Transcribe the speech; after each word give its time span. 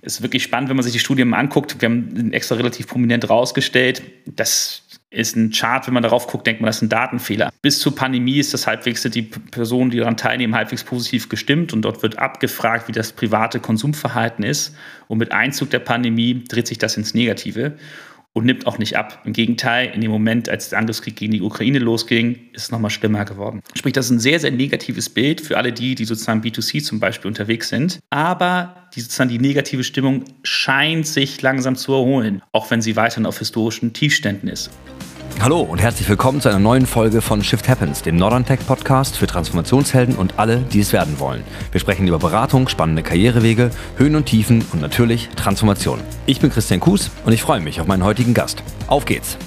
Ist 0.00 0.22
wirklich 0.22 0.44
spannend, 0.44 0.68
wenn 0.68 0.76
man 0.76 0.84
sich 0.84 0.92
die 0.92 0.98
Studien 0.98 1.28
mal 1.28 1.38
anguckt. 1.38 1.80
Wir 1.80 1.88
haben 1.88 2.16
ihn 2.16 2.32
extra 2.32 2.54
relativ 2.54 2.86
prominent 2.86 3.28
rausgestellt. 3.28 4.02
Das 4.26 4.82
ist 5.10 5.36
ein 5.36 5.50
Chart, 5.50 5.86
wenn 5.86 5.94
man 5.94 6.02
darauf 6.02 6.26
guckt, 6.26 6.46
denkt 6.46 6.60
man, 6.60 6.68
das 6.68 6.76
ist 6.76 6.82
ein 6.82 6.88
Datenfehler. 6.88 7.50
Bis 7.62 7.80
zur 7.80 7.94
Pandemie 7.94 8.38
ist 8.38 8.52
das 8.52 8.66
halbwegs, 8.66 9.02
sind 9.02 9.14
die 9.14 9.22
Personen, 9.22 9.90
die 9.90 9.98
daran 9.98 10.16
teilnehmen, 10.16 10.54
halbwegs 10.54 10.84
positiv 10.84 11.28
gestimmt 11.28 11.72
und 11.72 11.82
dort 11.82 12.02
wird 12.02 12.18
abgefragt, 12.18 12.88
wie 12.88 12.92
das 12.92 13.12
private 13.12 13.58
Konsumverhalten 13.58 14.44
ist. 14.44 14.74
Und 15.08 15.18
mit 15.18 15.32
Einzug 15.32 15.70
der 15.70 15.78
Pandemie 15.78 16.44
dreht 16.44 16.66
sich 16.66 16.78
das 16.78 16.96
ins 16.96 17.14
Negative 17.14 17.78
und 18.38 18.46
nimmt 18.46 18.66
auch 18.66 18.78
nicht 18.78 18.96
ab. 18.96 19.22
Im 19.24 19.32
Gegenteil, 19.32 19.90
in 19.94 20.00
dem 20.00 20.10
Moment, 20.10 20.48
als 20.48 20.70
der 20.70 20.78
Angriffskrieg 20.78 21.16
gegen 21.16 21.32
die 21.32 21.42
Ukraine 21.42 21.78
losging, 21.78 22.38
ist 22.52 22.62
es 22.64 22.70
nochmal 22.70 22.90
schlimmer 22.90 23.24
geworden. 23.24 23.60
Sprich, 23.74 23.92
das 23.92 24.06
ist 24.06 24.12
ein 24.12 24.20
sehr, 24.20 24.38
sehr 24.38 24.52
negatives 24.52 25.10
Bild 25.10 25.40
für 25.40 25.56
alle 25.56 25.72
die, 25.72 25.94
die 25.94 26.04
sozusagen 26.04 26.40
B2C 26.40 26.82
zum 26.82 27.00
Beispiel 27.00 27.28
unterwegs 27.28 27.68
sind. 27.68 27.98
Aber 28.10 28.88
die, 28.94 29.00
sozusagen 29.00 29.30
die 29.30 29.38
negative 29.38 29.84
Stimmung 29.84 30.24
scheint 30.42 31.06
sich 31.06 31.42
langsam 31.42 31.76
zu 31.76 31.92
erholen, 31.92 32.42
auch 32.52 32.70
wenn 32.70 32.80
sie 32.80 32.96
weiterhin 32.96 33.26
auf 33.26 33.38
historischen 33.38 33.92
Tiefständen 33.92 34.48
ist. 34.48 34.70
Hallo 35.40 35.60
und 35.60 35.80
herzlich 35.80 36.08
willkommen 36.08 36.40
zu 36.40 36.48
einer 36.48 36.58
neuen 36.58 36.84
Folge 36.84 37.22
von 37.22 37.44
Shift 37.44 37.68
Happens, 37.68 38.02
dem 38.02 38.16
Northern 38.16 38.44
Tech 38.44 38.58
Podcast 38.66 39.16
für 39.16 39.28
Transformationshelden 39.28 40.16
und 40.16 40.34
alle, 40.36 40.58
die 40.58 40.80
es 40.80 40.92
werden 40.92 41.20
wollen. 41.20 41.44
Wir 41.70 41.80
sprechen 41.80 42.08
über 42.08 42.18
Beratung, 42.18 42.66
spannende 42.66 43.04
Karrierewege, 43.04 43.70
Höhen 43.96 44.16
und 44.16 44.26
Tiefen 44.26 44.64
und 44.72 44.80
natürlich 44.80 45.28
Transformation. 45.36 46.00
Ich 46.26 46.40
bin 46.40 46.50
Christian 46.50 46.80
Kues 46.80 47.12
und 47.24 47.32
ich 47.32 47.40
freue 47.40 47.60
mich 47.60 47.80
auf 47.80 47.86
meinen 47.86 48.02
heutigen 48.02 48.34
Gast. 48.34 48.64
Auf 48.88 49.04
geht's. 49.04 49.38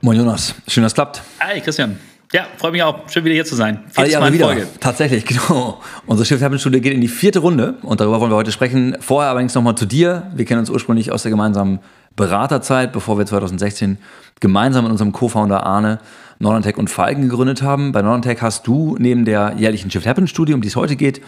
Moin 0.00 0.16
Jonas, 0.16 0.56
schön, 0.66 0.82
dass 0.82 0.90
es 0.90 0.94
klappt. 0.96 1.22
Hi 1.38 1.60
Christian. 1.60 1.98
Ja, 2.32 2.46
freue 2.56 2.72
mich 2.72 2.82
auch. 2.82 3.08
Schön 3.08 3.24
wieder 3.24 3.34
hier 3.34 3.44
zu 3.44 3.54
sein. 3.54 3.84
Alle 3.94 4.10
Jahre 4.10 4.32
wieder. 4.32 4.46
Folge. 4.46 4.66
Tatsächlich, 4.80 5.24
genau. 5.26 5.80
Unsere 6.06 6.26
Shift 6.26 6.42
Happens 6.42 6.62
Studie 6.62 6.80
geht 6.80 6.94
in 6.94 7.00
die 7.00 7.08
vierte 7.08 7.38
Runde 7.38 7.76
und 7.82 8.00
darüber 8.00 8.20
wollen 8.20 8.32
wir 8.32 8.36
heute 8.36 8.50
sprechen. 8.52 8.96
Vorher 9.00 9.30
allerdings 9.30 9.54
nochmal 9.54 9.76
zu 9.76 9.86
dir. 9.86 10.32
Wir 10.34 10.46
kennen 10.46 10.60
uns 10.60 10.70
ursprünglich 10.70 11.12
aus 11.12 11.22
der 11.22 11.30
gemeinsamen 11.30 11.78
Beraterzeit, 12.16 12.92
bevor 12.92 13.18
wir 13.18 13.26
2016 13.26 13.98
gemeinsam 14.40 14.84
mit 14.84 14.92
unserem 14.92 15.12
Co-Founder 15.12 15.64
Arne 15.64 15.98
Northern 16.38 16.74
und 16.74 16.90
Falken 16.90 17.28
gegründet 17.28 17.62
haben. 17.62 17.92
Bei 17.92 18.02
Northern 18.02 18.40
hast 18.40 18.66
du 18.66 18.96
neben 18.98 19.24
der 19.24 19.54
jährlichen 19.56 19.90
Shift 19.90 20.06
Happen 20.06 20.26
Studie, 20.26 20.54
um 20.54 20.60
die 20.60 20.68
es 20.68 20.76
heute 20.76 20.96
geht, 20.96 21.22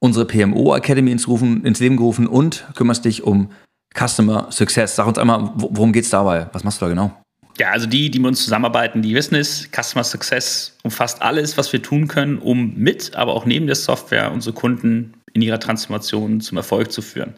unsere 0.00 0.26
PMO 0.26 0.74
Academy 0.74 1.12
ins, 1.12 1.28
Rufen, 1.28 1.64
ins 1.64 1.80
Leben 1.80 1.96
gerufen 1.96 2.26
und 2.26 2.66
kümmerst 2.74 3.04
dich 3.04 3.22
um 3.22 3.50
Customer 3.96 4.50
Success. 4.50 4.96
Sag 4.96 5.06
uns 5.06 5.18
einmal, 5.18 5.52
worum 5.54 5.92
geht 5.92 6.04
es 6.04 6.10
dabei? 6.10 6.48
Was 6.52 6.64
machst 6.64 6.80
du 6.80 6.86
da 6.86 6.90
genau? 6.90 7.12
Ja, 7.58 7.70
also 7.70 7.86
die, 7.86 8.10
die 8.10 8.18
mit 8.18 8.28
uns 8.28 8.44
zusammenarbeiten, 8.44 9.02
die 9.02 9.14
wissen 9.14 9.34
es, 9.34 9.68
Customer 9.72 10.04
Success 10.04 10.76
umfasst 10.84 11.22
alles, 11.22 11.56
was 11.56 11.72
wir 11.72 11.82
tun 11.82 12.06
können, 12.06 12.38
um 12.38 12.74
mit, 12.76 13.16
aber 13.16 13.32
auch 13.32 13.46
neben 13.46 13.66
der 13.66 13.74
Software 13.74 14.30
unsere 14.30 14.54
Kunden 14.54 15.14
in 15.32 15.42
ihrer 15.42 15.58
Transformation 15.58 16.40
zum 16.40 16.56
Erfolg 16.56 16.92
zu 16.92 17.02
führen 17.02 17.34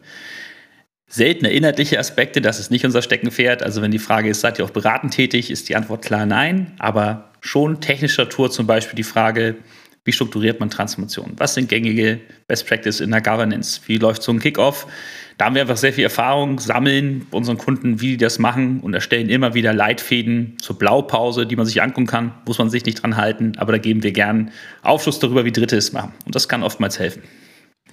seltene 1.11 1.51
inhaltliche 1.51 1.99
Aspekte, 1.99 2.41
das 2.41 2.59
ist 2.59 2.71
nicht 2.71 2.85
unser 2.85 3.01
Steckenpferd. 3.01 3.61
Also 3.61 3.81
wenn 3.81 3.91
die 3.91 3.99
Frage 3.99 4.29
ist, 4.29 4.41
seid 4.41 4.57
ihr 4.57 4.65
auch 4.65 4.71
beratend 4.71 5.13
tätig, 5.13 5.51
ist 5.51 5.69
die 5.69 5.75
Antwort 5.75 6.03
klar 6.03 6.25
nein. 6.25 6.71
Aber 6.79 7.29
schon 7.41 7.81
technischer 7.81 8.29
Tour 8.29 8.49
zum 8.49 8.65
Beispiel 8.65 8.95
die 8.95 9.03
Frage, 9.03 9.55
wie 10.03 10.11
strukturiert 10.11 10.59
man 10.59 10.71
Transformation? 10.71 11.33
Was 11.37 11.53
sind 11.53 11.69
gängige 11.69 12.19
Best 12.47 12.65
Practice 12.65 13.01
in 13.01 13.11
der 13.11 13.21
Governance? 13.21 13.81
Wie 13.85 13.97
läuft 13.97 14.23
so 14.23 14.31
ein 14.31 14.39
Kickoff? 14.39 14.87
Da 15.37 15.45
haben 15.45 15.55
wir 15.55 15.61
einfach 15.61 15.77
sehr 15.77 15.93
viel 15.93 16.05
Erfahrung, 16.05 16.59
sammeln 16.59 17.27
unseren 17.31 17.57
Kunden, 17.57 17.99
wie 17.99 18.11
die 18.11 18.17
das 18.17 18.39
machen 18.39 18.79
und 18.79 18.93
erstellen 18.93 19.29
immer 19.29 19.53
wieder 19.53 19.73
Leitfäden 19.73 20.57
zur 20.59 20.79
Blaupause, 20.79 21.45
die 21.45 21.55
man 21.55 21.65
sich 21.65 21.81
angucken 21.81 22.07
kann. 22.07 22.33
Muss 22.47 22.57
man 22.57 22.69
sich 22.69 22.85
nicht 22.85 23.03
dran 23.03 23.17
halten, 23.17 23.53
aber 23.57 23.73
da 23.73 23.77
geben 23.77 24.01
wir 24.01 24.11
gern 24.11 24.51
Aufschluss 24.81 25.19
darüber, 25.19 25.45
wie 25.45 25.51
Dritte 25.51 25.77
es 25.77 25.91
machen. 25.91 26.13
Und 26.25 26.35
das 26.35 26.47
kann 26.47 26.63
oftmals 26.63 26.97
helfen. 26.97 27.21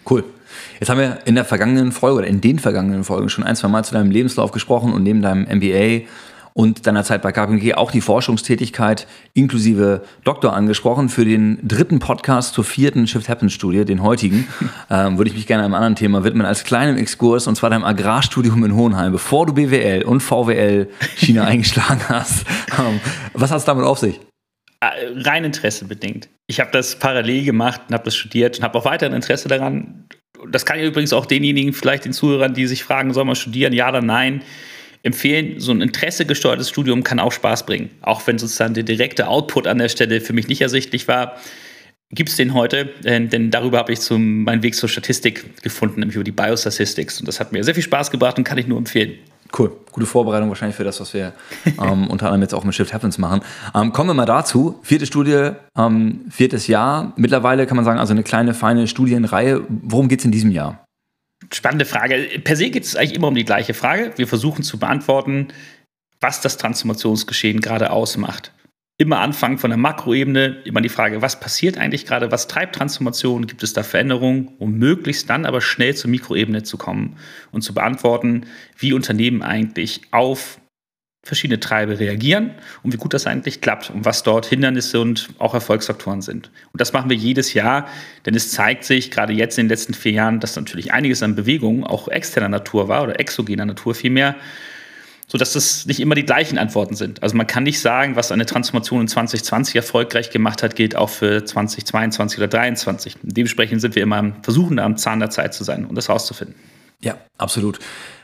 Cool. 0.09 0.25
Jetzt 0.81 0.91
haben 0.91 0.99
wir 0.99 1.19
in 1.25 1.35
der 1.35 1.45
vergangenen 1.45 1.93
Folge 1.93 2.19
oder 2.19 2.27
in 2.27 2.41
den 2.41 2.59
vergangenen 2.59 3.05
Folgen 3.05 3.29
schon 3.29 3.45
ein, 3.45 3.57
zwei 3.57 3.69
Mal 3.69 3.85
zu 3.85 3.95
deinem 3.95 4.11
Lebenslauf 4.11 4.53
gesprochen 4.53 4.93
und 4.93 5.03
neben 5.03 5.23
deinem 5.23 5.43
MBA 5.43 6.07
und 6.55 6.89
deiner 6.89 7.05
Zeit 7.05 7.23
bei 7.23 7.31
KPMG 7.31 7.75
auch 7.75 7.93
die 7.93 8.01
Forschungstätigkeit 8.01 9.07
inklusive 9.33 10.03
Doktor 10.25 10.55
angesprochen. 10.55 11.09
Für 11.09 11.25
den 11.25 11.61
dritten 11.63 12.01
Podcast 12.01 12.55
zur 12.55 12.65
vierten 12.65 13.07
Shift 13.07 13.29
Happens 13.29 13.53
Studie, 13.53 13.85
den 13.85 14.03
heutigen, 14.03 14.49
ähm, 14.91 15.19
würde 15.19 15.31
ich 15.31 15.37
mich 15.37 15.47
gerne 15.47 15.65
einem 15.65 15.75
anderen 15.75 15.95
Thema 15.95 16.25
widmen 16.25 16.47
als 16.47 16.65
kleinem 16.65 16.97
Exkurs 16.97 17.47
und 17.47 17.55
zwar 17.55 17.71
deinem 17.71 17.85
Agrarstudium 17.85 18.65
in 18.65 18.75
Hohenheim, 18.75 19.13
bevor 19.13 19.47
du 19.47 19.55
BWL 19.55 20.03
und 20.03 20.21
VWL 20.21 20.89
China 21.17 21.45
eingeschlagen 21.47 22.01
hast. 22.09 22.45
Ähm, 22.77 23.01
was 23.35 23.53
hat 23.53 23.59
es 23.59 23.65
damit 23.65 23.85
auf 23.85 23.99
sich? 23.99 24.21
Äh, 24.81 24.89
rein 25.25 25.45
Interesse 25.45 25.85
bedingt. 25.85 26.29
Ich 26.49 26.59
habe 26.61 26.71
das 26.73 26.99
parallel 26.99 27.45
gemacht 27.45 27.83
und 27.89 27.95
habe 27.95 28.05
das 28.05 28.17
studiert 28.17 28.59
und 28.59 28.65
habe 28.65 28.79
auch 28.79 28.85
weiterhin 28.85 29.15
Interesse 29.15 29.49
daran. 29.49 30.09
Das 30.51 30.65
kann 30.65 30.79
ich 30.79 30.85
übrigens 30.85 31.13
auch 31.13 31.27
denjenigen, 31.27 31.73
vielleicht 31.73 32.05
den 32.05 32.13
Zuhörern, 32.13 32.55
die 32.55 32.67
sich 32.67 32.85
fragen, 32.85 33.13
soll 33.13 33.25
man 33.25 33.37
studieren, 33.37 33.73
ja 33.73 33.89
oder 33.89 34.03
nein, 34.03 34.43
empfehlen. 35.03 35.61
So 35.61 35.73
ein 35.73 35.81
interessegesteuertes 35.81 36.69
Studium 36.69 37.03
kann 37.03 37.19
auch 37.19 37.33
Spaß 37.33 37.67
bringen. 37.67 37.91
Auch 38.03 38.27
wenn 38.27 38.39
sozusagen 38.39 38.75
der 38.75 38.85
direkte 38.85 39.29
Output 39.29 39.67
an 39.67 39.79
der 39.79 39.89
Stelle 39.89 40.21
für 40.21 40.33
mich 40.33 40.49
nicht 40.49 40.61
ersichtlich 40.61 41.09
war, 41.09 41.37
gibt 42.11 42.31
es 42.31 42.37
den 42.37 42.55
heute, 42.55 42.87
denn 43.05 43.51
darüber 43.51 43.79
habe 43.79 43.93
ich 43.93 44.01
zum, 44.01 44.45
meinen 44.45 44.63
Weg 44.63 44.75
zur 44.75 44.89
Statistik 44.89 45.63
gefunden, 45.63 46.01
nämlich 46.01 46.17
über 46.17 46.25
die 46.25 46.33
Biostatistics. 46.33 47.21
Und 47.21 47.29
das 47.29 47.39
hat 47.39 47.53
mir 47.53 47.63
sehr 47.65 47.75
viel 47.75 47.83
Spaß 47.83 48.11
gebracht 48.11 48.39
und 48.39 48.45
kann 48.45 48.57
ich 48.57 48.67
nur 48.67 48.79
empfehlen. 48.79 49.19
Cool. 49.57 49.73
Gute 49.93 50.07
Vorbereitung 50.07 50.49
wahrscheinlich 50.49 50.77
für 50.77 50.85
das, 50.85 51.01
was 51.01 51.15
wir 51.15 51.33
ähm, 51.67 52.09
unter 52.09 52.27
anderem 52.27 52.43
jetzt 52.43 52.55
auch 52.55 52.65
mit 52.65 52.75
Shift 52.75 52.93
Happens 52.93 53.19
machen. 53.19 53.41
Ähm, 53.75 53.93
kommen 53.93 54.11
wir 54.11 54.15
mal 54.15 54.27
dazu. 54.27 54.79
Vierte 54.83 55.07
Studie, 55.07 55.51
ähm, 55.77 56.27
viertes 56.31 56.67
Jahr. 56.67 57.13
Mittlerweile 57.17 57.67
kann 57.67 57.77
man 57.77 57.85
sagen, 57.85 57.99
also 57.99 58.13
eine 58.13 58.23
kleine, 58.23 58.55
feine 58.55 58.87
Studienreihe. 58.87 59.63
Worum 59.69 60.09
geht 60.09 60.21
es 60.21 60.25
in 60.25 60.33
diesem 60.33 60.51
Jahr? 60.51 60.85
Spannende 61.53 61.85
Frage. 61.85 62.41
Per 62.43 62.57
se 62.57 62.71
geht 62.71 62.85
es 62.85 62.97
eigentlich 62.97 63.15
immer 63.15 63.29
um 63.29 63.35
die 63.35 63.45
gleiche 63.45 63.75
Frage. 63.75 64.13
Wir 64.17 64.27
versuchen 64.27 64.63
zu 64.63 64.79
beantworten, 64.79 65.49
was 66.21 66.41
das 66.41 66.57
Transformationsgeschehen 66.57 67.61
gerade 67.61 67.91
ausmacht 67.91 68.53
immer 69.01 69.21
anfangen 69.21 69.59
von 69.59 69.71
der 69.71 69.79
Makroebene, 69.79 70.57
immer 70.65 70.81
die 70.81 70.89
Frage, 70.89 71.23
was 71.23 71.39
passiert 71.39 71.79
eigentlich 71.79 72.05
gerade, 72.05 72.33
was 72.33 72.49
treibt 72.49 72.75
Transformation, 72.75 73.47
gibt 73.47 73.63
es 73.63 73.73
da 73.73 73.85
Veränderungen, 73.85 74.49
um 74.59 74.73
möglichst 74.73 75.31
dann 75.31 75.47
aber 75.47 75.61
schnell 75.61 75.95
zur 75.95 76.11
Mikroebene 76.11 76.65
zu 76.65 76.77
kommen 76.77 77.17
und 77.53 77.63
zu 77.63 77.73
beantworten, 77.73 78.47
wie 78.77 78.93
Unternehmen 78.93 79.43
eigentlich 79.43 80.03
auf 80.11 80.61
verschiedene 81.23 81.61
Treiber 81.61 81.99
reagieren 81.99 82.53
und 82.83 82.93
wie 82.93 82.97
gut 82.97 83.15
das 83.15 83.27
eigentlich 83.27 83.61
klappt 83.61 83.91
und 83.91 84.05
was 84.05 84.25
dort 84.25 84.47
Hindernisse 84.47 85.01
und 85.01 85.29
auch 85.39 85.55
Erfolgsfaktoren 85.55 86.23
sind. 86.23 86.51
Und 86.73 86.81
das 86.81 86.93
machen 86.93 87.11
wir 87.11 87.17
jedes 87.17 87.55
Jahr, 87.55 87.87
denn 88.27 88.35
es 88.35 88.51
zeigt 88.51 88.83
sich 88.83 89.11
gerade 89.11 89.33
jetzt 89.33 89.59
in 89.59 89.67
den 89.67 89.71
letzten 89.71 89.95
vier 89.95 90.13
Jahren, 90.13 90.41
dass 90.41 90.57
natürlich 90.57 90.93
einiges 90.93 91.23
an 91.23 91.37
Bewegungen 91.37 91.85
auch 91.85 92.09
externer 92.09 92.49
Natur 92.49 92.89
war 92.89 93.05
oder 93.05 93.21
exogener 93.21 93.67
Natur 93.67 93.95
vielmehr, 93.95 94.37
sodass 95.29 95.53
das 95.53 95.87
nicht 95.87 96.01
immer 96.01 96.15
die 96.15 96.25
gleichen 96.25 96.59
Antworten 96.59 96.97
sind. 96.97 97.23
Also 97.23 97.37
man 97.37 97.47
kann 97.47 97.63
nicht 97.63 97.81
sagen, 97.81 98.17
was 98.17 98.33
eine 98.33 98.47
Transformation 98.47 99.03
in 99.03 99.09
2020 99.09 99.77
erfolgreich 99.77 100.31
gemacht 100.31 100.63
hat, 100.63 100.75
gilt 100.75 100.97
auch 100.97 101.11
für 101.11 101.45
2022 101.45 102.39
oder 102.39 102.51
2023. 102.51 103.17
Dementsprechend 103.23 103.81
sind 103.81 103.95
wir 103.95 104.03
immer 104.03 104.17
am 104.17 104.43
Versuchen, 104.43 104.79
da 104.79 104.85
am 104.85 104.97
Zahn 104.97 105.21
der 105.21 105.31
Zeit 105.31 105.55
zu 105.55 105.65
sein 105.65 105.85
und 105.85 105.95
das 105.95 106.09
rauszufinden. 106.09 106.57
Ja, 107.01 107.19
absolut. 107.37 107.79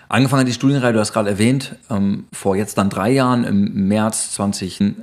Angefangen 0.09 0.41
hat 0.41 0.48
die 0.48 0.53
Studienreihe, 0.53 0.92
du 0.92 0.98
hast 0.98 1.12
gerade 1.12 1.31
erwähnt, 1.31 1.76
ähm, 1.91 2.25
vor 2.32 2.56
jetzt 2.56 2.78
dann 2.78 2.91
drei 2.91 3.10
Jahren 3.10 3.44
im 3.44 3.88
März 3.88 4.32
20. 4.32 4.81
Ähm, 4.81 4.97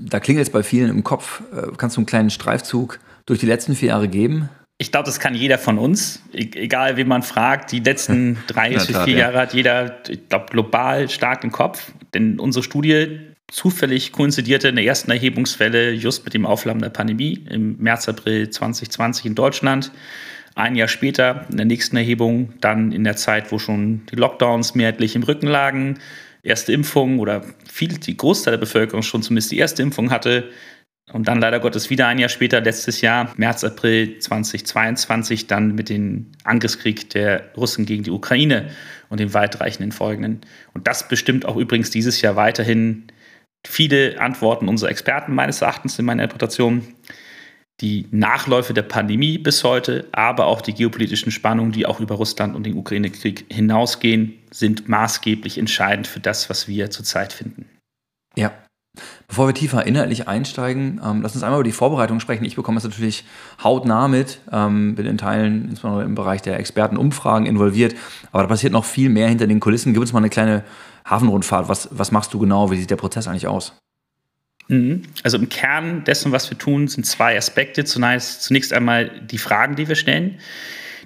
da 0.00 0.20
klingelt 0.20 0.46
es 0.46 0.52
bei 0.52 0.62
vielen 0.62 0.90
im 0.90 1.04
Kopf. 1.04 1.42
Äh, 1.52 1.72
kannst 1.76 1.96
du 1.96 2.00
einen 2.00 2.06
kleinen 2.06 2.30
Streifzug 2.30 2.98
durch 3.26 3.40
die 3.40 3.46
letzten 3.46 3.74
vier 3.74 3.88
Jahre 3.88 4.08
geben? 4.08 4.48
Ich 4.80 4.90
glaube, 4.90 5.04
das 5.04 5.20
kann 5.20 5.34
jeder 5.34 5.58
von 5.58 5.78
uns, 5.78 6.22
e-, 6.32 6.48
egal 6.54 6.96
wie 6.96 7.04
man 7.04 7.22
fragt. 7.22 7.70
Die 7.70 7.80
letzten 7.80 8.38
drei 8.46 8.70
bis 8.70 8.86
vier 8.86 9.18
Jahre 9.18 9.38
hat 9.38 9.52
jeder, 9.52 10.00
ich 10.08 10.26
glaube, 10.28 10.46
global 10.50 11.10
stark 11.10 11.44
im 11.44 11.52
Kopf. 11.52 11.92
Denn 12.14 12.40
unsere 12.40 12.62
Studie 12.62 13.20
zufällig 13.48 14.10
koinzidierte 14.10 14.68
in 14.68 14.76
der 14.76 14.84
ersten 14.86 15.10
Erhebungswelle 15.10 15.92
just 15.92 16.24
mit 16.24 16.32
dem 16.32 16.46
Aufladen 16.46 16.80
der 16.80 16.88
Pandemie 16.88 17.44
im 17.50 17.76
März, 17.76 18.08
April 18.08 18.48
2020 18.48 19.26
in 19.26 19.34
Deutschland. 19.34 19.92
Ein 20.54 20.76
Jahr 20.76 20.88
später 20.88 21.44
in 21.50 21.58
der 21.58 21.66
nächsten 21.66 21.98
Erhebung, 21.98 22.54
dann 22.62 22.90
in 22.90 23.04
der 23.04 23.16
Zeit, 23.16 23.52
wo 23.52 23.58
schon 23.58 24.06
die 24.10 24.16
Lockdowns 24.16 24.74
mehrheitlich 24.74 25.14
im 25.14 25.24
Rücken 25.24 25.46
lagen, 25.46 25.98
erste 26.42 26.72
Impfung 26.72 27.18
oder 27.18 27.42
viel, 27.70 27.98
die 27.98 28.16
Großteil 28.16 28.52
der 28.52 28.58
Bevölkerung 28.58 29.02
schon 29.02 29.22
zumindest 29.22 29.52
die 29.52 29.58
erste 29.58 29.82
Impfung 29.82 30.10
hatte, 30.10 30.48
und 31.12 31.26
dann 31.28 31.40
leider 31.40 31.60
Gottes 31.60 31.90
wieder 31.90 32.06
ein 32.06 32.18
Jahr 32.18 32.28
später, 32.28 32.60
letztes 32.60 33.00
Jahr, 33.00 33.32
März, 33.36 33.64
April 33.64 34.18
2022, 34.18 35.46
dann 35.46 35.74
mit 35.74 35.88
dem 35.88 36.26
Angriffskrieg 36.44 37.10
der 37.10 37.52
Russen 37.56 37.86
gegen 37.86 38.04
die 38.04 38.10
Ukraine 38.10 38.70
und 39.08 39.20
den 39.20 39.34
weitreichenden 39.34 39.92
Folgen. 39.92 40.40
Und 40.72 40.86
das 40.86 41.08
bestimmt 41.08 41.46
auch 41.46 41.56
übrigens 41.56 41.90
dieses 41.90 42.22
Jahr 42.22 42.36
weiterhin 42.36 43.04
viele 43.66 44.20
Antworten 44.20 44.68
unserer 44.68 44.90
Experten 44.90 45.34
meines 45.34 45.62
Erachtens 45.62 45.98
in 45.98 46.04
meiner 46.04 46.22
Interpretation. 46.22 46.86
Die 47.80 48.06
Nachläufe 48.10 48.74
der 48.74 48.82
Pandemie 48.82 49.38
bis 49.38 49.64
heute, 49.64 50.06
aber 50.12 50.46
auch 50.46 50.60
die 50.60 50.74
geopolitischen 50.74 51.32
Spannungen, 51.32 51.72
die 51.72 51.86
auch 51.86 51.98
über 51.98 52.14
Russland 52.16 52.54
und 52.54 52.64
den 52.64 52.76
Ukraine-Krieg 52.76 53.46
hinausgehen, 53.50 54.38
sind 54.50 54.88
maßgeblich 54.88 55.56
entscheidend 55.56 56.06
für 56.06 56.20
das, 56.20 56.50
was 56.50 56.68
wir 56.68 56.90
zurzeit 56.90 57.32
finden. 57.32 57.66
Ja, 58.36 58.52
Bevor 59.28 59.46
wir 59.46 59.54
tiefer 59.54 59.86
inhaltlich 59.86 60.26
einsteigen, 60.26 61.00
ähm, 61.04 61.22
lass 61.22 61.34
uns 61.34 61.44
einmal 61.44 61.60
über 61.60 61.64
die 61.64 61.72
Vorbereitung 61.72 62.18
sprechen. 62.18 62.44
Ich 62.44 62.56
bekomme 62.56 62.78
es 62.78 62.84
natürlich 62.84 63.24
hautnah 63.62 64.08
mit, 64.08 64.40
ähm, 64.50 64.96
bin 64.96 65.06
in 65.06 65.18
Teilen, 65.18 65.68
insbesondere 65.68 66.04
im 66.04 66.16
Bereich 66.16 66.42
der 66.42 66.58
Expertenumfragen 66.58 67.46
involviert, 67.46 67.94
aber 68.32 68.42
da 68.42 68.48
passiert 68.48 68.72
noch 68.72 68.84
viel 68.84 69.08
mehr 69.08 69.28
hinter 69.28 69.46
den 69.46 69.60
Kulissen. 69.60 69.92
Gib 69.92 70.00
uns 70.00 70.12
mal 70.12 70.18
eine 70.18 70.30
kleine 70.30 70.64
Hafenrundfahrt. 71.04 71.68
Was, 71.68 71.88
was 71.92 72.10
machst 72.10 72.34
du 72.34 72.40
genau? 72.40 72.70
Wie 72.70 72.76
sieht 72.76 72.90
der 72.90 72.96
Prozess 72.96 73.28
eigentlich 73.28 73.46
aus? 73.46 73.74
Mhm. 74.66 75.02
Also 75.22 75.36
im 75.38 75.48
Kern 75.48 76.04
dessen, 76.04 76.32
was 76.32 76.50
wir 76.50 76.58
tun, 76.58 76.88
sind 76.88 77.04
zwei 77.04 77.36
Aspekte. 77.36 77.84
Zunächst, 77.84 78.42
zunächst 78.42 78.72
einmal 78.72 79.10
die 79.20 79.38
Fragen, 79.38 79.76
die 79.76 79.88
wir 79.88 79.96
stellen. 79.96 80.38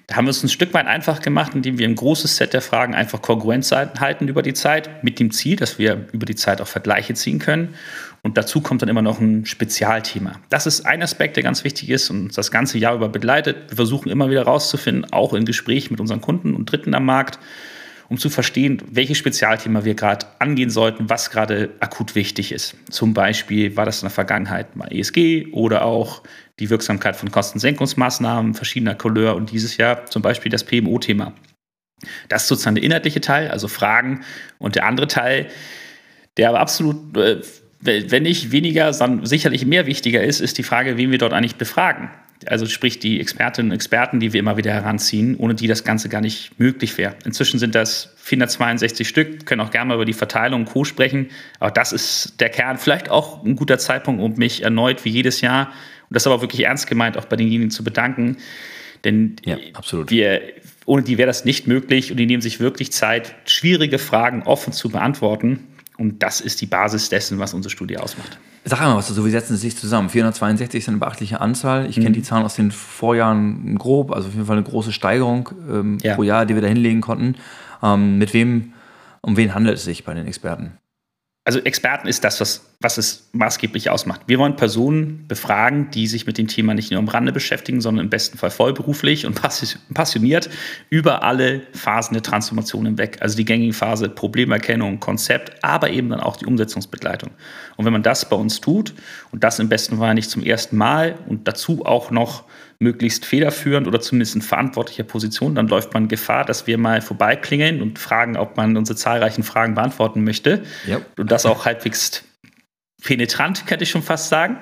Da 0.06 0.16
haben 0.16 0.26
wir 0.26 0.30
es 0.30 0.42
ein 0.42 0.50
Stück 0.50 0.74
weit 0.74 0.86
einfach 0.86 1.22
gemacht, 1.22 1.54
indem 1.54 1.78
wir 1.78 1.88
ein 1.88 1.94
großes 1.94 2.36
Set 2.36 2.52
der 2.52 2.60
Fragen 2.60 2.94
einfach 2.94 3.22
kongruent 3.22 3.70
halten 3.70 4.28
über 4.28 4.42
die 4.42 4.52
Zeit, 4.52 5.02
mit 5.02 5.18
dem 5.18 5.30
Ziel, 5.30 5.56
dass 5.56 5.78
wir 5.78 6.08
über 6.12 6.26
die 6.26 6.34
Zeit 6.34 6.60
auch 6.60 6.66
Vergleiche 6.66 7.14
ziehen 7.14 7.38
können. 7.38 7.74
Und 8.22 8.36
dazu 8.36 8.60
kommt 8.60 8.82
dann 8.82 8.90
immer 8.90 9.02
noch 9.02 9.20
ein 9.20 9.46
Spezialthema. 9.46 10.32
Das 10.50 10.66
ist 10.66 10.84
ein 10.84 11.02
Aspekt, 11.02 11.36
der 11.36 11.42
ganz 11.42 11.64
wichtig 11.64 11.88
ist 11.90 12.10
und 12.10 12.24
uns 12.24 12.34
das 12.34 12.50
ganze 12.50 12.78
Jahr 12.78 12.94
über 12.94 13.08
begleitet. 13.08 13.56
Wir 13.68 13.76
versuchen 13.76 14.10
immer 14.10 14.30
wieder 14.30 14.42
rauszufinden, 14.42 15.10
auch 15.10 15.32
in 15.32 15.46
Gesprächen 15.46 15.94
mit 15.94 16.00
unseren 16.00 16.20
Kunden 16.20 16.54
und 16.54 16.70
Dritten 16.70 16.94
am 16.94 17.06
Markt, 17.06 17.38
um 18.08 18.18
zu 18.18 18.30
verstehen, 18.30 18.82
welches 18.90 19.18
Spezialthema 19.18 19.84
wir 19.84 19.94
gerade 19.94 20.26
angehen 20.38 20.70
sollten, 20.70 21.08
was 21.08 21.30
gerade 21.30 21.70
akut 21.80 22.14
wichtig 22.14 22.52
ist. 22.52 22.76
Zum 22.90 23.14
Beispiel 23.14 23.76
war 23.76 23.84
das 23.84 24.02
in 24.02 24.06
der 24.06 24.10
Vergangenheit 24.10 24.76
mal 24.76 24.92
ESG 24.92 25.48
oder 25.52 25.84
auch 25.84 26.22
die 26.58 26.70
Wirksamkeit 26.70 27.16
von 27.16 27.30
Kostensenkungsmaßnahmen 27.30 28.54
verschiedener 28.54 28.94
Couleur 28.94 29.34
und 29.34 29.50
dieses 29.50 29.76
Jahr 29.76 30.06
zum 30.06 30.22
Beispiel 30.22 30.50
das 30.50 30.64
PMO-Thema. 30.64 31.32
Das 32.28 32.42
ist 32.42 32.48
sozusagen 32.48 32.76
der 32.76 32.84
inhaltliche 32.84 33.20
Teil, 33.20 33.50
also 33.50 33.68
Fragen. 33.68 34.24
Und 34.58 34.76
der 34.76 34.86
andere 34.86 35.08
Teil, 35.08 35.48
der 36.36 36.50
aber 36.50 36.60
absolut, 36.60 37.16
äh, 37.16 37.40
wenn 37.80 38.22
nicht 38.22 38.50
weniger, 38.50 38.92
sondern 38.92 39.26
sicherlich 39.26 39.66
mehr 39.66 39.86
wichtiger 39.86 40.22
ist, 40.22 40.40
ist 40.40 40.56
die 40.56 40.62
Frage, 40.62 40.96
wen 40.96 41.10
wir 41.10 41.18
dort 41.18 41.32
eigentlich 41.32 41.56
befragen 41.56 42.10
also 42.46 42.66
sprich 42.66 42.98
die 42.98 43.20
Expertinnen 43.20 43.70
und 43.70 43.74
Experten, 43.74 44.20
die 44.20 44.32
wir 44.32 44.40
immer 44.40 44.56
wieder 44.56 44.72
heranziehen, 44.72 45.36
ohne 45.36 45.54
die 45.54 45.66
das 45.66 45.84
Ganze 45.84 46.08
gar 46.08 46.20
nicht 46.20 46.58
möglich 46.58 46.96
wäre. 46.98 47.14
Inzwischen 47.24 47.58
sind 47.58 47.74
das 47.74 48.14
462 48.16 49.08
Stück, 49.08 49.46
können 49.46 49.60
auch 49.60 49.70
gerne 49.70 49.88
mal 49.88 49.94
über 49.94 50.04
die 50.04 50.12
Verteilung 50.12 50.62
und 50.62 50.66
Co. 50.66 50.84
sprechen, 50.84 51.28
aber 51.60 51.70
das 51.70 51.92
ist 51.92 52.40
der 52.40 52.48
Kern. 52.48 52.78
Vielleicht 52.78 53.10
auch 53.10 53.44
ein 53.44 53.56
guter 53.56 53.78
Zeitpunkt, 53.78 54.22
um 54.22 54.34
mich 54.36 54.62
erneut 54.62 55.04
wie 55.04 55.10
jedes 55.10 55.40
Jahr, 55.40 55.72
und 56.10 56.14
das 56.14 56.26
aber 56.26 56.42
wirklich 56.42 56.64
ernst 56.64 56.86
gemeint, 56.86 57.16
auch 57.16 57.24
bei 57.24 57.36
denjenigen 57.36 57.70
zu 57.70 57.82
bedanken, 57.82 58.36
denn 59.04 59.36
ja, 59.44 59.58
wir, 60.06 60.40
ohne 60.86 61.02
die 61.02 61.18
wäre 61.18 61.26
das 61.26 61.44
nicht 61.44 61.66
möglich 61.66 62.10
und 62.10 62.16
die 62.16 62.26
nehmen 62.26 62.42
sich 62.42 62.60
wirklich 62.60 62.92
Zeit, 62.92 63.34
schwierige 63.46 63.98
Fragen 63.98 64.42
offen 64.42 64.72
zu 64.72 64.88
beantworten. 64.88 65.66
Und 65.96 66.22
das 66.22 66.40
ist 66.40 66.60
die 66.60 66.66
Basis 66.66 67.08
dessen, 67.08 67.38
was 67.38 67.54
unsere 67.54 67.70
Studie 67.70 67.98
ausmacht. 67.98 68.38
Sag 68.64 68.80
mal 68.80 68.96
was, 68.96 69.08
so 69.08 69.24
wie 69.26 69.30
setzen 69.30 69.56
sie 69.56 69.68
sich 69.68 69.76
zusammen? 69.76 70.08
462 70.08 70.82
ist 70.82 70.88
eine 70.88 70.98
beachtliche 70.98 71.40
Anzahl. 71.40 71.86
Ich 71.86 71.98
mhm. 71.98 72.02
kenne 72.02 72.14
die 72.14 72.22
Zahlen 72.22 72.44
aus 72.44 72.56
den 72.56 72.70
Vorjahren 72.70 73.76
grob, 73.76 74.10
also 74.10 74.28
auf 74.28 74.34
jeden 74.34 74.46
Fall 74.46 74.56
eine 74.56 74.64
große 74.64 74.92
Steigerung 74.92 75.50
ähm, 75.70 75.98
ja. 76.02 76.14
pro 76.14 76.22
Jahr, 76.22 76.46
die 76.46 76.54
wir 76.54 76.62
da 76.62 76.68
hinlegen 76.68 77.00
konnten. 77.00 77.36
Ähm, 77.82 78.18
mit 78.18 78.32
wem, 78.32 78.72
um 79.20 79.36
wen 79.36 79.54
handelt 79.54 79.76
es 79.76 79.84
sich 79.84 80.04
bei 80.04 80.14
den 80.14 80.26
Experten? 80.26 80.78
also 81.44 81.58
Experten 81.60 82.08
ist 82.08 82.24
das, 82.24 82.40
was, 82.40 82.73
was 82.84 82.98
es 82.98 83.28
maßgeblich 83.32 83.88
ausmacht. 83.88 84.20
Wir 84.26 84.38
wollen 84.38 84.56
Personen 84.56 85.26
befragen, 85.26 85.90
die 85.90 86.06
sich 86.06 86.26
mit 86.26 86.36
dem 86.36 86.48
Thema 86.48 86.74
nicht 86.74 86.90
nur 86.90 87.00
am 87.00 87.08
Rande 87.08 87.32
beschäftigen, 87.32 87.80
sondern 87.80 88.04
im 88.04 88.10
besten 88.10 88.36
Fall 88.36 88.50
vollberuflich 88.50 89.24
und 89.24 89.40
passioniert 89.94 90.50
über 90.90 91.22
alle 91.22 91.62
Phasen 91.72 92.12
der 92.12 92.22
Transformation 92.22 92.84
hinweg. 92.84 93.16
Also 93.20 93.36
die 93.38 93.46
gängige 93.46 93.72
Phase 93.72 94.10
Problemerkennung, 94.10 95.00
Konzept, 95.00 95.64
aber 95.64 95.90
eben 95.90 96.10
dann 96.10 96.20
auch 96.20 96.36
die 96.36 96.44
Umsetzungsbegleitung. 96.44 97.30
Und 97.76 97.86
wenn 97.86 97.92
man 97.92 98.02
das 98.02 98.28
bei 98.28 98.36
uns 98.36 98.60
tut 98.60 98.92
und 99.32 99.42
das 99.42 99.58
im 99.58 99.70
besten 99.70 99.96
Fall 99.96 100.12
nicht 100.12 100.28
zum 100.28 100.42
ersten 100.42 100.76
Mal 100.76 101.18
und 101.26 101.48
dazu 101.48 101.86
auch 101.86 102.10
noch 102.10 102.44
möglichst 102.80 103.24
federführend 103.24 103.86
oder 103.86 104.00
zumindest 104.00 104.34
in 104.34 104.42
verantwortlicher 104.42 105.04
Position, 105.04 105.54
dann 105.54 105.68
läuft 105.68 105.94
man 105.94 106.08
Gefahr, 106.08 106.44
dass 106.44 106.66
wir 106.66 106.76
mal 106.76 107.00
vorbeiklingeln 107.00 107.80
und 107.80 107.98
fragen, 107.98 108.36
ob 108.36 108.58
man 108.58 108.76
unsere 108.76 108.96
zahlreichen 108.96 109.42
Fragen 109.42 109.74
beantworten 109.74 110.22
möchte. 110.22 110.62
Ja. 110.86 111.00
Und 111.16 111.32
das 111.32 111.46
auch 111.46 111.64
halbwegs 111.64 112.22
penetrant, 113.04 113.66
könnte 113.66 113.84
ich 113.84 113.90
schon 113.90 114.02
fast 114.02 114.28
sagen. 114.28 114.58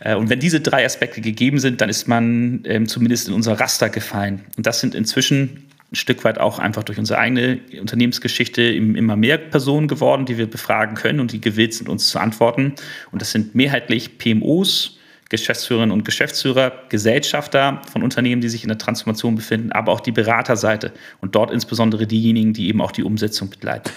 Äh, 0.00 0.14
und 0.14 0.30
wenn 0.30 0.38
diese 0.38 0.60
drei 0.60 0.84
Aspekte 0.84 1.20
gegeben 1.20 1.58
sind, 1.58 1.80
dann 1.80 1.88
ist 1.88 2.06
man 2.06 2.62
ähm, 2.64 2.86
zumindest 2.86 3.28
in 3.28 3.34
unser 3.34 3.58
Raster 3.58 3.88
gefallen. 3.88 4.42
Und 4.56 4.66
das 4.66 4.80
sind 4.80 4.94
inzwischen 4.94 5.68
ein 5.90 5.96
Stück 5.96 6.24
weit 6.24 6.38
auch 6.38 6.58
einfach 6.58 6.84
durch 6.84 6.98
unsere 6.98 7.18
eigene 7.18 7.60
Unternehmensgeschichte 7.78 8.62
immer 8.62 9.16
mehr 9.16 9.36
Personen 9.36 9.88
geworden, 9.88 10.24
die 10.24 10.38
wir 10.38 10.46
befragen 10.46 10.94
können 10.94 11.20
und 11.20 11.32
die 11.32 11.40
gewillt 11.40 11.74
sind, 11.74 11.88
uns 11.88 12.08
zu 12.08 12.18
antworten. 12.18 12.74
Und 13.10 13.20
das 13.20 13.32
sind 13.32 13.54
mehrheitlich 13.54 14.16
PMOs, 14.16 14.98
Geschäftsführerinnen 15.28 15.92
und 15.92 16.04
Geschäftsführer, 16.04 16.72
Gesellschafter 16.88 17.82
von 17.90 18.02
Unternehmen, 18.02 18.40
die 18.40 18.48
sich 18.48 18.62
in 18.62 18.68
der 18.68 18.78
Transformation 18.78 19.34
befinden, 19.34 19.72
aber 19.72 19.92
auch 19.92 20.00
die 20.00 20.12
Beraterseite 20.12 20.92
und 21.20 21.34
dort 21.34 21.50
insbesondere 21.50 22.06
diejenigen, 22.06 22.54
die 22.54 22.68
eben 22.68 22.80
auch 22.80 22.92
die 22.92 23.02
Umsetzung 23.02 23.50
begleiten. 23.50 23.90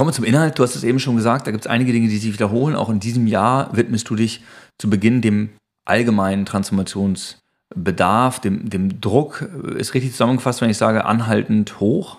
Kommen 0.00 0.12
wir 0.12 0.14
zum 0.14 0.24
Inhalt. 0.24 0.58
Du 0.58 0.62
hast 0.62 0.76
es 0.76 0.82
eben 0.82 0.98
schon 0.98 1.16
gesagt, 1.16 1.46
da 1.46 1.50
gibt 1.50 1.66
es 1.66 1.70
einige 1.70 1.92
Dinge, 1.92 2.08
die 2.08 2.16
sich 2.16 2.32
wiederholen. 2.32 2.74
Auch 2.74 2.88
in 2.88 3.00
diesem 3.00 3.26
Jahr 3.26 3.76
widmest 3.76 4.08
du 4.08 4.16
dich 4.16 4.40
zu 4.78 4.88
Beginn 4.88 5.20
dem 5.20 5.50
allgemeinen 5.84 6.46
Transformationsbedarf, 6.46 8.40
dem, 8.40 8.70
dem 8.70 9.02
Druck. 9.02 9.46
Ist 9.76 9.92
richtig 9.92 10.12
zusammengefasst, 10.12 10.62
wenn 10.62 10.70
ich 10.70 10.78
sage, 10.78 11.04
anhaltend 11.04 11.80
hoch? 11.80 12.16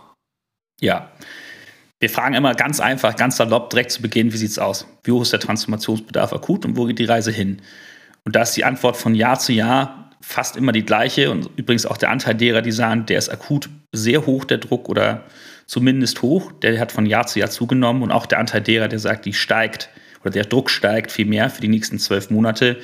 Ja. 0.80 1.10
Wir 2.00 2.12
fragen 2.12 2.36
immer 2.36 2.54
ganz 2.54 2.80
einfach, 2.80 3.16
ganz 3.16 3.38
salopp 3.38 3.72
direkt 3.72 3.90
zu 3.90 4.04
Beginn, 4.04 4.32
wie 4.32 4.38
sieht 4.38 4.52
es 4.52 4.60
aus? 4.60 4.86
Wie 5.04 5.12
hoch 5.12 5.24
ist 5.24 5.34
der 5.34 5.40
Transformationsbedarf 5.40 6.34
akut 6.34 6.66
und 6.66 6.78
wo 6.78 6.86
geht 6.86 7.00
die 7.00 7.06
Reise 7.06 7.32
hin? 7.32 7.64
Und 8.26 8.36
da 8.36 8.44
ist 8.44 8.56
die 8.56 8.64
Antwort 8.64 8.96
von 8.96 9.16
Jahr 9.16 9.40
zu 9.40 9.54
Jahr 9.54 10.12
fast 10.22 10.56
immer 10.56 10.72
die 10.72 10.86
gleiche. 10.86 11.32
Und 11.32 11.50
übrigens 11.56 11.88
auch 11.88 11.98
der 11.98 12.12
Anteil 12.12 12.36
derer, 12.36 12.62
die 12.62 12.74
sagen, 12.74 13.08
der 13.08 13.18
ist 13.18 13.30
akut 13.30 13.72
sehr 13.92 14.28
hoch, 14.28 14.46
der 14.46 14.60
Druck 14.60 14.88
oder 14.88 15.24
zumindest 15.72 16.22
hoch, 16.22 16.52
der 16.52 16.78
hat 16.82 16.92
von 16.92 17.06
Jahr 17.06 17.28
zu 17.28 17.40
Jahr 17.40 17.50
zugenommen. 17.50 18.04
Und 18.04 18.12
auch 18.12 18.26
der 18.26 18.40
Anteil 18.40 18.60
derer, 18.60 18.90
der 18.90 19.00
sagt, 19.00 19.26
die 19.26 19.32
steigt 19.32 19.90
oder 20.20 20.32
der 20.32 20.44
Druck 20.44 20.70
steigt 20.70 21.14
viel 21.14 21.26
mehr 21.26 21.50
für 21.50 21.62
die 21.62 21.70
nächsten 21.70 21.98
zwölf 21.98 22.30
Monate, 22.30 22.78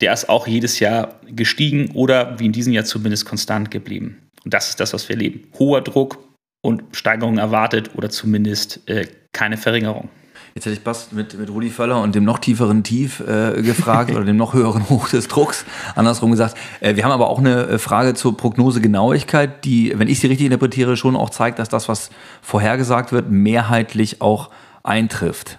der 0.00 0.12
ist 0.12 0.28
auch 0.28 0.46
jedes 0.46 0.78
Jahr 0.78 1.20
gestiegen 1.26 1.90
oder 1.90 2.38
wie 2.38 2.46
in 2.46 2.52
diesem 2.52 2.72
Jahr 2.72 2.84
zumindest 2.84 3.26
konstant 3.26 3.72
geblieben. 3.72 4.30
Und 4.44 4.54
das 4.54 4.68
ist 4.68 4.78
das, 4.78 4.92
was 4.92 5.08
wir 5.08 5.16
erleben. 5.16 5.48
Hoher 5.58 5.80
Druck 5.80 6.18
und 6.62 6.84
Steigerung 6.92 7.38
erwartet 7.38 7.90
oder 7.96 8.10
zumindest 8.10 8.88
äh, 8.88 9.08
keine 9.32 9.56
Verringerung. 9.56 10.08
Jetzt 10.54 10.66
hätte 10.66 10.76
ich 10.76 10.82
fast 10.82 11.12
mit, 11.12 11.36
mit 11.36 11.50
Rudi 11.50 11.68
Völler 11.68 12.00
und 12.00 12.14
dem 12.14 12.22
noch 12.22 12.38
tieferen 12.38 12.84
Tief 12.84 13.18
äh, 13.20 13.60
gefragt 13.60 14.10
oder 14.14 14.24
dem 14.24 14.36
noch 14.36 14.54
höheren 14.54 14.88
Hoch 14.88 15.08
des 15.08 15.26
Drucks. 15.26 15.64
Andersrum 15.96 16.30
gesagt. 16.30 16.56
Äh, 16.80 16.94
wir 16.94 17.04
haben 17.04 17.10
aber 17.10 17.28
auch 17.28 17.40
eine 17.40 17.66
äh, 17.66 17.78
Frage 17.78 18.14
zur 18.14 18.36
Prognosegenauigkeit, 18.36 19.64
die, 19.64 19.92
wenn 19.98 20.06
ich 20.06 20.20
sie 20.20 20.28
richtig 20.28 20.46
interpretiere, 20.46 20.96
schon 20.96 21.16
auch 21.16 21.30
zeigt, 21.30 21.58
dass 21.58 21.68
das, 21.68 21.88
was 21.88 22.10
vorhergesagt 22.40 23.10
wird, 23.10 23.30
mehrheitlich 23.30 24.20
auch 24.20 24.50
eintrifft. 24.84 25.58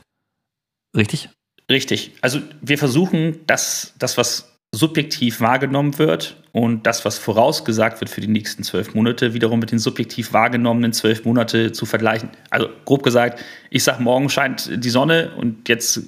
Richtig? 0.96 1.30
Richtig. 1.70 2.14
Also 2.22 2.40
wir 2.62 2.78
versuchen, 2.78 3.40
dass 3.48 3.94
das, 4.00 4.18
was 4.18 4.55
subjektiv 4.76 5.42
wahrgenommen 5.42 5.98
wird 5.98 6.36
und 6.52 6.86
das, 6.86 7.06
was 7.06 7.18
vorausgesagt 7.18 8.02
wird 8.02 8.10
für 8.10 8.22
die 8.22 8.28
nächsten 8.28 8.64
zwölf 8.64 8.94
Monate, 8.94 9.34
wiederum 9.34 9.60
mit 9.60 9.72
den 9.72 9.80
subjektiv 9.80 10.34
wahrgenommenen 10.34 10.94
zwölf 10.94 11.26
Monate 11.26 11.72
zu 11.72 11.86
vergleichen. 11.86 12.30
Also 12.50 12.70
grob 12.84 13.04
gesagt, 13.04 13.44
ich 13.70 13.84
sage, 13.84 14.04
morgen 14.04 14.30
scheint 14.30 14.84
die 14.84 14.90
Sonne 14.90 15.32
und 15.38 15.70
jetzt 15.70 16.02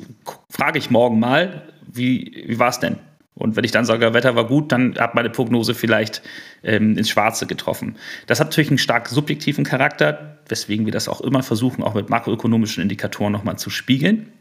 frage 0.49 0.79
ich 0.79 0.89
morgen 0.89 1.19
mal, 1.19 1.63
wie, 1.91 2.43
wie 2.45 2.59
war 2.59 2.69
es 2.69 2.79
denn? 2.79 2.97
Und 3.35 3.55
wenn 3.55 3.63
ich 3.63 3.71
dann 3.71 3.85
sage, 3.85 4.13
Wetter 4.13 4.35
war 4.35 4.47
gut, 4.47 4.71
dann 4.71 4.95
hat 4.97 5.13
meine 5.13 5.29
Prognose 5.29 5.75
vielleicht 5.75 6.23
ähm, 6.63 6.97
ins 6.97 7.09
Schwarze 7.09 7.45
getroffen. 7.45 7.95
Das 8.25 8.39
hat 8.39 8.47
natürlich 8.47 8.69
einen 8.69 8.79
stark 8.79 9.07
subjektiven 9.09 9.63
Charakter, 9.63 10.39
weswegen 10.49 10.85
wir 10.85 10.93
das 10.93 11.07
auch 11.07 11.21
immer 11.21 11.43
versuchen, 11.43 11.83
auch 11.83 11.93
mit 11.93 12.09
makroökonomischen 12.09 12.81
Indikatoren 12.81 13.31
nochmal 13.31 13.59
zu 13.59 13.69
spiegeln. 13.69 14.31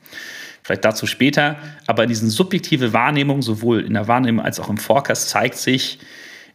Vielleicht 0.66 0.84
dazu 0.84 1.06
später. 1.06 1.58
Aber 1.86 2.02
in 2.02 2.08
diesen 2.08 2.28
subjektive 2.28 2.92
Wahrnehmung, 2.92 3.40
sowohl 3.40 3.84
in 3.84 3.94
der 3.94 4.08
Wahrnehmung 4.08 4.44
als 4.44 4.58
auch 4.58 4.68
im 4.68 4.78
Forecast, 4.78 5.28
zeigt 5.28 5.58
sich, 5.58 6.00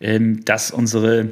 ähm, 0.01 0.43
dass 0.43 0.69
unsere 0.69 1.29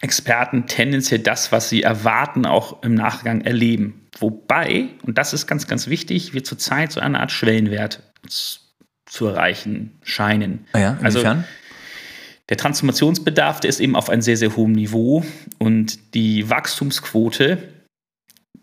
Experten 0.00 0.66
tendenziell 0.66 1.20
das, 1.20 1.52
was 1.52 1.68
sie 1.68 1.84
erwarten, 1.84 2.44
auch 2.44 2.82
im 2.82 2.94
Nachgang 2.94 3.42
erleben. 3.42 4.08
Wobei, 4.18 4.88
und 5.04 5.16
das 5.16 5.32
ist 5.32 5.46
ganz, 5.46 5.68
ganz 5.68 5.86
wichtig, 5.86 6.34
wir 6.34 6.42
zurzeit 6.42 6.90
so 6.90 6.98
eine 6.98 7.20
Art 7.20 7.30
Schwellenwert 7.30 8.02
zu 9.06 9.26
erreichen 9.28 9.96
scheinen. 10.02 10.66
Ah 10.72 10.78
ja, 10.80 10.98
also 11.02 11.22
der 12.48 12.56
Transformationsbedarf, 12.56 13.60
der 13.60 13.68
ist 13.68 13.78
eben 13.78 13.94
auf 13.94 14.10
einem 14.10 14.22
sehr, 14.22 14.36
sehr 14.36 14.56
hohen 14.56 14.72
Niveau 14.72 15.24
und 15.60 16.14
die 16.14 16.50
Wachstumsquote, 16.50 17.58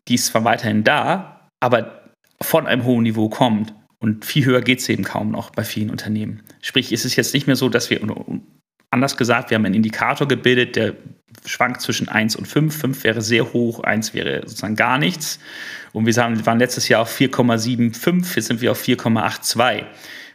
die 0.09 0.15
ist 0.15 0.25
zwar 0.25 0.43
weiterhin 0.43 0.83
da, 0.83 1.47
aber 1.61 1.98
von 2.41 2.67
einem 2.67 2.83
hohen 2.83 3.03
Niveau 3.03 3.29
kommt. 3.29 3.73
Und 3.99 4.23
viel 4.23 4.45
höher 4.45 4.61
geht 4.61 4.79
es 4.79 4.87
eben 4.87 5.03
kaum 5.03 5.31
noch 5.31 5.49
bei 5.49 5.63
vielen 5.63 5.89
Unternehmen. 5.89 6.41
Sprich, 6.61 6.93
ist 6.93 7.03
es 7.03 7.15
jetzt 7.15 7.33
nicht 7.33 7.47
mehr 7.47 7.57
so, 7.57 7.67
dass 7.67 7.89
wir, 7.89 7.99
anders 8.91 9.17
gesagt, 9.17 9.49
wir 9.49 9.55
haben 9.55 9.65
einen 9.65 9.75
Indikator 9.75 10.27
gebildet, 10.27 10.77
der 10.77 10.95
schwankt 11.45 11.81
zwischen 11.81 12.07
1 12.07 12.35
und 12.37 12.47
5. 12.47 12.75
5 12.75 13.03
wäre 13.03 13.21
sehr 13.21 13.51
hoch, 13.51 13.81
1 13.81 14.13
wäre 14.13 14.41
sozusagen 14.45 14.75
gar 14.75 14.97
nichts. 14.97 15.39
Und 15.91 16.05
wir 16.05 16.15
waren 16.15 16.59
letztes 16.59 16.87
Jahr 16.87 17.01
auf 17.01 17.19
4,75, 17.19 18.35
jetzt 18.35 18.47
sind 18.47 18.61
wir 18.61 18.71
auf 18.71 18.81
4,82 18.81 19.83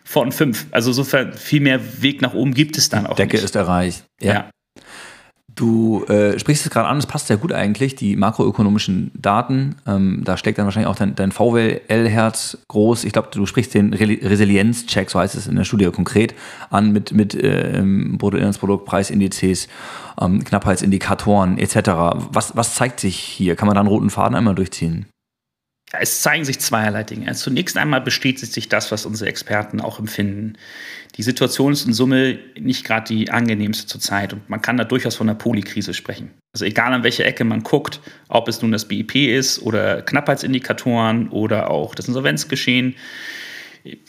von 0.05 0.31
5. 0.31 0.67
Also 0.71 0.91
insofern 0.91 1.33
viel 1.33 1.61
mehr 1.61 2.03
Weg 2.03 2.21
nach 2.21 2.35
oben 2.35 2.53
gibt 2.53 2.77
es 2.77 2.91
dann 2.91 3.07
auch 3.07 3.17
Decke 3.17 3.37
nicht. 3.37 3.45
ist 3.45 3.57
erreicht. 3.57 4.05
Ja. 4.21 4.33
ja. 4.33 4.51
Du 5.55 6.05
äh, 6.05 6.37
sprichst 6.39 6.67
es 6.67 6.73
gerade 6.73 6.89
an, 6.89 6.97
das 6.97 7.07
passt 7.07 7.29
sehr 7.29 7.37
gut 7.37 7.53
eigentlich, 7.53 7.95
die 7.95 8.17
makroökonomischen 8.17 9.13
Daten. 9.15 9.77
Ähm, 9.87 10.23
da 10.25 10.37
steckt 10.37 10.59
dann 10.59 10.65
wahrscheinlich 10.65 10.89
auch 10.89 10.97
dein, 10.97 11.15
dein 11.15 11.31
VWL-Herz 11.31 12.59
groß. 12.67 13.05
Ich 13.05 13.13
glaube, 13.13 13.29
du 13.31 13.47
sprichst 13.47 13.75
den 13.75 13.95
Re 13.95 14.19
Resilienz-Check, 14.21 15.11
so 15.11 15.21
heißt 15.21 15.37
es 15.37 15.47
in 15.47 15.55
der 15.55 15.65
Studie 15.65 15.91
konkret, 15.93 16.35
an 16.71 16.93
mit, 16.93 17.13
mit 17.13 17.35
äh, 17.35 17.83
Bruttoinlandsprodukt, 17.85 18.85
Preisindizes, 18.85 19.69
ähm, 20.21 20.43
Knappheitsindikatoren 20.43 21.59
etc. 21.59 21.77
Was, 22.31 22.57
was 22.57 22.75
zeigt 22.75 22.99
sich 22.99 23.17
hier? 23.17 23.55
Kann 23.55 23.67
man 23.67 23.77
da 23.77 23.81
einen 23.81 23.89
roten 23.89 24.11
Faden 24.11 24.35
einmal 24.35 24.57
durchziehen? 24.57 25.07
Es 26.01 26.23
zeigen 26.23 26.45
sich 26.45 26.59
zweierlei 26.61 27.05
Dinge. 27.05 27.33
Zunächst 27.35 27.77
einmal 27.77 28.01
bestätigt 28.01 28.53
sich 28.53 28.69
das, 28.69 28.91
was 28.93 29.07
unsere 29.07 29.29
Experten 29.29 29.81
auch 29.81 29.99
empfinden. 29.99 30.55
Die 31.17 31.23
Situation 31.23 31.73
ist 31.73 31.87
in 31.87 31.93
Summe 31.93 32.39
nicht 32.59 32.85
gerade 32.85 33.07
die 33.07 33.31
angenehmste 33.31 33.87
zurzeit 33.87 34.33
und 34.33 34.49
man 34.49 34.63
kann 34.63 34.77
da 34.77 34.85
durchaus 34.85 35.15
von 35.15 35.29
einer 35.29 35.39
Polykrise 35.39 35.95
sprechen. 35.95 36.31
Also 36.53 36.65
egal 36.65 36.93
an 36.93 37.05
welche 37.05 37.25
Ecke 37.25 37.45
man 37.45 37.63
guckt, 37.63 38.01
ob 38.29 38.49
es 38.49 38.63
nun 38.63 38.73
das 38.73 38.89
BIP 38.89 39.15
ist 39.15 39.61
oder 39.63 40.03
Knappheitsindikatoren 40.03 41.29
oder 41.29 41.71
auch 41.71 41.95
das 41.95 42.09
Insolvenzgeschehen, 42.09 42.97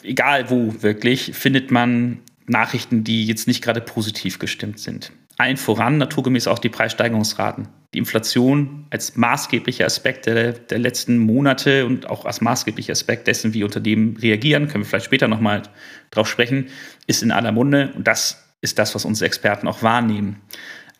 egal 0.03 0.49
wo 0.49 0.81
wirklich, 0.81 1.31
findet 1.33 1.71
man 1.71 2.19
Nachrichten, 2.47 3.03
die 3.03 3.25
jetzt 3.25 3.47
nicht 3.47 3.63
gerade 3.63 3.81
positiv 3.81 4.39
gestimmt 4.39 4.79
sind. 4.79 5.11
Allen 5.37 5.57
voran 5.57 5.97
naturgemäß 5.97 6.47
auch 6.47 6.59
die 6.59 6.69
Preissteigerungsraten 6.69 7.67
die 7.93 7.97
Inflation 7.97 8.87
als 8.89 9.15
maßgeblicher 9.15 9.85
Aspekt 9.85 10.25
der, 10.25 10.53
der 10.53 10.79
letzten 10.79 11.17
Monate 11.17 11.85
und 11.85 12.09
auch 12.09 12.25
als 12.25 12.41
maßgeblicher 12.41 12.91
Aspekt 12.91 13.27
dessen, 13.27 13.53
wie 13.53 13.63
Unternehmen 13.63 14.17
reagieren, 14.17 14.67
können 14.67 14.83
wir 14.83 14.89
vielleicht 14.89 15.05
später 15.05 15.27
nochmal 15.27 15.63
drauf 16.11 16.27
sprechen, 16.27 16.67
ist 17.07 17.23
in 17.23 17.31
aller 17.31 17.51
Munde 17.51 17.93
und 17.95 18.07
das 18.07 18.43
ist 18.61 18.79
das, 18.79 18.95
was 18.95 19.05
unsere 19.05 19.27
Experten 19.27 19.67
auch 19.67 19.83
wahrnehmen. 19.83 20.41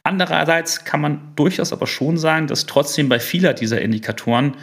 Andererseits 0.03 0.85
kann 0.85 1.01
man 1.01 1.33
durchaus 1.35 1.73
aber 1.73 1.87
schon 1.87 2.17
sagen, 2.17 2.45
dass 2.47 2.67
trotzdem 2.67 3.09
bei 3.09 3.19
vieler 3.19 3.53
dieser 3.53 3.81
Indikatoren 3.81 4.55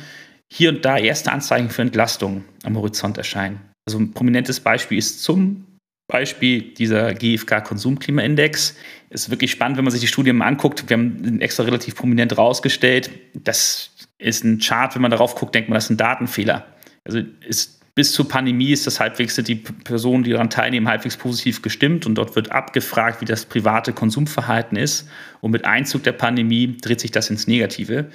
hier 0.49 0.71
und 0.71 0.85
da 0.85 0.99
erste 0.99 1.33
Anzeichen 1.33 1.71
für 1.71 1.83
Entlastung 1.83 2.45
am 2.63 2.77
Horizont 2.77 3.19
erscheinen. 3.19 3.61
Also 3.85 3.99
ein 3.99 4.13
prominentes 4.13 4.61
Beispiel 4.61 4.99
ist 4.99 5.23
zum 5.23 5.67
Beispiel 6.13 6.63
dieser 6.63 7.15
GfK-Konsumklimaindex. 7.15 8.77
Ist 9.11 9.31
wirklich 9.31 9.51
spannend, 9.51 9.77
wenn 9.77 9.85
man 9.85 9.91
sich 9.91 10.01
die 10.01 10.07
Studien 10.07 10.37
mal 10.37 10.47
anguckt. 10.47 10.89
Wir 10.89 10.97
haben 10.97 11.25
ihn 11.25 11.41
extra 11.41 11.65
relativ 11.65 11.97
prominent 11.97 12.39
rausgestellt. 12.39 13.11
Das 13.35 13.91
ist 14.19 14.45
ein 14.45 14.59
Chart, 14.61 14.95
wenn 14.95 15.03
man 15.03 15.11
darauf 15.11 15.35
guckt, 15.35 15.55
denkt 15.55 15.69
man, 15.69 15.75
das 15.75 15.85
ist 15.85 15.91
ein 15.91 15.97
Datenfehler. 15.97 16.67
Also 17.05 17.21
ist 17.47 17.83
bis 17.95 18.13
zur 18.13 18.27
Pandemie 18.27 18.73
ist 18.73 18.87
das 18.87 19.01
halbwegs, 19.01 19.35
sind 19.35 19.49
die 19.49 19.57
Personen, 19.57 20.25
die 20.25 20.31
daran 20.31 20.49
teilnehmen, 20.49 20.89
halbwegs 20.89 21.17
positiv 21.17 21.61
gestimmt 21.61 22.07
und 22.07 22.15
dort 22.15 22.37
wird 22.37 22.51
abgefragt, 22.51 23.21
wie 23.21 23.27
das 23.27 23.45
private 23.45 23.93
Konsumverhalten 23.93 24.79
ist. 24.79 25.09
Und 25.41 25.51
mit 25.51 25.67
Einzug 25.67 26.03
der 26.03 26.13
Pandemie 26.13 26.77
dreht 26.81 27.01
sich 27.01 27.11
das 27.11 27.29
ins 27.29 27.47
Negative 27.47 28.11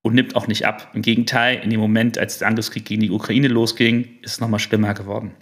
und 0.00 0.14
nimmt 0.14 0.34
auch 0.34 0.46
nicht 0.46 0.64
ab. 0.64 0.92
Im 0.94 1.02
Gegenteil, 1.02 1.60
in 1.62 1.68
dem 1.68 1.80
Moment, 1.80 2.16
als 2.16 2.38
der 2.38 2.48
Angriffskrieg 2.48 2.86
gegen 2.86 3.02
die 3.02 3.10
Ukraine 3.10 3.48
losging, 3.48 4.18
ist 4.22 4.32
es 4.32 4.40
nochmal 4.40 4.60
schlimmer 4.60 4.94
geworden. 4.94 5.32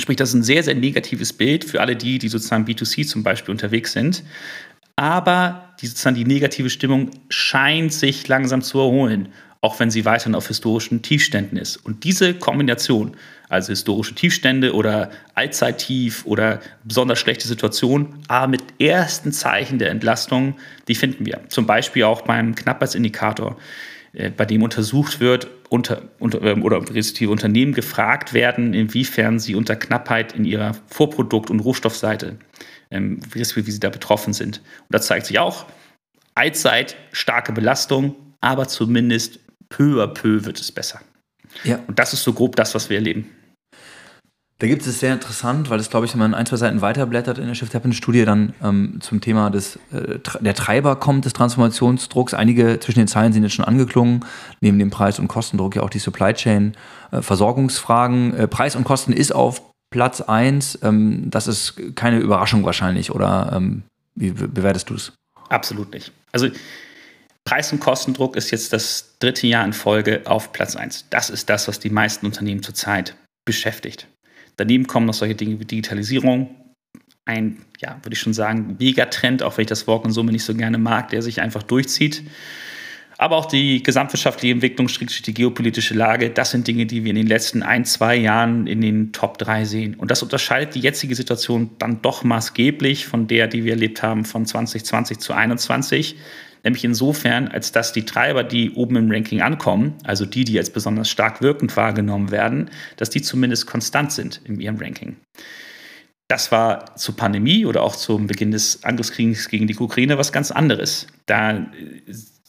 Sprich, 0.00 0.16
das 0.16 0.30
ist 0.30 0.34
ein 0.34 0.42
sehr, 0.42 0.62
sehr 0.62 0.74
negatives 0.74 1.32
Bild 1.32 1.64
für 1.64 1.80
alle 1.80 1.96
die, 1.96 2.18
die 2.18 2.28
sozusagen 2.28 2.64
B2C 2.64 3.06
zum 3.06 3.22
Beispiel 3.22 3.52
unterwegs 3.52 3.92
sind. 3.92 4.24
Aber 4.96 5.74
die, 5.80 5.86
sozusagen 5.86 6.16
die 6.16 6.24
negative 6.24 6.70
Stimmung 6.70 7.10
scheint 7.28 7.92
sich 7.92 8.26
langsam 8.28 8.62
zu 8.62 8.78
erholen, 8.78 9.28
auch 9.62 9.78
wenn 9.80 9.90
sie 9.90 10.04
weiterhin 10.04 10.34
auf 10.34 10.48
historischen 10.48 11.02
Tiefständen 11.02 11.58
ist. 11.58 11.76
Und 11.76 12.04
diese 12.04 12.34
Kombination, 12.34 13.16
also 13.48 13.70
historische 13.70 14.14
Tiefstände 14.14 14.74
oder 14.74 15.10
Allzeittief 15.34 16.24
oder 16.24 16.60
besonders 16.84 17.18
schlechte 17.18 17.48
Situation, 17.48 18.14
aber 18.28 18.48
mit 18.48 18.62
ersten 18.78 19.32
Zeichen 19.32 19.78
der 19.78 19.90
Entlastung, 19.90 20.56
die 20.88 20.94
finden 20.94 21.26
wir. 21.26 21.40
Zum 21.48 21.66
Beispiel 21.66 22.04
auch 22.04 22.22
beim 22.22 22.54
Knappheitsindikator. 22.54 23.56
Äh, 24.12 24.30
bei 24.30 24.44
dem 24.44 24.62
untersucht 24.62 25.20
wird 25.20 25.48
unter, 25.70 26.02
unter, 26.18 26.42
ähm, 26.42 26.64
oder 26.64 26.78
respektive 26.78 27.30
Unternehmen 27.30 27.72
gefragt 27.72 28.34
werden, 28.34 28.74
inwiefern 28.74 29.38
sie 29.38 29.54
unter 29.54 29.76
Knappheit 29.76 30.34
in 30.34 30.44
ihrer 30.44 30.74
Vorprodukt- 30.88 31.48
und 31.48 31.60
Rohstoffseite, 31.60 32.36
ähm, 32.90 33.20
wie, 33.32 33.40
wie 33.40 33.70
sie 33.70 33.80
da 33.80 33.88
betroffen 33.88 34.32
sind. 34.32 34.58
Und 34.58 34.86
da 34.90 35.00
zeigt 35.00 35.26
sich 35.26 35.38
auch, 35.38 35.66
allzeit 36.34 36.96
starke 37.12 37.52
Belastung, 37.52 38.16
aber 38.40 38.66
zumindest 38.66 39.38
peu 39.68 40.02
à 40.02 40.08
peu 40.08 40.44
wird 40.44 40.60
es 40.60 40.72
besser. 40.72 41.00
Ja. 41.62 41.78
Und 41.86 41.98
das 42.00 42.12
ist 42.12 42.24
so 42.24 42.32
grob 42.32 42.56
das, 42.56 42.74
was 42.74 42.90
wir 42.90 42.96
erleben. 42.96 43.30
Da 44.60 44.66
gibt 44.66 44.86
es 44.86 45.00
sehr 45.00 45.14
interessant, 45.14 45.70
weil 45.70 45.80
es, 45.80 45.88
glaube 45.88 46.04
ich, 46.04 46.12
wenn 46.12 46.18
man 46.18 46.34
ein, 46.34 46.44
zwei 46.44 46.56
Seiten 46.56 46.82
weiterblättert 46.82 47.38
in 47.38 47.46
der 47.46 47.54
Shift 47.54 47.74
Happens 47.74 47.96
Studie, 47.96 48.26
dann 48.26 48.52
ähm, 48.62 48.98
zum 49.00 49.22
Thema 49.22 49.48
des, 49.48 49.76
äh, 49.90 50.18
der 50.38 50.54
Treiber 50.54 50.96
kommt 50.96 51.24
des 51.24 51.32
Transformationsdrucks. 51.32 52.34
Einige 52.34 52.78
zwischen 52.78 52.98
den 52.98 53.08
Zeilen 53.08 53.32
sind 53.32 53.42
jetzt 53.42 53.54
schon 53.54 53.64
angeklungen, 53.64 54.22
neben 54.60 54.78
dem 54.78 54.90
Preis- 54.90 55.18
und 55.18 55.28
Kostendruck 55.28 55.76
ja 55.76 55.82
auch 55.82 55.88
die 55.88 55.98
Supply 55.98 56.34
Chain, 56.34 56.74
äh, 57.10 57.22
Versorgungsfragen. 57.22 58.34
Äh, 58.34 58.48
Preis 58.48 58.76
und 58.76 58.84
Kosten 58.84 59.14
ist 59.14 59.34
auf 59.34 59.62
Platz 59.88 60.20
1. 60.20 60.80
Ähm, 60.82 61.30
das 61.30 61.46
ist 61.46 61.80
keine 61.94 62.18
Überraschung 62.18 62.62
wahrscheinlich, 62.62 63.12
oder 63.12 63.52
ähm, 63.54 63.84
wie 64.14 64.30
bewertest 64.30 64.90
du 64.90 64.94
es? 64.94 65.14
Absolut 65.48 65.90
nicht. 65.94 66.12
Also 66.32 66.48
Preis- 67.44 67.72
und 67.72 67.80
Kostendruck 67.80 68.36
ist 68.36 68.50
jetzt 68.50 68.74
das 68.74 69.14
dritte 69.20 69.46
Jahr 69.46 69.64
in 69.64 69.72
Folge 69.72 70.20
auf 70.26 70.52
Platz 70.52 70.76
1. 70.76 71.06
Das 71.08 71.30
ist 71.30 71.48
das, 71.48 71.66
was 71.66 71.80
die 71.80 71.88
meisten 71.88 72.26
Unternehmen 72.26 72.62
zurzeit 72.62 73.16
beschäftigt. 73.46 74.06
Daneben 74.60 74.86
kommen 74.86 75.06
noch 75.06 75.14
solche 75.14 75.34
Dinge 75.34 75.58
wie 75.58 75.64
Digitalisierung. 75.64 76.50
Ein, 77.24 77.64
ja, 77.80 77.96
würde 78.02 78.12
ich 78.12 78.20
schon 78.20 78.34
sagen, 78.34 78.76
Megatrend, 78.78 79.42
auch 79.42 79.56
wenn 79.56 79.62
ich 79.62 79.68
das 79.68 79.86
Wort 79.86 80.04
in 80.04 80.10
Summe 80.10 80.32
nicht 80.32 80.44
so 80.44 80.54
gerne 80.54 80.76
mag, 80.76 81.08
der 81.08 81.22
sich 81.22 81.40
einfach 81.40 81.62
durchzieht. 81.62 82.24
Aber 83.16 83.38
auch 83.38 83.46
die 83.46 83.82
gesamtwirtschaftliche 83.82 84.52
Entwicklung, 84.52 84.86
die 84.88 85.32
geopolitische 85.32 85.94
Lage, 85.94 86.28
das 86.28 86.50
sind 86.50 86.68
Dinge, 86.68 86.84
die 86.84 87.04
wir 87.04 87.10
in 87.10 87.16
den 87.16 87.26
letzten 87.26 87.62
ein, 87.62 87.86
zwei 87.86 88.16
Jahren 88.16 88.66
in 88.66 88.82
den 88.82 89.14
Top 89.14 89.38
3 89.38 89.64
sehen. 89.64 89.94
Und 89.94 90.10
das 90.10 90.22
unterscheidet 90.22 90.74
die 90.74 90.80
jetzige 90.80 91.14
Situation 91.14 91.70
dann 91.78 92.02
doch 92.02 92.22
maßgeblich 92.22 93.06
von 93.06 93.28
der, 93.28 93.46
die 93.46 93.64
wir 93.64 93.72
erlebt 93.72 94.02
haben 94.02 94.26
von 94.26 94.44
2020 94.44 95.20
zu 95.20 95.28
2021 95.28 96.16
nämlich 96.62 96.84
insofern, 96.84 97.48
als 97.48 97.72
dass 97.72 97.92
die 97.92 98.04
Treiber, 98.04 98.44
die 98.44 98.72
oben 98.72 98.96
im 98.96 99.10
Ranking 99.10 99.40
ankommen, 99.40 99.94
also 100.04 100.26
die, 100.26 100.44
die 100.44 100.58
als 100.58 100.70
besonders 100.70 101.08
stark 101.08 101.42
wirkend 101.42 101.76
wahrgenommen 101.76 102.30
werden, 102.30 102.70
dass 102.96 103.10
die 103.10 103.22
zumindest 103.22 103.66
konstant 103.66 104.12
sind 104.12 104.40
in 104.44 104.60
ihrem 104.60 104.76
Ranking. 104.76 105.16
Das 106.28 106.52
war 106.52 106.94
zur 106.96 107.16
Pandemie 107.16 107.66
oder 107.66 107.82
auch 107.82 107.96
zum 107.96 108.28
Beginn 108.28 108.52
des 108.52 108.84
Angriffskriegs 108.84 109.48
gegen 109.48 109.66
die 109.66 109.76
Ukraine 109.76 110.16
was 110.16 110.30
ganz 110.30 110.52
anderes. 110.52 111.08
Da 111.26 111.66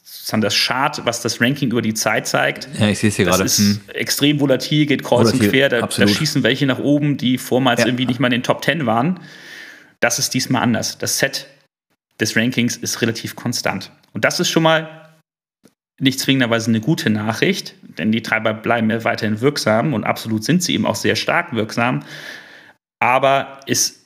sozusagen 0.04 0.42
das 0.42 0.56
Chart, 0.56 1.06
was 1.06 1.22
das 1.22 1.42
Ranking 1.42 1.72
über 1.72 1.82
die 1.82 1.96
Zeit 1.96 2.28
zeigt. 2.28 2.70
Ja, 2.80 2.90
ich 2.90 3.00
sehe 3.00 3.10
es 3.10 3.16
hier 3.16 3.26
gerade. 3.26 3.44
ist 3.44 3.58
hm. 3.58 3.80
extrem 3.94 4.40
volatil, 4.40 4.86
geht 4.86 5.04
kreuz 5.04 5.30
volatil, 5.30 5.46
und 5.46 5.50
quer. 5.50 5.70
Da, 5.70 5.82
da, 5.88 6.08
schießen 6.08 6.44
welche 6.44 6.68
nach 6.68 6.78
oben, 6.78 7.18
die 7.18 7.40
vormals 7.40 7.82
ja. 7.82 7.88
irgendwie 7.88 8.06
nicht 8.06 8.20
mal 8.20 8.28
in 8.28 8.34
den 8.34 8.44
Top 8.44 8.64
10 8.64 8.86
waren. 8.86 9.20
Das 10.00 10.20
ist 10.20 10.34
diesmal 10.34 10.62
anders. 10.62 11.00
Das 11.00 11.18
Set 11.18 11.48
des 12.22 12.36
Rankings 12.38 12.78
ist 12.78 13.02
relativ 13.02 13.36
konstant. 13.36 13.92
Und 14.14 14.24
das 14.24 14.40
ist 14.40 14.50
schon 14.50 14.64
mal 14.64 15.10
nicht 16.00 16.20
zwingenderweise 16.20 16.70
eine 16.70 16.82
gute 16.82 17.10
Nachricht, 17.10 17.76
denn 17.98 18.12
die 18.12 18.24
Treiber 18.24 18.54
bleiben 18.54 18.90
ja 18.90 19.04
weiterhin 19.04 19.42
wirksam 19.42 19.94
und 19.94 20.04
absolut 20.04 20.44
sind 20.44 20.64
sie 20.64 20.74
eben 20.74 20.86
auch 20.86 20.96
sehr 20.96 21.16
stark 21.16 21.54
wirksam. 21.54 22.04
Aber 23.00 23.60
es 23.68 24.06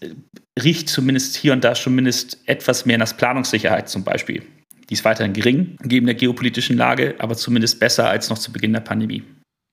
riecht 0.61 0.89
zumindest 0.89 1.35
hier 1.35 1.53
und 1.53 1.63
da 1.63 1.73
zumindest 1.73 2.39
etwas 2.45 2.85
mehr 2.85 2.97
nach 2.97 3.15
Planungssicherheit 3.15 3.89
zum 3.89 4.03
Beispiel. 4.03 4.43
Die 4.89 4.93
ist 4.93 5.05
weiterhin 5.05 5.33
gering, 5.33 5.77
gegeben 5.81 6.05
der 6.05 6.15
geopolitischen 6.15 6.77
Lage, 6.77 7.15
aber 7.19 7.35
zumindest 7.35 7.79
besser 7.79 8.09
als 8.09 8.29
noch 8.29 8.37
zu 8.37 8.51
Beginn 8.51 8.73
der 8.73 8.81
Pandemie. 8.81 9.23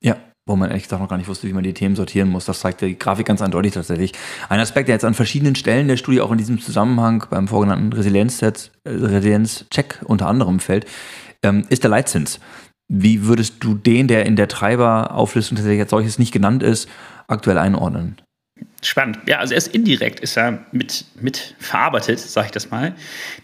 Ja, 0.02 0.16
wo 0.46 0.56
man 0.56 0.70
ehrlich 0.70 0.84
gesagt 0.84 1.00
noch 1.00 1.08
gar 1.08 1.18
nicht 1.18 1.28
wusste, 1.28 1.46
wie 1.46 1.52
man 1.52 1.62
die 1.62 1.74
Themen 1.74 1.94
sortieren 1.94 2.28
muss. 2.28 2.46
Das 2.46 2.60
zeigt 2.60 2.80
die 2.80 2.98
Grafik 2.98 3.26
ganz 3.26 3.40
eindeutig 3.40 3.72
tatsächlich. 3.72 4.12
Ein 4.48 4.60
Aspekt, 4.60 4.88
der 4.88 4.96
jetzt 4.96 5.04
an 5.04 5.14
verschiedenen 5.14 5.54
Stellen 5.54 5.88
der 5.88 5.96
Studie 5.96 6.20
auch 6.20 6.32
in 6.32 6.38
diesem 6.38 6.60
Zusammenhang 6.60 7.24
beim 7.30 7.46
vorgenannten 7.46 7.92
Resilienz-Check 7.92 8.70
Resilienz 8.84 9.66
unter 10.04 10.26
anderem 10.26 10.58
fällt, 10.58 10.86
ähm, 11.44 11.64
ist 11.68 11.84
der 11.84 11.90
Leitzins. 11.90 12.40
Wie 12.88 13.24
würdest 13.24 13.62
du 13.64 13.74
den, 13.74 14.08
der 14.08 14.26
in 14.26 14.36
der 14.36 14.48
Treiberauflistung 14.48 15.56
tatsächlich 15.56 15.80
als 15.80 15.90
solches 15.90 16.18
nicht 16.18 16.32
genannt 16.32 16.62
ist, 16.62 16.88
aktuell 17.28 17.58
einordnen? 17.58 18.20
Spannend. 18.82 19.18
Ja, 19.26 19.38
also 19.38 19.54
erst 19.54 19.68
indirekt 19.68 20.20
ist 20.20 20.36
er 20.36 20.58
mit, 20.72 21.04
mit 21.20 21.54
verarbeitet, 21.58 22.18
sage 22.18 22.46
ich 22.46 22.52
das 22.52 22.70
mal. 22.70 22.94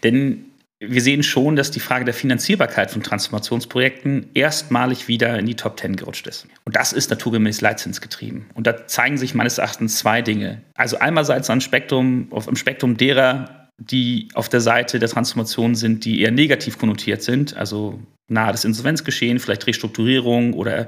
Denn 0.03 0.45
wir 0.81 1.01
sehen 1.01 1.23
schon, 1.23 1.57
dass 1.57 1.71
die 1.71 1.81
Frage 1.81 2.05
der 2.05 2.13
Finanzierbarkeit 2.13 2.89
von 2.89 3.03
Transformationsprojekten 3.03 4.27
erstmalig 4.33 5.09
wieder 5.09 5.37
in 5.37 5.45
die 5.45 5.55
Top 5.55 5.75
Ten 5.75 5.97
gerutscht 5.97 6.25
ist. 6.25 6.47
Und 6.63 6.77
das 6.77 6.93
ist 6.93 7.09
naturgemäß 7.09 7.59
leitzinsgetrieben. 7.59 8.45
Und 8.53 8.65
da 8.65 8.87
zeigen 8.87 9.17
sich 9.17 9.35
meines 9.35 9.57
Erachtens 9.57 9.97
zwei 9.97 10.21
Dinge. 10.21 10.61
Also 10.75 10.97
einerseits 10.97 11.49
ein 11.49 11.59
Spektrum, 11.59 12.27
auf 12.31 12.45
dem 12.45 12.55
Spektrum 12.55 12.95
derer, 12.95 13.67
die 13.77 14.29
auf 14.35 14.47
der 14.47 14.61
Seite 14.61 14.99
der 14.99 15.09
Transformation 15.09 15.75
sind, 15.75 16.05
die 16.05 16.21
eher 16.21 16.31
negativ 16.31 16.77
konnotiert 16.77 17.23
sind, 17.23 17.57
also 17.57 17.99
nahe 18.29 18.53
des 18.53 18.63
Insolvenzgeschehen, 18.63 19.39
vielleicht 19.39 19.67
Restrukturierung 19.67 20.53
oder 20.53 20.85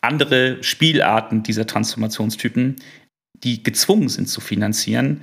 andere 0.00 0.62
Spielarten 0.62 1.42
dieser 1.42 1.66
Transformationstypen, 1.66 2.76
die 3.42 3.62
gezwungen 3.64 4.08
sind 4.08 4.28
zu 4.28 4.40
finanzieren, 4.40 5.22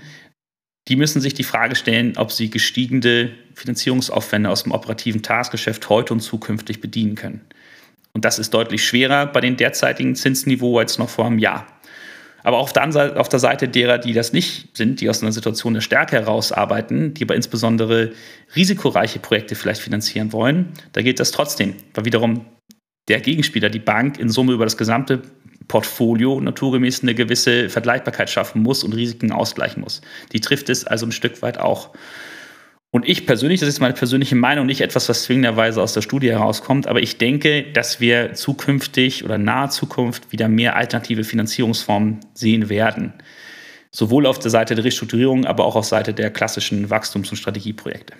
die 0.87 0.95
müssen 0.95 1.21
sich 1.21 1.33
die 1.33 1.43
Frage 1.43 1.75
stellen, 1.75 2.17
ob 2.17 2.31
sie 2.31 2.49
gestiegene 2.49 3.31
Finanzierungsaufwände 3.55 4.49
aus 4.49 4.63
dem 4.63 4.71
operativen 4.71 5.23
Tagesgeschäft 5.23 5.89
heute 5.89 6.13
und 6.13 6.19
zukünftig 6.19 6.81
bedienen 6.81 7.15
können. 7.15 7.41
Und 8.13 8.23
das 8.23 8.39
ist 8.39 8.53
deutlich 8.53 8.85
schwerer 8.85 9.25
bei 9.25 9.41
dem 9.41 9.57
derzeitigen 9.57 10.15
Zinsniveau 10.15 10.77
als 10.77 10.97
noch 10.97 11.09
vor 11.09 11.25
einem 11.25 11.39
Jahr. 11.39 11.67
Aber 12.43 12.59
auf 12.59 12.71
der, 12.73 13.19
auf 13.19 13.27
der 13.27 13.39
Seite 13.39 13.67
derer, 13.67 13.97
die 13.97 14.13
das 14.13 14.31
nicht 14.31 14.77
sind, 14.77 15.01
die 15.01 15.09
aus 15.09 15.23
einer 15.23 15.31
Situation 15.31 15.73
der 15.73 15.81
Stärke 15.81 16.15
herausarbeiten, 16.15 17.15
die 17.15 17.23
aber 17.23 17.35
insbesondere 17.35 18.11
risikoreiche 18.55 19.17
Projekte 19.17 19.55
vielleicht 19.55 19.81
finanzieren 19.81 20.31
wollen, 20.31 20.73
da 20.93 21.01
gilt 21.01 21.19
das 21.19 21.31
trotzdem, 21.31 21.73
weil 21.95 22.05
wiederum 22.05 22.45
der 23.07 23.19
Gegenspieler, 23.19 23.71
die 23.71 23.79
Bank, 23.79 24.19
in 24.19 24.29
Summe 24.29 24.53
über 24.53 24.65
das 24.65 24.77
gesamte 24.77 25.23
Portfolio 25.67 26.39
naturgemäß 26.39 27.01
eine 27.01 27.15
gewisse 27.15 27.69
Vergleichbarkeit 27.69 28.29
schaffen 28.29 28.61
muss 28.61 28.83
und 28.83 28.93
Risiken 28.93 29.31
ausgleichen 29.31 29.81
muss. 29.81 30.01
Die 30.31 30.39
trifft 30.39 30.69
es 30.69 30.85
also 30.85 31.05
ein 31.05 31.11
Stück 31.11 31.41
weit 31.41 31.57
auch. 31.57 31.91
Und 32.91 33.07
ich 33.07 33.25
persönlich, 33.25 33.59
das 33.59 33.67
ist 33.67 33.81
meine 33.81 33.93
persönliche 33.93 34.35
Meinung, 34.35 34.67
nicht 34.67 34.79
etwas, 34.79 35.09
was 35.09 35.23
zwingenderweise 35.23 35.81
aus 35.81 35.93
der 35.93 36.01
Studie 36.01 36.31
herauskommt, 36.31 36.87
aber 36.87 37.01
ich 37.01 37.17
denke, 37.17 37.63
dass 37.73 37.99
wir 37.99 38.33
zukünftig 38.35 39.25
oder 39.25 39.37
nahe 39.37 39.69
Zukunft 39.69 40.31
wieder 40.31 40.47
mehr 40.47 40.77
alternative 40.77 41.25
Finanzierungsformen 41.25 42.21
sehen 42.33 42.69
werden. 42.69 43.13
Sowohl 43.91 44.25
auf 44.25 44.39
der 44.39 44.51
Seite 44.51 44.75
der 44.75 44.85
Restrukturierung, 44.85 45.45
aber 45.45 45.65
auch 45.65 45.75
auf 45.75 45.85
Seite 45.85 46.13
der 46.13 46.29
klassischen 46.31 46.89
Wachstums- 46.89 47.31
und 47.31 47.37
Strategieprojekte. 47.37 48.13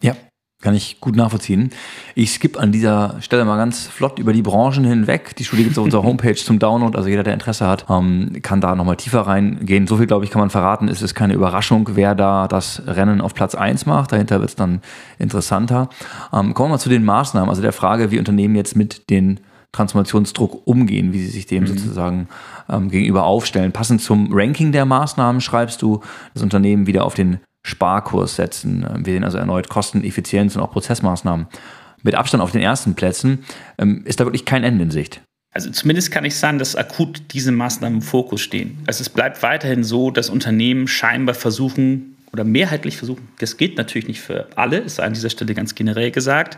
Ja, 0.00 0.16
kann 0.62 0.74
ich 0.74 1.00
gut 1.00 1.16
nachvollziehen. 1.16 1.70
Ich 2.14 2.32
skippe 2.32 2.58
an 2.58 2.72
dieser 2.72 3.16
Stelle 3.20 3.44
mal 3.44 3.56
ganz 3.56 3.86
flott 3.86 4.18
über 4.18 4.32
die 4.32 4.42
Branchen 4.42 4.84
hinweg. 4.84 5.36
Die 5.36 5.44
Studie 5.44 5.64
gibt 5.64 5.72
es 5.72 5.78
auf 5.78 5.84
unserer 5.84 6.02
Homepage 6.04 6.36
zum 6.36 6.58
Download. 6.58 6.96
Also 6.96 7.08
jeder, 7.08 7.24
der 7.24 7.34
Interesse 7.34 7.66
hat, 7.66 7.86
ähm, 7.90 8.38
kann 8.42 8.60
da 8.60 8.74
nochmal 8.74 8.96
tiefer 8.96 9.22
reingehen. 9.22 9.86
So 9.86 9.98
viel, 9.98 10.06
glaube 10.06 10.24
ich, 10.24 10.30
kann 10.30 10.40
man 10.40 10.50
verraten. 10.50 10.88
Es 10.88 11.02
ist 11.02 11.14
keine 11.14 11.34
Überraschung, 11.34 11.90
wer 11.94 12.14
da 12.14 12.48
das 12.48 12.82
Rennen 12.86 13.20
auf 13.20 13.34
Platz 13.34 13.54
1 13.54 13.86
macht. 13.86 14.12
Dahinter 14.12 14.40
wird 14.40 14.50
es 14.50 14.56
dann 14.56 14.80
interessanter. 15.18 15.90
Ähm, 16.32 16.54
kommen 16.54 16.70
wir 16.70 16.74
mal 16.74 16.78
zu 16.78 16.88
den 16.88 17.04
Maßnahmen. 17.04 17.50
Also 17.50 17.60
der 17.60 17.72
Frage, 17.72 18.10
wie 18.10 18.18
Unternehmen 18.18 18.54
jetzt 18.54 18.76
mit 18.76 19.10
den 19.10 19.40
Transformationsdruck 19.72 20.66
umgehen, 20.66 21.12
wie 21.12 21.20
sie 21.20 21.30
sich 21.30 21.46
dem 21.46 21.64
mhm. 21.64 21.68
sozusagen 21.68 22.28
ähm, 22.68 22.88
gegenüber 22.90 23.24
aufstellen. 23.24 23.72
Passend 23.72 24.00
zum 24.00 24.28
Ranking 24.30 24.70
der 24.70 24.84
Maßnahmen 24.84 25.40
schreibst 25.40 25.82
du, 25.82 26.00
das 26.34 26.42
Unternehmen 26.42 26.86
wieder 26.86 27.04
auf 27.04 27.14
den 27.14 27.40
Sparkurs 27.62 28.36
setzen. 28.36 28.86
Wir 29.04 29.14
sehen 29.14 29.24
also 29.24 29.38
erneut 29.38 29.68
Kosten, 29.68 30.04
Effizienz 30.04 30.56
und 30.56 30.62
auch 30.62 30.72
Prozessmaßnahmen. 30.72 31.46
Mit 32.02 32.14
Abstand 32.14 32.42
auf 32.42 32.50
den 32.50 32.60
ersten 32.60 32.94
Plätzen 32.94 33.44
ähm, 33.78 34.02
ist 34.04 34.18
da 34.18 34.24
wirklich 34.24 34.44
kein 34.44 34.64
Ende 34.64 34.84
in 34.84 34.90
Sicht. 34.90 35.22
Also 35.52 35.70
zumindest 35.70 36.10
kann 36.10 36.24
ich 36.24 36.34
sagen, 36.34 36.58
dass 36.58 36.76
akut 36.76 37.22
diese 37.32 37.52
Maßnahmen 37.52 37.98
im 37.98 38.02
Fokus 38.02 38.40
stehen. 38.40 38.78
Also 38.86 39.02
es 39.02 39.10
bleibt 39.10 39.42
weiterhin 39.42 39.84
so, 39.84 40.10
dass 40.10 40.30
Unternehmen 40.30 40.88
scheinbar 40.88 41.34
versuchen 41.34 42.16
oder 42.32 42.44
mehrheitlich 42.44 42.96
versuchen, 42.96 43.28
das 43.38 43.58
geht 43.58 43.76
natürlich 43.76 44.08
nicht 44.08 44.22
für 44.22 44.48
alle, 44.56 44.78
ist 44.78 44.98
an 44.98 45.12
dieser 45.12 45.28
Stelle 45.28 45.54
ganz 45.54 45.74
generell 45.74 46.10
gesagt. 46.10 46.56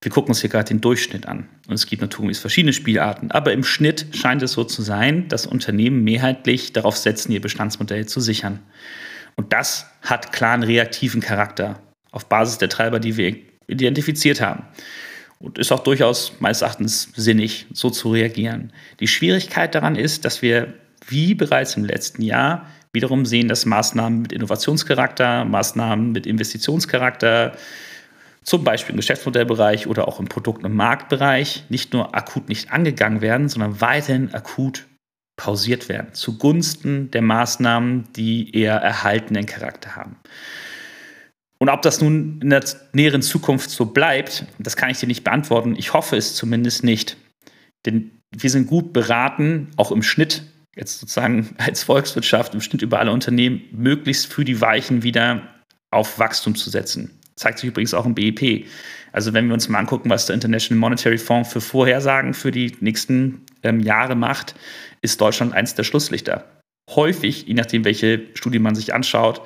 Wir 0.00 0.10
gucken 0.10 0.30
uns 0.30 0.40
hier 0.40 0.48
gerade 0.48 0.68
den 0.68 0.80
Durchschnitt 0.80 1.26
an. 1.26 1.48
Und 1.66 1.74
es 1.74 1.86
gibt 1.86 2.00
natürlich 2.00 2.38
verschiedene 2.38 2.72
Spielarten. 2.72 3.30
Aber 3.32 3.52
im 3.52 3.64
Schnitt 3.64 4.06
scheint 4.12 4.42
es 4.42 4.52
so 4.52 4.64
zu 4.64 4.80
sein, 4.80 5.28
dass 5.28 5.44
Unternehmen 5.44 6.04
mehrheitlich 6.04 6.72
darauf 6.72 6.96
setzen, 6.96 7.32
ihr 7.32 7.40
Bestandsmodell 7.40 8.06
zu 8.06 8.20
sichern. 8.20 8.60
Und 9.38 9.52
das 9.52 9.86
hat 10.02 10.32
klaren 10.32 10.64
reaktiven 10.64 11.20
Charakter 11.20 11.78
auf 12.10 12.26
Basis 12.26 12.58
der 12.58 12.68
Treiber, 12.68 12.98
die 12.98 13.16
wir 13.16 13.36
identifiziert 13.68 14.40
haben. 14.40 14.64
Und 15.38 15.58
ist 15.58 15.70
auch 15.70 15.84
durchaus 15.84 16.32
meines 16.40 16.62
Erachtens 16.62 17.12
sinnig, 17.14 17.66
so 17.72 17.88
zu 17.88 18.10
reagieren. 18.10 18.72
Die 18.98 19.06
Schwierigkeit 19.06 19.76
daran 19.76 19.94
ist, 19.94 20.24
dass 20.24 20.42
wir, 20.42 20.74
wie 21.06 21.36
bereits 21.36 21.76
im 21.76 21.84
letzten 21.84 22.22
Jahr, 22.22 22.66
wiederum 22.92 23.24
sehen, 23.26 23.46
dass 23.46 23.64
Maßnahmen 23.64 24.22
mit 24.22 24.32
Innovationscharakter, 24.32 25.44
Maßnahmen 25.44 26.10
mit 26.10 26.26
Investitionscharakter, 26.26 27.52
zum 28.42 28.64
Beispiel 28.64 28.94
im 28.94 28.96
Geschäftsmodellbereich 28.96 29.86
oder 29.86 30.08
auch 30.08 30.18
im 30.18 30.26
Produkt- 30.26 30.64
und 30.64 30.74
Marktbereich, 30.74 31.62
nicht 31.68 31.92
nur 31.92 32.16
akut 32.16 32.48
nicht 32.48 32.72
angegangen 32.72 33.20
werden, 33.20 33.48
sondern 33.48 33.80
weiterhin 33.80 34.34
akut 34.34 34.87
pausiert 35.38 35.88
werden, 35.88 36.12
zugunsten 36.12 37.10
der 37.12 37.22
Maßnahmen, 37.22 38.12
die 38.14 38.54
eher 38.54 38.74
erhaltenen 38.74 39.46
Charakter 39.46 39.96
haben. 39.96 40.16
Und 41.58 41.70
ob 41.70 41.80
das 41.80 42.00
nun 42.00 42.40
in 42.42 42.50
der 42.50 42.62
näheren 42.92 43.22
Zukunft 43.22 43.70
so 43.70 43.86
bleibt, 43.86 44.44
das 44.58 44.76
kann 44.76 44.90
ich 44.90 44.98
dir 44.98 45.06
nicht 45.06 45.24
beantworten. 45.24 45.76
Ich 45.76 45.94
hoffe 45.94 46.16
es 46.16 46.34
zumindest 46.34 46.84
nicht. 46.84 47.16
Denn 47.86 48.10
wir 48.36 48.50
sind 48.50 48.66
gut 48.66 48.92
beraten, 48.92 49.70
auch 49.76 49.92
im 49.92 50.02
Schnitt, 50.02 50.42
jetzt 50.76 50.98
sozusagen 50.98 51.54
als 51.58 51.84
Volkswirtschaft, 51.84 52.52
im 52.54 52.60
Schnitt 52.60 52.82
über 52.82 52.98
alle 52.98 53.12
Unternehmen, 53.12 53.62
möglichst 53.72 54.32
für 54.32 54.44
die 54.44 54.60
Weichen 54.60 55.02
wieder 55.02 55.42
auf 55.90 56.18
Wachstum 56.18 56.56
zu 56.56 56.68
setzen. 56.68 57.18
Zeigt 57.36 57.60
sich 57.60 57.68
übrigens 57.68 57.94
auch 57.94 58.06
im 58.06 58.14
BIP. 58.14 58.66
Also 59.12 59.32
wenn 59.32 59.46
wir 59.46 59.54
uns 59.54 59.68
mal 59.68 59.78
angucken, 59.78 60.10
was 60.10 60.26
der 60.26 60.34
International 60.34 60.80
Monetary 60.80 61.18
Fund 61.18 61.46
für 61.46 61.60
Vorhersagen 61.60 62.34
für 62.34 62.50
die 62.50 62.76
nächsten 62.80 63.46
ähm, 63.62 63.80
Jahre 63.80 64.14
macht, 64.14 64.54
ist 65.02 65.20
Deutschland 65.20 65.54
eins 65.54 65.74
der 65.74 65.84
Schlusslichter. 65.84 66.44
Häufig, 66.90 67.46
je 67.46 67.54
nachdem, 67.54 67.84
welche 67.84 68.22
Studie 68.34 68.58
man 68.58 68.74
sich 68.74 68.94
anschaut, 68.94 69.42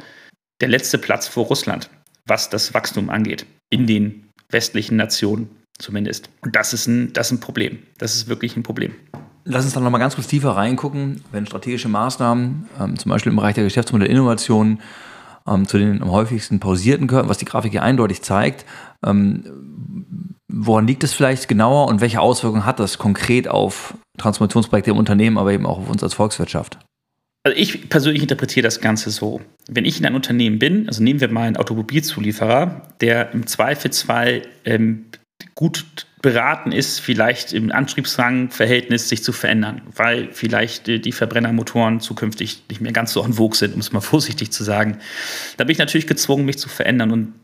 der 0.60 0.68
letzte 0.68 0.98
Platz 0.98 1.26
vor 1.26 1.46
Russland, 1.46 1.90
was 2.26 2.50
das 2.50 2.72
Wachstum 2.74 3.10
angeht, 3.10 3.46
in 3.70 3.86
den 3.86 4.28
westlichen 4.48 4.96
Nationen 4.96 5.50
zumindest. 5.78 6.30
Und 6.42 6.54
das 6.54 6.72
ist 6.72 6.86
ein, 6.86 7.12
das 7.12 7.28
ist 7.28 7.32
ein 7.32 7.40
Problem. 7.40 7.78
Das 7.98 8.14
ist 8.14 8.28
wirklich 8.28 8.56
ein 8.56 8.62
Problem. 8.62 8.94
Lass 9.44 9.64
uns 9.64 9.74
dann 9.74 9.82
nochmal 9.82 10.00
ganz 10.00 10.14
kurz 10.14 10.28
tiefer 10.28 10.50
reingucken, 10.50 11.24
wenn 11.32 11.46
strategische 11.46 11.88
Maßnahmen, 11.88 12.68
ähm, 12.80 12.98
zum 12.98 13.10
Beispiel 13.10 13.30
im 13.30 13.36
Bereich 13.36 13.54
der 13.54 13.64
Geschäftsmodellinnovation, 13.64 14.80
ähm, 15.48 15.66
zu 15.66 15.78
den 15.78 16.00
am 16.00 16.10
häufigsten 16.12 16.60
pausierten 16.60 17.08
gehören, 17.08 17.28
was 17.28 17.38
die 17.38 17.44
Grafik 17.44 17.72
hier 17.72 17.82
eindeutig 17.82 18.22
zeigt. 18.22 18.64
Ähm, 19.04 20.36
woran 20.48 20.86
liegt 20.86 21.02
es 21.02 21.12
vielleicht 21.12 21.48
genauer 21.48 21.88
und 21.88 22.00
welche 22.00 22.20
Auswirkungen 22.20 22.64
hat 22.64 22.78
das 22.78 22.98
konkret 22.98 23.48
auf 23.48 23.94
Transformationsprojekte 24.18 24.90
im 24.90 24.96
Unternehmen, 24.96 25.38
aber 25.38 25.52
eben 25.52 25.66
auch 25.66 25.78
auf 25.78 25.88
uns 25.88 26.02
als 26.02 26.14
Volkswirtschaft? 26.14 26.78
Also 27.44 27.58
ich 27.58 27.88
persönlich 27.88 28.22
interpretiere 28.22 28.62
das 28.62 28.80
Ganze 28.80 29.10
so. 29.10 29.40
Wenn 29.68 29.84
ich 29.84 29.98
in 29.98 30.06
ein 30.06 30.14
Unternehmen 30.14 30.58
bin, 30.58 30.86
also 30.86 31.02
nehmen 31.02 31.20
wir 31.20 31.28
mal 31.28 31.46
einen 31.46 31.56
Automobilzulieferer, 31.56 32.82
der 33.00 33.32
im 33.32 33.46
Zweifelsfall 33.46 34.42
ähm, 34.64 35.06
gut 35.54 36.06
beraten 36.22 36.70
ist, 36.70 37.00
vielleicht 37.00 37.52
im 37.52 37.72
Antriebsrangverhältnis 37.72 39.08
sich 39.08 39.24
zu 39.24 39.32
verändern, 39.32 39.82
weil 39.96 40.28
vielleicht 40.32 40.86
die 40.86 41.10
Verbrennermotoren 41.10 41.98
zukünftig 41.98 42.62
nicht 42.68 42.80
mehr 42.80 42.92
ganz 42.92 43.12
so 43.12 43.24
en 43.24 43.32
vogue 43.32 43.56
sind, 43.56 43.74
um 43.74 43.80
es 43.80 43.92
mal 43.92 44.00
vorsichtig 44.02 44.52
zu 44.52 44.62
sagen. 44.62 44.98
Da 45.56 45.64
bin 45.64 45.72
ich 45.72 45.78
natürlich 45.78 46.06
gezwungen, 46.06 46.44
mich 46.44 46.58
zu 46.58 46.68
verändern 46.68 47.10
und 47.10 47.34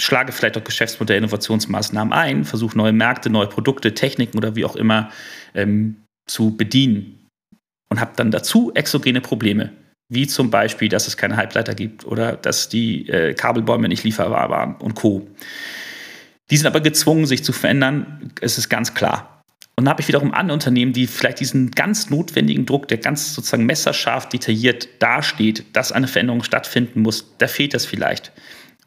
schlage 0.00 0.30
vielleicht 0.30 0.56
auch 0.56 0.62
Geschäftsmodell, 0.62 1.18
Innovationsmaßnahmen 1.18 2.12
ein, 2.12 2.44
versuche 2.44 2.78
neue 2.78 2.92
Märkte, 2.92 3.28
neue 3.28 3.48
Produkte, 3.48 3.94
Techniken 3.94 4.38
oder 4.38 4.54
wie 4.54 4.64
auch 4.64 4.76
immer 4.76 5.10
ähm, 5.54 5.96
zu 6.28 6.56
bedienen 6.56 7.26
und 7.88 8.00
habe 8.00 8.12
dann 8.16 8.30
dazu 8.30 8.72
exogene 8.74 9.20
Probleme, 9.20 9.72
wie 10.08 10.26
zum 10.26 10.50
Beispiel, 10.50 10.88
dass 10.88 11.08
es 11.08 11.16
keine 11.16 11.36
Halbleiter 11.36 11.74
gibt 11.74 12.04
oder 12.04 12.36
dass 12.36 12.68
die 12.68 13.08
äh, 13.08 13.34
Kabelbäume 13.34 13.88
nicht 13.88 14.04
lieferbar 14.04 14.48
waren 14.50 14.76
und 14.76 14.94
Co. 14.94 15.26
Die 16.50 16.56
sind 16.56 16.66
aber 16.66 16.80
gezwungen, 16.80 17.26
sich 17.26 17.44
zu 17.44 17.52
verändern, 17.52 18.32
es 18.40 18.56
ist 18.56 18.68
ganz 18.68 18.94
klar. 18.94 19.42
Und 19.76 19.84
dann 19.84 19.90
habe 19.90 20.00
ich 20.00 20.08
wiederum 20.08 20.34
andere 20.34 20.54
Unternehmen, 20.54 20.92
die 20.92 21.06
vielleicht 21.06 21.38
diesen 21.38 21.70
ganz 21.70 22.10
notwendigen 22.10 22.66
Druck, 22.66 22.88
der 22.88 22.98
ganz 22.98 23.34
sozusagen 23.34 23.64
messerscharf 23.64 24.28
detailliert 24.28 24.88
dasteht, 24.98 25.64
dass 25.74 25.92
eine 25.92 26.08
Veränderung 26.08 26.42
stattfinden 26.42 27.02
muss, 27.02 27.36
da 27.38 27.46
fehlt 27.46 27.74
das 27.74 27.86
vielleicht. 27.86 28.32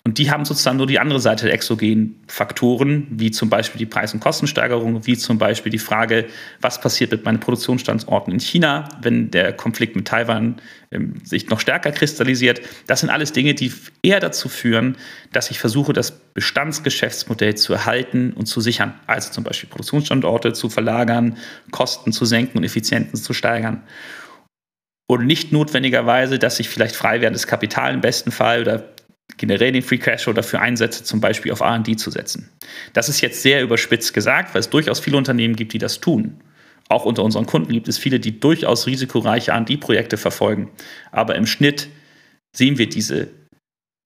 Und 0.04 0.18
die 0.18 0.32
haben 0.32 0.46
sozusagen 0.46 0.78
nur 0.78 0.88
die 0.88 0.98
andere 0.98 1.20
Seite 1.20 1.46
der 1.46 1.54
exogenen 1.54 2.20
Faktoren, 2.26 3.06
wie 3.12 3.30
zum 3.30 3.50
Beispiel 3.50 3.78
die 3.78 3.86
Preis- 3.86 4.16
und 4.16 4.20
Kostensteigerung, 4.20 5.06
wie 5.06 5.16
zum 5.16 5.38
Beispiel 5.38 5.72
die 5.72 5.78
Frage, 5.78 6.26
was 6.60 6.82
passiert 6.82 7.12
mit 7.12 7.24
meinen 7.24 7.40
Produktionsstandorten 7.40 8.34
in 8.34 8.40
China, 8.40 8.90
wenn 9.04 9.30
der 9.30 9.54
Konflikt 9.54 9.96
mit 9.96 10.08
Taiwan 10.08 10.60
ähm, 10.90 11.14
sich 11.24 11.50
noch 11.50 11.60
stärker 11.60 11.92
kristallisiert. 11.92 12.62
Das 12.88 13.02
sind 13.02 13.12
alles 13.12 13.32
Dinge, 13.32 13.54
die 13.54 13.72
eher 14.02 14.20
dazu 14.20 14.50
führen, 14.50 14.98
dass 15.34 15.52
ich 15.52 15.60
versuche, 15.60 15.94
das 15.94 16.12
Bestandsgeschäftsmodell 16.12 17.54
zu 17.54 17.74
erhalten 17.74 18.34
und 18.34 18.48
zu 18.48 18.60
sichern. 18.60 18.96
Also 19.06 19.32
zum 19.32 19.44
Beispiel 19.44 19.70
Produktionsstandorte 19.70 20.54
zu 20.54 20.70
verlagern, 20.70 21.38
Kosten 21.70 22.12
zu 22.12 22.26
senken 22.26 22.58
und 22.58 22.64
Effizienzen 22.64 23.18
zu 23.18 23.34
steigern 23.34 23.84
und 25.12 25.26
nicht 25.26 25.52
notwendigerweise, 25.52 26.40
dass 26.40 26.60
ich 26.60 26.70
vielleicht 26.70 26.96
frei 26.96 27.20
werdendes 27.20 27.46
Kapital 27.46 27.94
im 27.94 28.00
besten 28.00 28.32
Fall 28.32 28.62
oder 28.62 28.86
generell 29.38 29.72
den 29.72 29.82
Free 29.82 29.98
Cash 29.98 30.24
Flow 30.24 30.34
dafür 30.34 30.62
einsetze, 30.62 31.04
zum 31.04 31.22
Beispiel 31.22 31.52
auf 31.52 31.62
RD 31.62 32.00
zu 32.00 32.12
setzen. 32.12 32.50
Das 32.94 33.10
ist 33.10 33.22
jetzt 33.22 33.42
sehr 33.42 33.62
überspitzt 33.62 34.14
gesagt, 34.14 34.54
weil 34.54 34.60
es 34.60 34.70
durchaus 34.70 35.00
viele 35.00 35.18
Unternehmen 35.18 35.56
gibt, 35.56 35.74
die 35.74 35.78
das 35.78 36.00
tun. 36.00 36.42
Auch 36.90 37.06
unter 37.06 37.24
unseren 37.24 37.46
Kunden 37.46 37.72
gibt 37.72 37.88
es 37.88 37.98
viele, 37.98 38.20
die 38.20 38.40
durchaus 38.40 38.86
risikoreiche 38.86 39.52
RD-Projekte 39.52 40.18
verfolgen. 40.18 40.70
Aber 41.12 41.36
im 41.36 41.46
Schnitt 41.46 41.88
sehen 42.54 42.78
wir 42.78 42.90
diese 42.90 43.30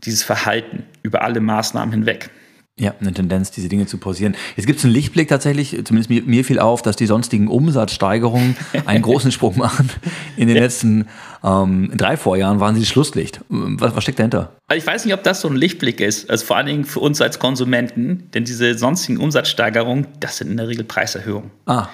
dieses 0.03 0.23
Verhalten 0.23 0.83
über 1.03 1.21
alle 1.21 1.39
Maßnahmen 1.39 1.93
hinweg. 1.93 2.29
Ja, 2.77 2.93
eine 2.99 3.13
Tendenz, 3.13 3.51
diese 3.51 3.69
Dinge 3.69 3.85
zu 3.85 3.97
pausieren. 3.97 4.35
Jetzt 4.57 4.65
gibt 4.65 4.79
es 4.79 4.85
einen 4.85 4.93
Lichtblick 4.93 5.29
tatsächlich, 5.29 5.69
zumindest 5.85 6.09
mir, 6.09 6.23
mir, 6.23 6.43
fiel 6.43 6.59
auf, 6.59 6.81
dass 6.81 6.97
die 6.97 7.05
sonstigen 7.05 7.47
Umsatzsteigerungen 7.47 8.57
einen 8.85 9.01
großen 9.01 9.31
Sprung 9.31 9.57
machen. 9.57 9.89
In 10.35 10.49
den 10.49 10.57
ja. 10.57 10.63
letzten 10.63 11.07
ähm, 11.41 11.91
drei 11.95 12.17
Vorjahren 12.17 12.59
waren 12.59 12.75
sie 12.75 12.81
das 12.81 12.89
Schlusslicht. 12.89 13.39
Was, 13.47 13.95
was 13.95 14.03
steckt 14.03 14.19
dahinter? 14.19 14.57
Also 14.67 14.77
ich 14.77 14.85
weiß 14.85 15.05
nicht, 15.05 15.13
ob 15.13 15.23
das 15.23 15.39
so 15.39 15.47
ein 15.47 15.55
Lichtblick 15.55 16.01
ist, 16.01 16.29
also 16.29 16.45
vor 16.45 16.57
allen 16.57 16.65
Dingen 16.65 16.83
für 16.83 16.99
uns 16.99 17.21
als 17.21 17.39
Konsumenten, 17.39 18.29
denn 18.33 18.43
diese 18.43 18.77
sonstigen 18.77 19.19
Umsatzsteigerungen, 19.19 20.07
das 20.19 20.37
sind 20.37 20.51
in 20.51 20.57
der 20.57 20.67
Regel 20.67 20.83
Preiserhöhungen. 20.83 21.51
Ah. 21.65 21.87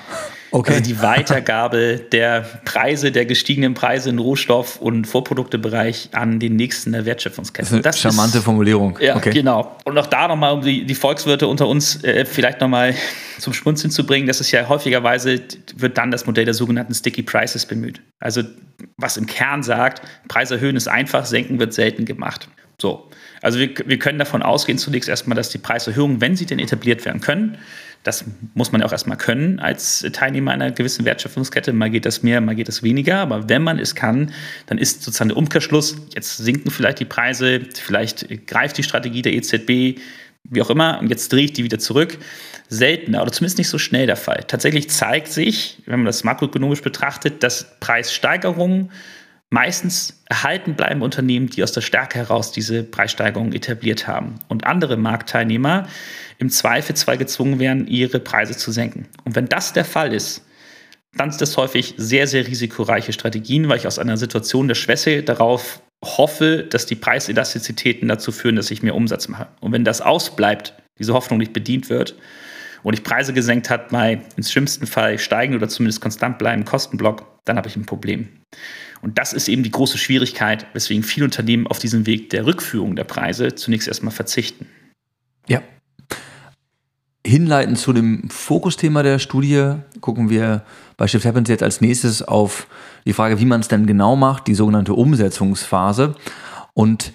Okay. 0.54 0.74
Also 0.74 0.84
die 0.84 1.02
Weitergabe 1.02 2.02
der 2.12 2.42
Preise, 2.66 3.12
der 3.12 3.26
gestiegenen 3.26 3.74
Preise 3.74 4.10
im 4.10 4.20
Rohstoff- 4.20 4.82
und 4.82 5.06
Vorproduktebereich 5.06 6.10
an 6.12 6.40
den 6.40 6.58
nächsten 6.58 6.92
der 6.92 7.06
Wertschöpfungskette. 7.06 7.80
Das 7.82 7.96
ist 7.96 8.06
eine 8.06 8.14
charmante 8.14 8.40
ist, 8.40 8.44
Formulierung. 8.44 9.00
Ja, 9.00 9.16
okay. 9.16 9.32
genau. 9.32 9.78
Und 9.86 9.98
auch 9.98 10.08
da 10.08 10.28
nochmal, 10.28 10.54
um 10.54 10.62
die, 10.62 10.86
die 10.86 10.96
Volkswirte 10.96 11.48
unter 11.48 11.68
uns 11.68 12.04
äh, 12.04 12.26
vielleicht 12.26 12.60
nochmal 12.60 12.94
zum 13.40 13.54
Schmunzeln 13.54 13.92
zu 13.92 14.06
bringen, 14.06 14.28
das 14.28 14.42
ist 14.42 14.52
ja 14.52 14.68
häufigerweise, 14.68 15.42
wird 15.78 15.98
dann 15.98 16.12
das 16.12 16.26
Modell 16.26 16.46
der 16.46 16.54
sogenannten 16.54 16.94
Sticky 16.94 17.24
Prices 17.24 17.66
bemüht. 17.66 18.02
Also 18.20 18.44
was 18.98 19.16
im 19.16 19.28
Kern 19.28 19.64
sagt, 19.64 20.02
Preis 20.28 20.52
erhöhen 20.52 20.76
ist 20.76 20.90
einfach, 20.90 21.26
senken 21.26 21.60
wird 21.60 21.74
selten 21.74 22.04
gemacht. 22.04 22.50
So. 22.82 23.10
Also 23.42 23.60
wir, 23.60 23.70
wir 23.86 24.00
können 24.00 24.20
davon 24.20 24.44
ausgehen 24.44 24.78
zunächst 24.78 25.10
erstmal, 25.10 25.36
dass 25.36 25.50
die 25.50 25.58
Preiserhöhungen, 25.58 26.22
wenn 26.22 26.36
sie 26.36 26.46
denn 26.46 26.60
etabliert 26.60 27.06
werden 27.06 27.22
können, 27.22 27.58
das 28.04 28.26
muss 28.54 28.72
man 28.72 28.82
ja 28.82 28.88
auch 28.88 28.92
erstmal 28.92 29.18
können 29.18 29.60
als 29.60 30.06
Teilnehmer 30.14 30.52
einer 30.52 30.72
gewissen 30.72 31.06
Wertschöpfungskette. 31.06 31.72
Mal 31.72 31.90
geht 31.90 32.06
das 32.06 32.24
mehr, 32.24 32.42
mal 32.42 32.56
geht 32.56 32.68
das 32.68 32.82
weniger. 32.82 33.20
Aber 33.20 33.48
wenn 33.48 33.62
man 33.62 33.78
es 33.78 33.94
kann, 33.94 34.34
dann 34.66 34.78
ist 34.78 35.04
sozusagen 35.04 35.30
der 35.30 35.38
Umkehrschluss, 35.38 35.98
jetzt 36.16 36.38
sinken 36.38 36.72
vielleicht 36.72 37.00
die 37.00 37.06
Preise, 37.06 37.62
vielleicht 37.74 38.48
greift 38.48 38.78
die 38.78 38.84
Strategie 38.84 39.22
der 39.22 39.34
EZB, 39.34 40.00
wie 40.44 40.62
auch 40.62 40.72
immer, 40.72 41.00
und 41.00 41.10
jetzt 41.10 41.32
drehe 41.32 41.46
ich 41.46 41.54
die 41.54 41.64
wieder 41.64 41.78
zurück. 41.78 42.18
Seltener 42.70 43.22
oder 43.22 43.32
zumindest 43.32 43.58
nicht 43.58 43.70
so 43.70 43.78
schnell 43.78 44.08
der 44.08 44.16
Fall. 44.16 44.46
Tatsächlich 44.48 44.90
zeigt 44.90 45.28
sich, 45.28 45.84
wenn 45.86 46.00
man 46.00 46.06
das 46.06 46.24
makroökonomisch 46.24 46.82
betrachtet, 46.82 47.44
dass 47.44 47.78
Preissteigerungen 47.80 48.92
meistens 49.52 50.24
erhalten 50.26 50.76
bleiben 50.76 51.02
Unternehmen, 51.02 51.48
die 51.48 51.62
aus 51.62 51.74
der 51.74 51.82
Stärke 51.82 52.18
heraus 52.18 52.52
diese 52.52 52.84
Preissteigerungen 52.84 53.54
etabliert 53.54 54.08
haben. 54.08 54.36
Und 54.48 54.66
andere 54.66 54.98
Marktteilnehmer 54.98 55.88
im 56.40 56.50
Zweifelsfall 56.50 57.18
gezwungen 57.18 57.60
werden, 57.60 57.86
ihre 57.86 58.20
Preise 58.20 58.58
zu 58.58 58.72
senken. 58.72 59.08
Und 59.26 59.36
wenn 59.36 59.48
das 59.48 59.74
der 59.74 59.86
Fall 59.86 60.14
ist, 60.14 60.44
dann 61.14 61.30
sind 61.30 61.42
das 61.42 61.58
häufig 61.58 61.94
sehr, 61.98 62.26
sehr 62.28 62.48
risikoreiche 62.48 63.12
Strategien, 63.12 63.68
weil 63.68 63.78
ich 63.78 63.88
aus 63.88 64.00
einer 64.00 64.16
Situation 64.16 64.70
der 64.70 64.76
Schwäche 64.76 65.22
darauf 65.22 65.82
hoffe, 66.04 66.66
dass 66.68 66.86
die 66.86 66.96
Preiselastizitäten 66.96 68.08
dazu 68.08 68.32
führen, 68.32 68.56
dass 68.56 68.72
ich 68.72 68.82
mehr 68.82 68.96
Umsatz 68.96 69.28
mache. 69.28 69.50
Und 69.60 69.74
wenn 69.74 69.84
das 69.84 70.00
ausbleibt, 70.00 70.74
diese 70.98 71.14
Hoffnung 71.14 71.40
nicht 71.40 71.52
bedient 71.52 71.90
wird 71.90 72.16
und 72.84 72.94
ich 72.94 73.04
Preise 73.04 73.34
gesenkt 73.34 73.70
habe, 73.70 73.88
bei 73.92 74.22
ins 74.38 74.50
schlimmsten 74.50 74.88
Fall 74.88 75.20
steigen 75.20 75.56
oder 75.56 75.68
zumindest 75.68 76.00
konstant 76.02 76.38
bleiben 76.40 76.64
Kostenblock, 76.64 77.31
dann 77.46 77.58
habe 77.58 77.68
ich 77.68 77.76
ein 77.76 77.86
Problem. 77.86 78.30
Und 79.02 79.18
das 79.18 79.34
ist 79.34 79.48
eben 79.48 79.64
die 79.64 79.72
große 79.72 79.98
Schwierigkeit, 79.98 80.68
weswegen 80.74 81.04
viele 81.04 81.26
Unternehmen 81.26 81.68
auf 81.68 81.80
diesen 81.80 82.06
Weg 82.06 82.30
der 82.30 82.46
Rückführung 82.46 82.96
der 82.96 83.04
Preise 83.04 83.56
zunächst 83.56 83.88
erstmal 83.88 84.14
verzichten. 84.14 84.68
Ja. 85.48 85.62
Hinleitend 87.26 87.78
zu 87.78 87.94
dem 87.94 88.30
Fokusthema 88.30 89.04
der 89.04 89.20
Studie 89.20 89.76
gucken 90.02 90.30
wir 90.30 90.64
bei 90.98 91.08
Shift 91.08 91.26
Happens 91.26 91.50
jetzt 91.50 91.64
als 91.64 91.82
nächstes 91.82 92.22
auf 92.22 92.68
die 93.06 93.14
Frage, 93.14 93.40
wie 93.40 93.46
man 93.46 93.62
es 93.62 93.68
denn 93.68 93.86
genau 93.86 94.16
macht, 94.16 94.48
die 94.48 94.56
sogenannte 94.56 94.94
Umsetzungsphase. 94.94 96.16
Und 96.74 97.14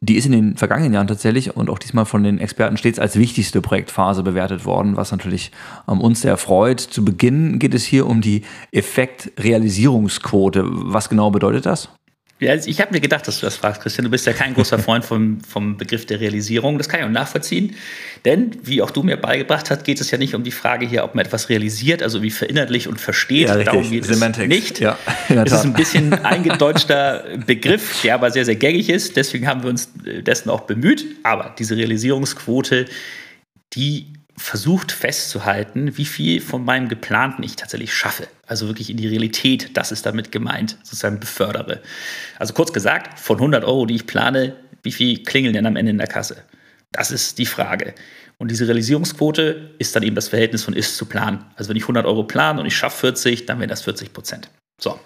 die 0.00 0.16
ist 0.16 0.24
in 0.24 0.32
den 0.32 0.56
vergangenen 0.56 0.94
Jahren 0.94 1.06
tatsächlich 1.06 1.54
und 1.54 1.68
auch 1.68 1.78
diesmal 1.78 2.06
von 2.06 2.24
den 2.24 2.38
Experten 2.38 2.78
stets 2.78 2.98
als 2.98 3.18
wichtigste 3.18 3.60
Projektphase 3.60 4.22
bewertet 4.22 4.64
worden, 4.64 4.96
was 4.96 5.12
natürlich 5.12 5.52
ähm, 5.88 6.00
uns 6.00 6.22
sehr 6.22 6.38
freut. 6.38 6.80
Zu 6.80 7.04
Beginn 7.04 7.58
geht 7.58 7.74
es 7.74 7.84
hier 7.84 8.06
um 8.06 8.22
die 8.22 8.42
Effektrealisierungsquote. 8.72 10.64
Was 10.64 11.10
genau 11.10 11.30
bedeutet 11.30 11.66
das? 11.66 11.90
Ja, 12.42 12.56
ich 12.56 12.80
habe 12.80 12.92
mir 12.92 13.00
gedacht, 13.00 13.28
dass 13.28 13.38
du 13.38 13.46
das 13.46 13.54
fragst, 13.54 13.82
Christian. 13.82 14.04
Du 14.04 14.10
bist 14.10 14.26
ja 14.26 14.32
kein 14.32 14.52
großer 14.52 14.78
Freund 14.80 15.04
vom, 15.04 15.40
vom 15.42 15.76
Begriff 15.76 16.06
der 16.06 16.18
Realisierung. 16.18 16.76
Das 16.76 16.88
kann 16.88 16.98
ich 17.00 17.06
auch 17.06 17.10
nachvollziehen. 17.10 17.76
Denn, 18.24 18.56
wie 18.64 18.82
auch 18.82 18.90
du 18.90 19.04
mir 19.04 19.16
beigebracht 19.16 19.70
hast, 19.70 19.84
geht 19.84 20.00
es 20.00 20.10
ja 20.10 20.18
nicht 20.18 20.34
um 20.34 20.42
die 20.42 20.50
Frage 20.50 20.84
hier, 20.84 21.04
ob 21.04 21.14
man 21.14 21.24
etwas 21.24 21.48
realisiert, 21.48 22.02
also 22.02 22.20
wie 22.22 22.30
verinnerlich 22.30 22.88
und 22.88 23.00
versteht. 23.00 23.48
Ja, 23.48 23.62
Darum 23.62 23.88
geht 23.88 24.04
Semantics. 24.04 24.42
es 24.42 24.48
nicht. 24.48 24.80
Ja, 24.80 24.98
das 25.28 25.52
ist 25.52 25.64
ein 25.64 25.72
bisschen 25.72 26.12
eingedeutschter 26.24 27.24
Begriff, 27.46 28.02
der 28.02 28.14
aber 28.14 28.32
sehr, 28.32 28.44
sehr 28.44 28.56
gängig 28.56 28.90
ist. 28.90 29.16
Deswegen 29.16 29.46
haben 29.46 29.62
wir 29.62 29.70
uns 29.70 29.90
dessen 30.04 30.50
auch 30.50 30.62
bemüht. 30.62 31.04
Aber 31.22 31.54
diese 31.56 31.76
Realisierungsquote, 31.76 32.86
die 33.74 34.06
versucht 34.36 34.92
festzuhalten, 34.92 35.96
wie 35.96 36.04
viel 36.04 36.40
von 36.40 36.64
meinem 36.64 36.88
Geplanten 36.88 37.42
ich 37.42 37.56
tatsächlich 37.56 37.94
schaffe. 37.94 38.26
Also 38.46 38.66
wirklich 38.66 38.90
in 38.90 38.96
die 38.96 39.08
Realität, 39.08 39.76
das 39.76 39.92
ist 39.92 40.06
damit 40.06 40.32
gemeint, 40.32 40.78
sozusagen 40.82 41.20
befördere. 41.20 41.82
Also 42.38 42.54
kurz 42.54 42.72
gesagt, 42.72 43.18
von 43.18 43.36
100 43.36 43.64
Euro, 43.64 43.86
die 43.86 43.96
ich 43.96 44.06
plane, 44.06 44.56
wie 44.82 44.92
viel 44.92 45.22
klingeln 45.22 45.54
denn 45.54 45.66
am 45.66 45.76
Ende 45.76 45.90
in 45.90 45.98
der 45.98 46.06
Kasse? 46.06 46.44
Das 46.92 47.10
ist 47.10 47.38
die 47.38 47.46
Frage. 47.46 47.94
Und 48.38 48.50
diese 48.50 48.66
Realisierungsquote 48.66 49.70
ist 49.78 49.94
dann 49.94 50.02
eben 50.02 50.16
das 50.16 50.28
Verhältnis 50.28 50.64
von 50.64 50.74
ist 50.74 50.96
zu 50.96 51.06
Plan. 51.06 51.44
Also 51.56 51.70
wenn 51.70 51.76
ich 51.76 51.84
100 51.84 52.04
Euro 52.06 52.24
plane 52.24 52.60
und 52.60 52.66
ich 52.66 52.76
schaffe 52.76 53.12
40, 53.12 53.46
dann 53.46 53.60
wären 53.60 53.68
das 53.68 53.82
40 53.82 54.12
Prozent. 54.12 54.50
So. 54.80 54.98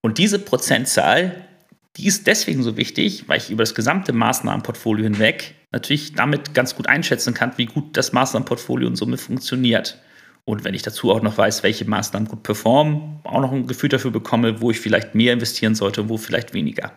Und 0.00 0.18
diese 0.18 0.38
Prozentzahl, 0.38 1.47
die 1.98 2.06
ist 2.06 2.26
deswegen 2.26 2.62
so 2.62 2.76
wichtig, 2.76 3.24
weil 3.26 3.38
ich 3.38 3.50
über 3.50 3.62
das 3.62 3.74
gesamte 3.74 4.12
Maßnahmenportfolio 4.12 5.04
hinweg 5.04 5.54
natürlich 5.72 6.14
damit 6.14 6.54
ganz 6.54 6.76
gut 6.76 6.88
einschätzen 6.88 7.34
kann, 7.34 7.52
wie 7.56 7.66
gut 7.66 7.96
das 7.96 8.12
Maßnahmenportfolio 8.12 8.88
in 8.88 8.96
Summe 8.96 9.18
funktioniert. 9.18 10.00
Und 10.44 10.64
wenn 10.64 10.74
ich 10.74 10.82
dazu 10.82 11.12
auch 11.12 11.20
noch 11.20 11.36
weiß, 11.36 11.62
welche 11.62 11.84
Maßnahmen 11.84 12.28
gut 12.28 12.42
performen, 12.42 13.20
auch 13.24 13.40
noch 13.40 13.52
ein 13.52 13.66
Gefühl 13.66 13.90
dafür 13.90 14.12
bekomme, 14.12 14.62
wo 14.62 14.70
ich 14.70 14.80
vielleicht 14.80 15.14
mehr 15.14 15.34
investieren 15.34 15.74
sollte 15.74 16.02
und 16.02 16.08
wo 16.08 16.16
vielleicht 16.16 16.54
weniger. 16.54 16.92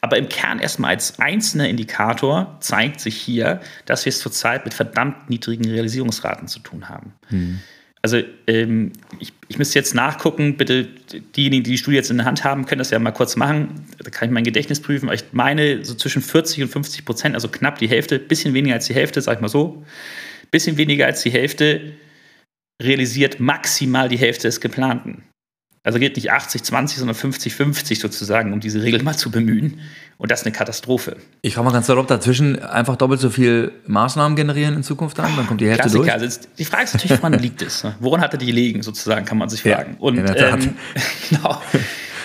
Aber 0.00 0.16
im 0.16 0.28
Kern 0.28 0.60
erstmal 0.60 0.92
als 0.92 1.18
einzelner 1.18 1.68
Indikator 1.68 2.56
zeigt 2.60 3.00
sich 3.00 3.16
hier, 3.16 3.60
dass 3.84 4.06
wir 4.06 4.10
es 4.10 4.20
zurzeit 4.20 4.64
mit 4.64 4.72
verdammt 4.72 5.28
niedrigen 5.28 5.68
Realisierungsraten 5.68 6.48
zu 6.48 6.60
tun 6.60 6.88
haben. 6.88 7.12
Hm. 7.28 7.60
Also 8.02 8.22
ähm, 8.46 8.92
ich, 9.18 9.32
ich 9.48 9.58
müsste 9.58 9.78
jetzt 9.78 9.94
nachgucken, 9.94 10.56
bitte 10.56 10.88
diejenigen, 11.36 11.64
die 11.64 11.72
die 11.72 11.78
Studie 11.78 11.96
jetzt 11.96 12.10
in 12.10 12.16
der 12.16 12.26
Hand 12.26 12.44
haben, 12.44 12.64
können 12.64 12.78
das 12.78 12.90
ja 12.90 12.98
mal 12.98 13.10
kurz 13.10 13.36
machen. 13.36 13.86
Da 13.98 14.10
kann 14.10 14.28
ich 14.28 14.32
mein 14.32 14.44
Gedächtnis 14.44 14.80
prüfen. 14.80 15.06
Aber 15.06 15.14
ich 15.14 15.24
meine 15.32 15.84
so 15.84 15.94
zwischen 15.94 16.22
40 16.22 16.62
und 16.62 16.68
50 16.68 17.04
Prozent, 17.04 17.34
also 17.34 17.48
knapp 17.48 17.78
die 17.78 17.88
Hälfte, 17.88 18.18
bisschen 18.18 18.54
weniger 18.54 18.76
als 18.76 18.86
die 18.86 18.94
Hälfte, 18.94 19.20
sag 19.20 19.34
ich 19.34 19.40
mal 19.40 19.48
so, 19.48 19.84
bisschen 20.50 20.78
weniger 20.78 21.06
als 21.06 21.22
die 21.22 21.30
Hälfte 21.30 21.92
realisiert 22.82 23.38
maximal 23.38 24.08
die 24.08 24.18
Hälfte 24.18 24.48
des 24.48 24.60
Geplanten. 24.60 25.24
Also 25.82 25.98
geht 25.98 26.16
nicht 26.16 26.30
80, 26.30 26.62
20, 26.62 26.98
sondern 26.98 27.14
50, 27.14 27.54
50 27.54 28.00
sozusagen, 28.00 28.52
um 28.52 28.60
diese 28.60 28.82
Regel 28.82 29.02
mal 29.02 29.16
zu 29.16 29.30
bemühen. 29.30 29.80
Und 30.18 30.30
das 30.30 30.40
ist 30.40 30.46
eine 30.46 30.54
Katastrophe. 30.54 31.16
Ich 31.40 31.54
frage 31.54 31.64
mal 31.64 31.72
ganz 31.72 31.86
salopp 31.86 32.06
dazwischen 32.06 32.62
einfach 32.62 32.96
doppelt 32.96 33.20
so 33.20 33.30
viel 33.30 33.72
Maßnahmen 33.86 34.36
generieren 34.36 34.74
in 34.74 34.82
Zukunft 34.82 35.18
an, 35.18 35.34
dann 35.36 35.46
kommt 35.46 35.62
die 35.62 35.66
Hälfte 35.66 35.84
Klassiker. 35.84 36.02
durch. 36.02 36.12
Also 36.12 36.40
die 36.58 36.64
Frage 36.66 36.84
ist 36.84 36.92
natürlich, 36.92 37.18
woran 37.18 37.32
liegt 37.38 37.62
es? 37.62 37.82
Ne? 37.82 37.94
Woran 38.00 38.20
hatte 38.20 38.36
die 38.36 38.52
liegen, 38.52 38.82
sozusagen, 38.82 39.24
kann 39.24 39.38
man 39.38 39.48
sich 39.48 39.62
fragen. 39.62 39.92
Ja, 39.92 39.98
Und 40.00 40.18
ähm, 40.18 40.74
genau. 41.30 41.58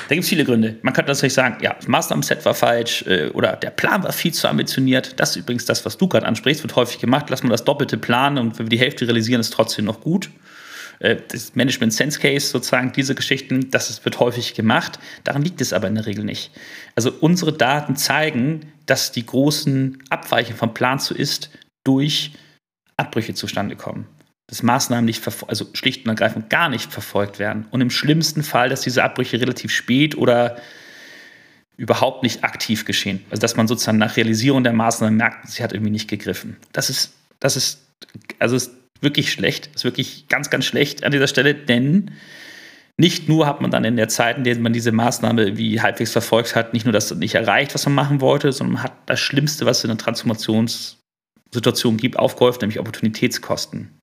Da 0.08 0.14
gibt 0.14 0.24
es 0.24 0.30
viele 0.30 0.44
Gründe. 0.44 0.76
Man 0.82 0.94
könnte 0.94 1.12
natürlich 1.12 1.34
sagen, 1.34 1.58
ja, 1.62 1.74
das 1.74 1.88
Maßnahmenset 1.88 2.44
war 2.46 2.54
falsch 2.54 3.04
äh, 3.08 3.30
oder 3.30 3.56
der 3.56 3.72
Plan 3.72 4.04
war 4.04 4.12
viel 4.12 4.34
zu 4.34 4.48
ambitioniert. 4.48 5.14
Das 5.20 5.32
ist 5.32 5.38
übrigens 5.38 5.66
das, 5.66 5.86
was 5.86 5.98
du 5.98 6.08
gerade 6.08 6.26
ansprichst, 6.26 6.62
wird 6.62 6.76
häufig 6.76 7.00
gemacht. 7.00 7.28
Lass 7.30 7.42
mal 7.42 7.50
das 7.50 7.64
Doppelte 7.64 7.98
planen 7.98 8.38
und 8.38 8.60
wenn 8.60 8.66
wir 8.66 8.70
die 8.70 8.80
Hälfte 8.80 9.08
realisieren, 9.08 9.40
ist 9.40 9.54
trotzdem 9.54 9.86
noch 9.86 10.02
gut. 10.02 10.30
Äh, 11.00 11.18
das 11.28 11.56
Management 11.56 11.94
Sense 11.94 12.20
Case, 12.20 12.48
sozusagen 12.48 12.92
diese 12.92 13.16
Geschichten, 13.16 13.70
das 13.72 14.04
wird 14.04 14.20
häufig 14.20 14.54
gemacht. 14.54 15.00
Daran 15.24 15.44
liegt 15.44 15.62
es 15.62 15.74
aber 15.74 15.88
in 15.88 15.96
der 15.96 16.06
Regel 16.06 16.24
nicht. 16.24 16.52
Also 16.96 17.12
unsere 17.12 17.54
Daten 17.54 17.96
zeigen, 17.96 18.72
dass 18.86 19.12
die 19.12 19.26
großen 19.26 20.04
Abweichungen 20.10 20.58
vom 20.58 20.74
Plan 20.74 21.00
zu 21.00 21.14
ist 21.16 21.50
durch 21.84 22.34
Abbrüche 22.98 23.34
zustande 23.34 23.76
kommen. 23.76 24.08
Dass 24.48 24.64
Maßnahmen 24.64 25.06
nicht, 25.06 25.24
also 25.48 25.66
schlicht 25.74 26.06
und 26.06 26.10
ergreifend 26.10 26.50
gar 26.50 26.70
nicht 26.70 26.92
verfolgt 26.92 27.40
werden. 27.40 27.66
Und 27.72 27.82
im 27.82 27.90
schlimmsten 27.90 28.44
Fall, 28.44 28.70
dass 28.70 28.82
diese 28.82 29.04
Abbrüche 29.04 29.42
relativ 29.42 29.72
spät 29.72 30.16
oder 30.18 30.58
überhaupt 31.78 32.24
nicht 32.24 32.44
aktiv 32.44 32.86
geschehen. 32.86 33.26
Also 33.30 33.42
dass 33.42 33.58
man 33.58 33.68
sozusagen 33.68 33.98
nach 33.98 34.16
Realisierung 34.16 34.64
der 34.64 34.74
Maßnahmen 34.74 35.18
merkt, 35.18 35.50
sie 35.50 35.64
hat 35.64 35.74
irgendwie 35.74 35.92
nicht 35.92 36.08
gegriffen. 36.08 36.58
Das 36.72 36.90
ist, 36.90 37.14
das 37.40 37.58
ist, 37.58 37.82
also 38.40 38.56
ist 38.56 38.72
wirklich 39.06 39.32
schlecht. 39.32 39.70
Ist 39.74 39.86
wirklich 39.86 40.28
ganz, 40.28 40.50
ganz 40.50 40.66
schlecht 40.66 41.06
an 41.06 41.14
dieser 41.14 41.28
Stelle, 41.28 41.56
denn 41.56 42.12
nicht 42.98 43.30
nur 43.30 43.48
hat 43.48 43.62
man 43.62 43.72
dann 43.72 43.86
in 43.86 43.96
der 43.96 44.08
Zeit, 44.08 44.38
in 44.38 44.44
der 44.44 44.58
man 44.58 44.74
diese 44.74 44.92
Maßnahme 44.92 45.58
wie 45.58 45.82
halbwegs 45.82 46.12
verfolgt 46.12 46.56
hat, 46.56 46.74
nicht 46.74 46.86
nur 46.86 46.94
das 46.94 47.14
nicht 47.16 47.36
erreicht, 47.36 47.74
was 47.74 47.86
man 47.86 47.96
machen 47.96 48.22
wollte, 48.22 48.52
sondern 48.52 48.76
man 48.76 48.84
hat 48.84 48.94
das 49.06 49.20
Schlimmste, 49.20 49.66
was 49.66 49.80
es 49.80 49.84
in 49.86 49.92
einer 49.92 49.98
Transformationssituation 49.98 51.98
gibt, 51.98 52.18
aufgehäuft, 52.18 52.62
nämlich 52.62 52.80
Opportunitätskosten. 52.80 54.00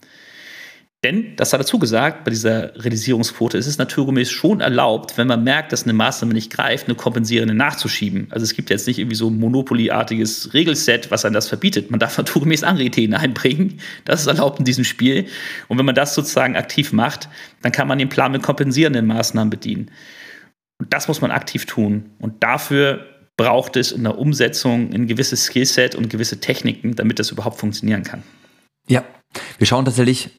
Denn, 1.05 1.35
das 1.35 1.53
hat 1.53 1.59
dazu 1.59 1.81
gesagt, 1.81 2.23
bei 2.23 2.31
dieser 2.31 2.77
Realisierungsquote 2.77 3.59
ist 3.59 3.67
es 3.67 3.77
naturgemäß 3.77 4.31
schon 4.31 4.61
erlaubt, 4.61 5.19
wenn 5.19 5.27
man 5.27 5.43
merkt, 5.43 5.73
dass 5.73 5.83
eine 5.83 5.95
Maßnahme 5.95 6.33
nicht 6.33 6.53
greift, 6.53 6.87
eine 6.87 6.95
kompensierende 6.95 7.55
nachzuschieben. 7.55 8.29
Also 8.31 8.45
es 8.45 8.55
gibt 8.55 8.71
jetzt 8.71 8.87
nicht 8.87 9.01
irgendwie 9.01 9.17
so 9.17 9.29
ein 9.29 9.37
Monopoly-artiges 9.41 10.55
Regelset, 10.55 11.11
was 11.11 11.25
einem 11.25 11.35
das 11.35 11.49
verbietet. 11.49 11.91
Man 11.91 11.99
darf 11.99 12.17
naturgemäß 12.19 12.62
andere 12.62 12.85
Ideen 12.85 13.15
einbringen. 13.15 13.81
Das 14.05 14.21
ist 14.21 14.29
erlaubt 14.29 14.61
in 14.61 14.65
diesem 14.65 14.85
Spiel. 14.85 15.27
Und 15.67 15.77
wenn 15.77 15.87
man 15.87 15.97
das 15.97 16.15
sozusagen 16.15 16.55
aktiv 16.55 16.93
macht, 16.93 17.29
dann 17.62 17.73
kann 17.73 17.88
man 17.88 17.99
den 17.99 18.09
Plan 18.09 18.31
mit 18.31 18.45
kompensierenden 18.45 19.07
Maßnahmen 19.07 19.51
bedienen. 19.51 19.91
Und 20.79 20.93
das 20.93 21.09
muss 21.09 21.21
man 21.21 21.33
aktiv 21.33 21.67
tun. 21.67 22.11
Und 22.21 22.45
dafür 22.45 23.07
braucht 23.37 23.77
es 23.77 23.91
in 23.91 24.05
der 24.05 24.19
Umsetzung 24.19 24.93
ein 24.93 25.09
gewisses 25.09 25.47
Skillset 25.47 25.97
und 25.97 26.11
gewisse 26.11 26.38
Techniken, 26.38 26.95
damit 26.95 27.19
das 27.19 27.33
überhaupt 27.33 27.59
funktionieren 27.59 28.05
kann. 28.05 28.23
Ja, 28.88 29.05
wir 29.59 29.67
schauen 29.67 29.85
tatsächlich 29.85 30.31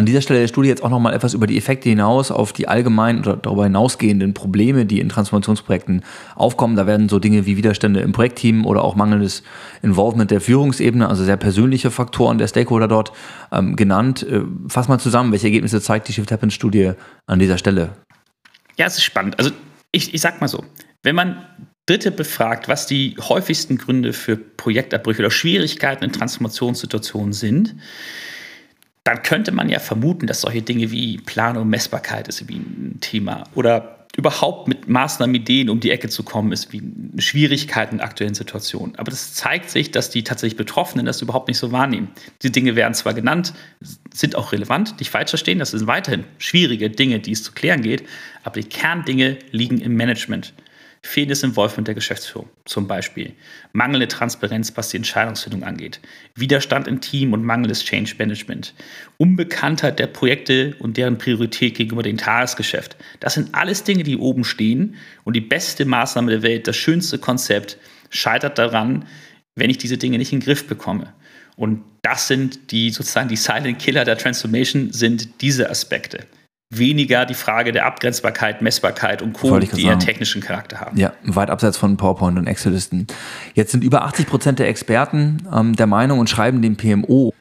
an 0.00 0.06
dieser 0.06 0.22
Stelle 0.22 0.40
der 0.40 0.48
Studie 0.48 0.70
jetzt 0.70 0.82
auch 0.82 0.88
nochmal 0.88 1.12
etwas 1.12 1.34
über 1.34 1.46
die 1.46 1.58
Effekte 1.58 1.90
hinaus 1.90 2.30
auf 2.30 2.54
die 2.54 2.66
allgemeinen 2.66 3.18
oder 3.18 3.36
darüber 3.36 3.64
hinausgehenden 3.64 4.32
Probleme, 4.32 4.86
die 4.86 4.98
in 4.98 5.10
Transformationsprojekten 5.10 6.02
aufkommen. 6.36 6.74
Da 6.74 6.86
werden 6.86 7.10
so 7.10 7.18
Dinge 7.18 7.44
wie 7.44 7.58
Widerstände 7.58 8.00
im 8.00 8.12
Projektteam 8.12 8.64
oder 8.64 8.82
auch 8.82 8.96
mangelndes 8.96 9.42
Involvement 9.82 10.30
der 10.30 10.40
Führungsebene, 10.40 11.06
also 11.06 11.22
sehr 11.22 11.36
persönliche 11.36 11.90
Faktoren 11.90 12.38
der 12.38 12.48
Stakeholder 12.48 12.88
dort 12.88 13.12
ähm, 13.52 13.76
genannt. 13.76 14.22
Äh, 14.22 14.40
fass 14.68 14.88
mal 14.88 14.98
zusammen, 14.98 15.32
welche 15.32 15.48
Ergebnisse 15.48 15.82
zeigt 15.82 16.08
die 16.08 16.14
Shift 16.14 16.32
Happens 16.32 16.54
Studie 16.54 16.92
an 17.26 17.38
dieser 17.38 17.58
Stelle? 17.58 17.90
Ja, 18.78 18.86
es 18.86 18.96
ist 18.96 19.04
spannend. 19.04 19.38
Also 19.38 19.50
ich, 19.92 20.14
ich 20.14 20.20
sag 20.22 20.40
mal 20.40 20.48
so, 20.48 20.64
wenn 21.02 21.14
man 21.14 21.44
Dritte 21.84 22.10
befragt, 22.10 22.68
was 22.68 22.86
die 22.86 23.16
häufigsten 23.18 23.76
Gründe 23.76 24.14
für 24.14 24.38
Projektabbrüche 24.38 25.20
oder 25.20 25.30
Schwierigkeiten 25.30 26.04
in 26.04 26.12
Transformationssituationen 26.12 27.34
sind, 27.34 27.74
dann 29.04 29.22
könnte 29.22 29.52
man 29.52 29.68
ja 29.68 29.78
vermuten, 29.78 30.26
dass 30.26 30.42
solche 30.42 30.62
Dinge 30.62 30.90
wie 30.90 31.18
Planung, 31.18 31.68
Messbarkeit 31.68 32.28
ist 32.28 32.48
wie 32.48 32.56
ein 32.56 32.98
Thema 33.00 33.44
oder 33.54 34.00
überhaupt 34.16 34.66
mit 34.66 34.88
Maßnahmen, 34.88 35.34
Ideen 35.34 35.70
um 35.70 35.80
die 35.80 35.90
Ecke 35.90 36.08
zu 36.08 36.24
kommen, 36.24 36.52
ist 36.52 36.72
wie 36.72 36.82
Schwierigkeiten 37.18 37.96
in 37.96 38.00
aktuellen 38.00 38.34
Situationen. 38.34 38.96
Aber 38.96 39.10
das 39.10 39.34
zeigt 39.34 39.70
sich, 39.70 39.92
dass 39.92 40.10
die 40.10 40.24
tatsächlich 40.24 40.56
Betroffenen 40.56 41.06
das 41.06 41.22
überhaupt 41.22 41.48
nicht 41.48 41.58
so 41.58 41.70
wahrnehmen. 41.70 42.08
Diese 42.42 42.50
Dinge 42.50 42.74
werden 42.74 42.94
zwar 42.94 43.14
genannt, 43.14 43.54
sind 44.12 44.34
auch 44.34 44.52
relevant, 44.52 44.98
nicht 44.98 45.10
falsch 45.10 45.30
verstehen, 45.30 45.60
das 45.60 45.70
sind 45.70 45.86
weiterhin 45.86 46.24
schwierige 46.38 46.90
Dinge, 46.90 47.20
die 47.20 47.32
es 47.32 47.44
zu 47.44 47.52
klären 47.52 47.82
geht, 47.82 48.04
aber 48.42 48.60
die 48.60 48.68
Kerndinge 48.68 49.38
liegen 49.52 49.80
im 49.80 49.94
Management. 49.94 50.52
Fehlendes 51.02 51.42
Involvement 51.42 51.88
der 51.88 51.94
Geschäftsführung 51.94 52.50
zum 52.66 52.86
Beispiel, 52.86 53.32
mangelnde 53.72 54.06
Transparenz, 54.06 54.72
was 54.76 54.90
die 54.90 54.98
Entscheidungsfindung 54.98 55.62
angeht, 55.62 55.98
Widerstand 56.34 56.86
im 56.86 57.00
Team 57.00 57.32
und 57.32 57.42
mangelndes 57.42 57.84
Change 57.84 58.14
Management, 58.18 58.74
Unbekanntheit 59.16 59.98
der 59.98 60.08
Projekte 60.08 60.76
und 60.78 60.98
deren 60.98 61.16
Priorität 61.16 61.74
gegenüber 61.74 62.02
dem 62.02 62.18
Tagesgeschäft. 62.18 62.96
Das 63.18 63.34
sind 63.34 63.54
alles 63.54 63.82
Dinge, 63.82 64.02
die 64.02 64.18
oben 64.18 64.44
stehen. 64.44 64.96
Und 65.24 65.34
die 65.34 65.40
beste 65.40 65.86
Maßnahme 65.86 66.30
der 66.30 66.42
Welt, 66.42 66.68
das 66.68 66.76
schönste 66.76 67.18
Konzept 67.18 67.78
scheitert 68.10 68.58
daran, 68.58 69.06
wenn 69.54 69.70
ich 69.70 69.78
diese 69.78 69.96
Dinge 69.96 70.18
nicht 70.18 70.32
in 70.32 70.40
den 70.40 70.44
Griff 70.44 70.66
bekomme. 70.66 71.14
Und 71.56 71.82
das 72.02 72.28
sind 72.28 72.72
die 72.72 72.90
sozusagen 72.90 73.28
die 73.28 73.36
Silent 73.36 73.78
Killer 73.78 74.04
der 74.04 74.18
Transformation, 74.18 74.92
sind 74.92 75.40
diese 75.40 75.70
Aspekte 75.70 76.26
weniger 76.70 77.26
die 77.26 77.34
Frage 77.34 77.72
der 77.72 77.84
Abgrenzbarkeit, 77.86 78.62
Messbarkeit 78.62 79.22
und 79.22 79.32
Co., 79.32 79.58
die 79.58 79.84
eher 79.84 79.98
technischen 79.98 80.40
Charakter 80.40 80.80
haben. 80.80 80.96
Ja, 80.96 81.12
weit 81.24 81.50
abseits 81.50 81.76
von 81.76 81.96
PowerPoint 81.96 82.38
und 82.38 82.46
Excel-Listen. 82.46 83.08
Jetzt 83.54 83.72
sind 83.72 83.82
über 83.82 84.02
80 84.04 84.26
Prozent 84.26 84.58
der 84.60 84.68
Experten 84.68 85.48
ähm, 85.52 85.74
der 85.74 85.86
Meinung 85.86 86.20
und 86.20 86.30
schreiben 86.30 86.62
dem 86.62 86.76
PMO 86.76 87.34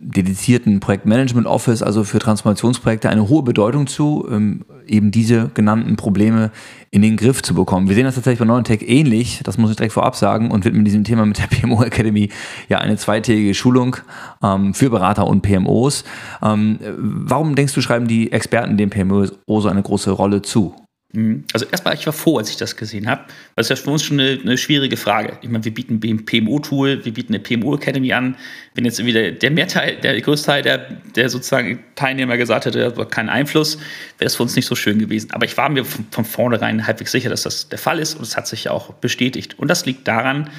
dedizierten 0.00 0.80
Projektmanagement 0.80 1.46
Office, 1.46 1.82
also 1.82 2.04
für 2.04 2.18
Transformationsprojekte, 2.18 3.08
eine 3.08 3.28
hohe 3.28 3.42
Bedeutung 3.42 3.86
zu, 3.86 4.26
ähm, 4.30 4.64
eben 4.86 5.10
diese 5.10 5.50
genannten 5.54 5.96
Probleme 5.96 6.50
in 6.90 7.02
den 7.02 7.16
Griff 7.16 7.42
zu 7.42 7.54
bekommen. 7.54 7.88
Wir 7.88 7.94
sehen 7.94 8.04
das 8.04 8.14
tatsächlich 8.14 8.38
bei 8.38 8.44
Neuentech 8.44 8.82
ähnlich, 8.82 9.40
das 9.42 9.58
muss 9.58 9.70
ich 9.70 9.76
direkt 9.76 9.94
vorab 9.94 10.14
sagen, 10.14 10.50
und 10.50 10.64
widmen 10.64 10.84
diesem 10.84 11.04
Thema 11.04 11.26
mit 11.26 11.38
der 11.38 11.46
PMO 11.50 11.82
Academy 11.82 12.30
ja 12.68 12.78
eine 12.78 12.96
zweitägige 12.96 13.54
Schulung 13.54 13.96
ähm, 14.42 14.74
für 14.74 14.90
Berater 14.90 15.26
und 15.26 15.42
PMOs. 15.42 16.04
Ähm, 16.42 16.78
warum 16.96 17.54
denkst 17.54 17.74
du, 17.74 17.80
schreiben 17.80 18.06
die 18.06 18.32
Experten 18.32 18.76
dem 18.76 18.90
PMO 18.90 19.26
so 19.60 19.68
eine 19.68 19.82
große 19.82 20.10
Rolle 20.10 20.42
zu? 20.42 20.74
Mhm. 21.12 21.44
Also 21.52 21.66
erstmal, 21.66 21.94
ich 21.94 22.04
war 22.06 22.12
froh, 22.12 22.38
als 22.38 22.50
ich 22.50 22.56
das 22.56 22.76
gesehen 22.76 23.08
habe. 23.08 23.24
Das 23.54 23.66
ist 23.66 23.70
ja 23.70 23.82
für 23.82 23.90
uns 23.90 24.02
schon 24.02 24.20
eine, 24.20 24.38
eine 24.42 24.58
schwierige 24.58 24.96
Frage. 24.96 25.38
Ich 25.40 25.48
meine, 25.48 25.64
wir 25.64 25.72
bieten 25.72 26.00
ein 26.02 26.24
PMO-Tool, 26.24 27.04
wir 27.04 27.14
bieten 27.14 27.34
eine 27.34 27.42
PMO-Academy 27.42 28.12
an. 28.12 28.36
Wenn 28.74 28.84
jetzt 28.84 29.04
wieder 29.04 29.30
der 29.30 29.50
Mehrteil, 29.50 29.96
der 29.96 30.20
größte 30.20 30.46
Teil 30.46 30.62
der, 30.62 30.78
der 31.14 31.28
sozusagen 31.30 31.84
Teilnehmer 31.94 32.36
gesagt 32.36 32.66
hätte, 32.66 32.80
er 32.80 32.96
hat 32.96 33.10
keinen 33.10 33.28
Einfluss, 33.28 33.78
wäre 34.18 34.26
es 34.26 34.36
für 34.36 34.42
uns 34.42 34.56
nicht 34.56 34.66
so 34.66 34.74
schön 34.74 34.98
gewesen. 34.98 35.30
Aber 35.30 35.46
ich 35.46 35.56
war 35.56 35.68
mir 35.68 35.84
von, 35.84 36.06
von 36.10 36.24
vornherein 36.24 36.86
halbwegs 36.86 37.12
sicher, 37.12 37.30
dass 37.30 37.42
das 37.42 37.68
der 37.68 37.78
Fall 37.78 37.98
ist 37.98 38.14
und 38.14 38.22
es 38.22 38.36
hat 38.36 38.46
sich 38.48 38.64
ja 38.64 38.72
auch 38.72 38.92
bestätigt. 38.94 39.58
Und 39.58 39.68
das 39.68 39.86
liegt 39.86 40.06
daran, 40.08 40.50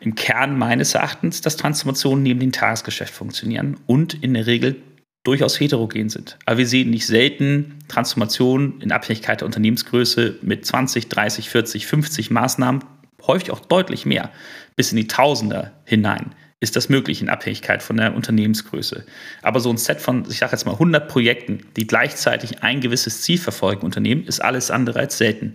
im 0.00 0.14
Kern 0.14 0.58
meines 0.58 0.94
Erachtens, 0.94 1.40
dass 1.40 1.56
Transformationen 1.56 2.22
neben 2.22 2.40
dem 2.40 2.52
Tagesgeschäft 2.52 3.14
funktionieren 3.14 3.76
und 3.86 4.14
in 4.22 4.34
der 4.34 4.46
Regel 4.46 4.76
durchaus 5.24 5.58
heterogen 5.58 6.08
sind. 6.10 6.38
Aber 6.46 6.58
wir 6.58 6.66
sehen 6.66 6.90
nicht 6.90 7.06
selten 7.06 7.78
Transformationen 7.88 8.80
in 8.80 8.92
Abhängigkeit 8.92 9.40
der 9.40 9.46
Unternehmensgröße 9.46 10.38
mit 10.42 10.64
20, 10.64 11.08
30, 11.08 11.48
40, 11.48 11.86
50 11.86 12.30
Maßnahmen, 12.30 12.84
häufig 13.26 13.50
auch 13.50 13.60
deutlich 13.60 14.06
mehr, 14.06 14.30
bis 14.76 14.92
in 14.92 14.96
die 14.96 15.08
Tausender 15.08 15.72
hinein 15.84 16.34
ist 16.64 16.76
das 16.76 16.88
möglich 16.88 17.20
in 17.20 17.28
Abhängigkeit 17.28 17.82
von 17.82 17.98
der 17.98 18.14
Unternehmensgröße. 18.14 19.04
Aber 19.42 19.60
so 19.60 19.70
ein 19.70 19.76
Set 19.76 20.00
von, 20.00 20.24
ich 20.28 20.38
sage 20.38 20.52
jetzt 20.52 20.64
mal 20.64 20.72
100 20.72 21.08
Projekten, 21.08 21.60
die 21.76 21.86
gleichzeitig 21.86 22.62
ein 22.62 22.80
gewisses 22.80 23.20
Ziel 23.20 23.38
verfolgen, 23.38 23.84
Unternehmen, 23.84 24.24
ist 24.24 24.40
alles 24.40 24.70
andere 24.70 25.00
als 25.00 25.18
selten. 25.18 25.54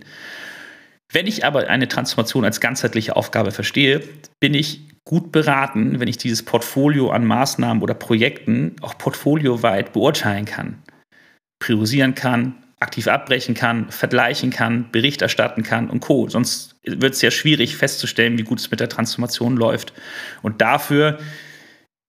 Wenn 1.12 1.26
ich 1.26 1.44
aber 1.44 1.66
eine 1.66 1.88
Transformation 1.88 2.44
als 2.44 2.60
ganzheitliche 2.60 3.16
Aufgabe 3.16 3.50
verstehe, 3.50 4.00
bin 4.38 4.54
ich 4.54 4.82
gut 5.10 5.32
beraten, 5.32 5.98
wenn 5.98 6.06
ich 6.06 6.18
dieses 6.18 6.44
Portfolio 6.44 7.10
an 7.10 7.24
Maßnahmen 7.24 7.82
oder 7.82 7.94
Projekten 7.94 8.76
auch 8.80 8.96
portfolioweit 8.96 9.92
beurteilen 9.92 10.44
kann, 10.44 10.78
priorisieren 11.58 12.14
kann, 12.14 12.54
aktiv 12.78 13.08
abbrechen 13.08 13.56
kann, 13.56 13.90
vergleichen 13.90 14.50
kann, 14.50 14.88
Bericht 14.92 15.20
erstatten 15.20 15.64
kann 15.64 15.90
und 15.90 15.98
Co. 15.98 16.28
Sonst 16.28 16.76
wird 16.84 17.14
es 17.14 17.22
ja 17.22 17.32
schwierig 17.32 17.76
festzustellen, 17.76 18.38
wie 18.38 18.44
gut 18.44 18.60
es 18.60 18.70
mit 18.70 18.78
der 18.78 18.88
Transformation 18.88 19.56
läuft. 19.56 19.92
Und 20.42 20.60
dafür 20.60 21.18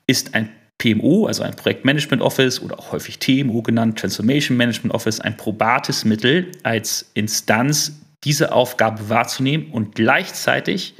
ist 0.05 0.35
ein 0.35 0.49
PMO, 0.77 1.25
also 1.25 1.41
ein 1.41 1.55
Projektmanagement 1.55 2.21
Office 2.21 2.61
oder 2.61 2.77
auch 2.77 2.91
häufig 2.91 3.17
TMO 3.17 3.63
genannt, 3.63 3.97
Transformation 3.97 4.57
Management 4.57 4.93
Office, 4.93 5.19
ein 5.19 5.37
probates 5.37 6.05
Mittel 6.05 6.51
als 6.61 7.09
Instanz, 7.15 7.99
diese 8.23 8.51
Aufgabe 8.51 9.09
wahrzunehmen 9.09 9.71
und 9.71 9.95
gleichzeitig 9.95 10.93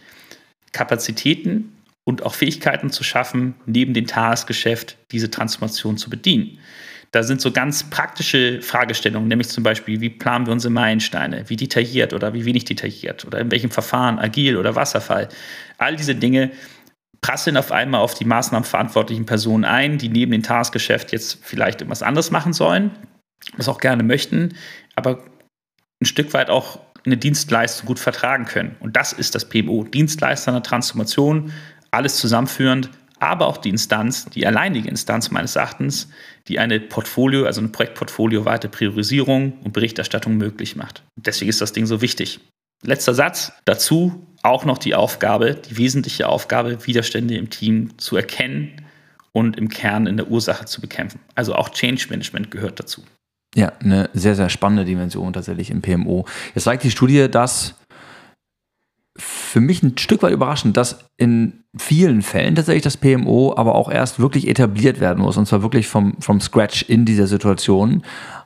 Kapazitäten 0.71 1.77
und 2.03 2.23
auch 2.23 2.33
Fähigkeiten 2.33 2.89
zu 2.89 3.03
schaffen, 3.03 3.55
neben 3.65 3.93
dem 3.93 4.07
Tagesgeschäft 4.07 4.97
diese 5.11 5.29
Transformation 5.29 5.97
zu 5.97 6.09
bedienen. 6.09 6.59
Da 7.11 7.23
sind 7.23 7.41
so 7.41 7.51
ganz 7.51 7.89
praktische 7.89 8.61
Fragestellungen, 8.61 9.27
nämlich 9.27 9.49
zum 9.49 9.63
Beispiel, 9.63 9.99
wie 9.99 10.09
planen 10.09 10.45
wir 10.45 10.53
unsere 10.53 10.71
Meilensteine, 10.71 11.49
wie 11.49 11.57
detailliert 11.57 12.13
oder 12.13 12.33
wie 12.33 12.45
wenig 12.45 12.63
detailliert 12.63 13.25
oder 13.25 13.39
in 13.39 13.51
welchem 13.51 13.69
Verfahren, 13.69 14.17
agil 14.17 14.55
oder 14.55 14.75
Wasserfall. 14.75 15.27
All 15.77 15.97
diese 15.97 16.15
Dinge 16.15 16.51
prasseln 17.19 17.57
auf 17.57 17.71
einmal 17.71 17.99
auf 17.99 18.13
die 18.13 18.25
maßnahmenverantwortlichen 18.25 19.25
Personen 19.25 19.65
ein, 19.65 19.97
die 19.97 20.09
neben 20.09 20.31
dem 20.31 20.41
Tagesgeschäft 20.41 21.11
jetzt 21.11 21.39
vielleicht 21.43 21.81
etwas 21.81 22.01
anderes 22.01 22.31
machen 22.31 22.53
sollen, 22.53 22.91
das 23.57 23.67
auch 23.67 23.79
gerne 23.79 24.03
möchten, 24.03 24.55
aber 24.95 25.23
ein 26.01 26.05
Stück 26.05 26.33
weit 26.33 26.49
auch 26.49 26.79
eine 27.05 27.17
Dienstleistung 27.17 27.87
gut 27.87 27.99
vertragen 27.99 28.45
können. 28.45 28.75
Und 28.79 28.95
das 28.95 29.13
ist 29.13 29.35
das 29.35 29.49
PMO, 29.49 29.83
Dienstleister 29.83 30.51
einer 30.51 30.63
Transformation, 30.63 31.51
alles 31.91 32.17
zusammenführend, 32.17 32.89
aber 33.19 33.45
auch 33.47 33.58
die 33.58 33.69
Instanz, 33.69 34.25
die 34.25 34.47
alleinige 34.47 34.89
Instanz 34.89 35.30
meines 35.30 35.56
Erachtens, 35.56 36.10
die 36.47 36.58
eine 36.58 36.80
Portfolio, 36.80 37.45
also 37.45 37.62
eine 37.62 37.69
Projektportfolio 37.69 38.45
weite 38.45 38.67
Priorisierung 38.67 39.54
und 39.63 39.73
Berichterstattung 39.73 40.38
möglich 40.38 40.75
macht. 40.75 41.04
deswegen 41.15 41.49
ist 41.49 41.62
das 41.62 41.73
Ding 41.73 41.86
so 41.86 42.01
wichtig. 42.01 42.39
Letzter 42.84 43.13
Satz. 43.13 43.51
Dazu 43.65 44.25
auch 44.41 44.65
noch 44.65 44.80
die 44.80 44.95
Aufgabe, 44.95 45.54
die 45.54 45.77
wesentliche 45.77 46.27
Aufgabe, 46.27 46.88
Widerstände 46.88 47.36
im 47.36 47.51
Team 47.51 47.95
zu 47.99 48.15
erkennen 48.17 48.82
und 49.34 49.56
im 49.56 49.69
Kern 49.69 50.08
in 50.08 50.17
der 50.17 50.30
Ursache 50.30 50.65
zu 50.65 50.82
bekämpfen. 50.82 51.19
Also 51.36 51.54
auch 51.54 51.69
Change 51.69 52.08
Management 52.10 52.49
gehört 52.49 52.80
dazu. 52.80 53.04
Ja, 53.54 53.73
eine 53.80 54.10
sehr, 54.13 54.36
sehr 54.36 54.49
spannende 54.49 54.86
Dimension 54.86 55.34
tatsächlich 55.34 55.69
im 55.69 55.82
PMO. 55.82 56.25
Jetzt 56.56 56.63
zeigt 56.63 56.84
die 56.84 56.91
Studie, 56.91 57.30
dass 57.30 57.75
für 59.21 59.62
mich 59.62 59.84
ein 59.84 59.97
Stück 59.97 60.23
weit 60.23 60.34
überraschend, 60.34 60.77
dass 60.77 61.05
in 61.17 61.63
vielen 61.77 62.21
Fällen 62.21 62.55
tatsächlich 62.55 62.84
das 62.84 62.97
PMO 62.97 63.53
aber 63.55 63.75
auch 63.75 63.89
erst 63.89 64.19
wirklich 64.19 64.47
etabliert 64.47 64.99
werden 64.99 65.21
muss 65.21 65.38
und 65.38 65.47
zwar 65.47 65.62
wirklich 65.62 65.88
vom, 65.88 66.15
vom 66.19 66.41
Scratch 66.41 66.84
in 66.84 67.05
dieser 67.05 67.27
Situation. 67.27 68.03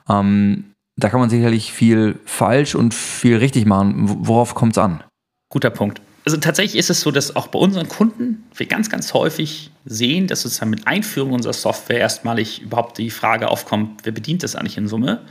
Ähm, 0.08 0.64
da 0.96 1.08
kann 1.08 1.20
man 1.20 1.30
sicherlich 1.30 1.72
viel 1.72 2.18
falsch 2.24 2.74
und 2.74 2.94
viel 2.94 3.36
richtig 3.36 3.66
machen. 3.66 4.26
Worauf 4.26 4.54
kommt 4.54 4.72
es 4.72 4.78
an? 4.78 5.02
Guter 5.50 5.70
Punkt. 5.70 6.00
also 6.24 6.38
tatsächlich 6.38 6.78
ist 6.78 6.90
es 6.90 7.00
so, 7.00 7.10
dass 7.10 7.36
auch 7.36 7.48
bei 7.48 7.58
unseren 7.58 7.88
Kunden 7.88 8.44
wir 8.54 8.66
ganz, 8.66 8.90
ganz 8.90 9.14
häufig 9.14 9.70
sehen, 9.84 10.26
dass 10.26 10.42
sozusagen 10.42 10.70
mit 10.70 10.86
Einführung 10.86 11.32
unserer 11.32 11.52
Software 11.52 11.98
erstmalig 11.98 12.62
überhaupt 12.62 12.98
die 12.98 13.10
Frage 13.10 13.48
aufkommt, 13.48 14.00
wer 14.04 14.12
bedient 14.12 14.42
das 14.42 14.56
eigentlich 14.56 14.78
in 14.78 14.88
Summe? 14.88 15.22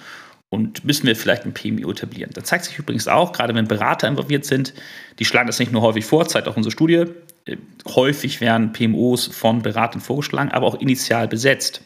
Und 0.50 0.86
müssen 0.86 1.08
wir 1.08 1.16
vielleicht 1.16 1.46
ein 1.46 1.54
PMO 1.54 1.92
etablieren? 1.92 2.32
Da 2.34 2.44
zeigt 2.44 2.66
sich 2.66 2.78
übrigens 2.78 3.08
auch, 3.08 3.34
gerade 3.34 3.54
wenn 3.56 3.68
Berater 3.68 4.08
involviert 4.08 4.46
sind, 4.46 4.74
die 5.20 5.26
schlagen 5.26 5.48
das 5.48 5.60
nicht 5.60 5.72
nur 5.72 5.82
häufig 5.82 6.06
vor, 6.06 6.28
zeigt 6.28 6.48
auch 6.48 6.56
unsere 6.56 6.72
Studie, 6.72 7.06
äh, 7.46 7.58
häufig 7.88 8.42
werden 8.42 8.72
PMOs 8.72 9.28
von 9.28 9.62
Beratern 9.62 10.02
vorgeschlagen, 10.02 10.52
aber 10.52 10.68
auch 10.68 10.80
initial 10.80 11.28
besetzt. 11.28 11.82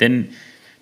Denn 0.00 0.30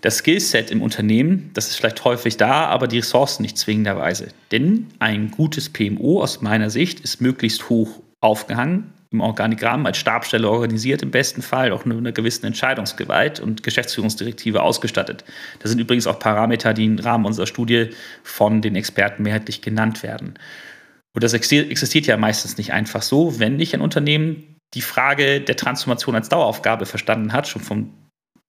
das 0.01 0.19
Skillset 0.19 0.71
im 0.71 0.81
Unternehmen, 0.81 1.51
das 1.53 1.69
ist 1.69 1.77
vielleicht 1.77 2.05
häufig 2.05 2.39
da, 2.39 2.67
aber 2.67 2.87
die 2.87 3.01
Ressourcen 3.01 3.43
nicht 3.43 3.59
zwingenderweise. 3.59 4.29
Denn 4.51 4.87
ein 4.99 5.31
gutes 5.31 5.69
PMO 5.69 6.23
aus 6.23 6.41
meiner 6.41 6.71
Sicht 6.71 7.01
ist 7.01 7.21
möglichst 7.21 7.69
hoch 7.69 8.01
aufgehangen 8.21 8.95
im 9.13 9.21
Organigramm 9.21 9.87
als 9.87 9.99
Stabstelle 9.99 10.49
organisiert, 10.49 11.03
im 11.03 11.11
besten 11.11 11.43
Fall 11.43 11.73
auch 11.73 11.85
mit 11.85 11.97
einer 11.97 12.13
gewissen 12.13 12.47
Entscheidungsgewalt 12.47 13.41
und 13.41 13.63
Geschäftsführungsdirektive 13.65 14.63
ausgestattet. 14.63 15.25
Das 15.59 15.71
sind 15.71 15.81
übrigens 15.81 16.07
auch 16.07 16.21
Parameter, 16.21 16.75
die 16.75 16.85
im 16.85 16.99
Rahmen 16.99 17.25
unserer 17.25 17.47
Studie 17.47 17.91
von 18.23 18.63
den 18.63 18.77
Experten 18.77 19.25
mehrheitlich 19.25 19.63
genannt 19.63 20.05
werden. 20.05 20.35
Und 21.13 21.25
das 21.25 21.33
existiert 21.33 22.07
ja 22.07 22.17
meistens 22.17 22.57
nicht 22.57 22.73
einfach 22.73 23.03
so, 23.03 23.41
wenn 23.41 23.57
nicht 23.57 23.75
ein 23.75 23.81
Unternehmen 23.81 24.57
die 24.75 24.83
Frage 24.83 25.41
der 25.41 25.57
Transformation 25.57 26.15
als 26.15 26.29
Daueraufgabe 26.29 26.87
verstanden 26.87 27.33
hat, 27.33 27.49
schon 27.49 27.63
vom 27.63 27.93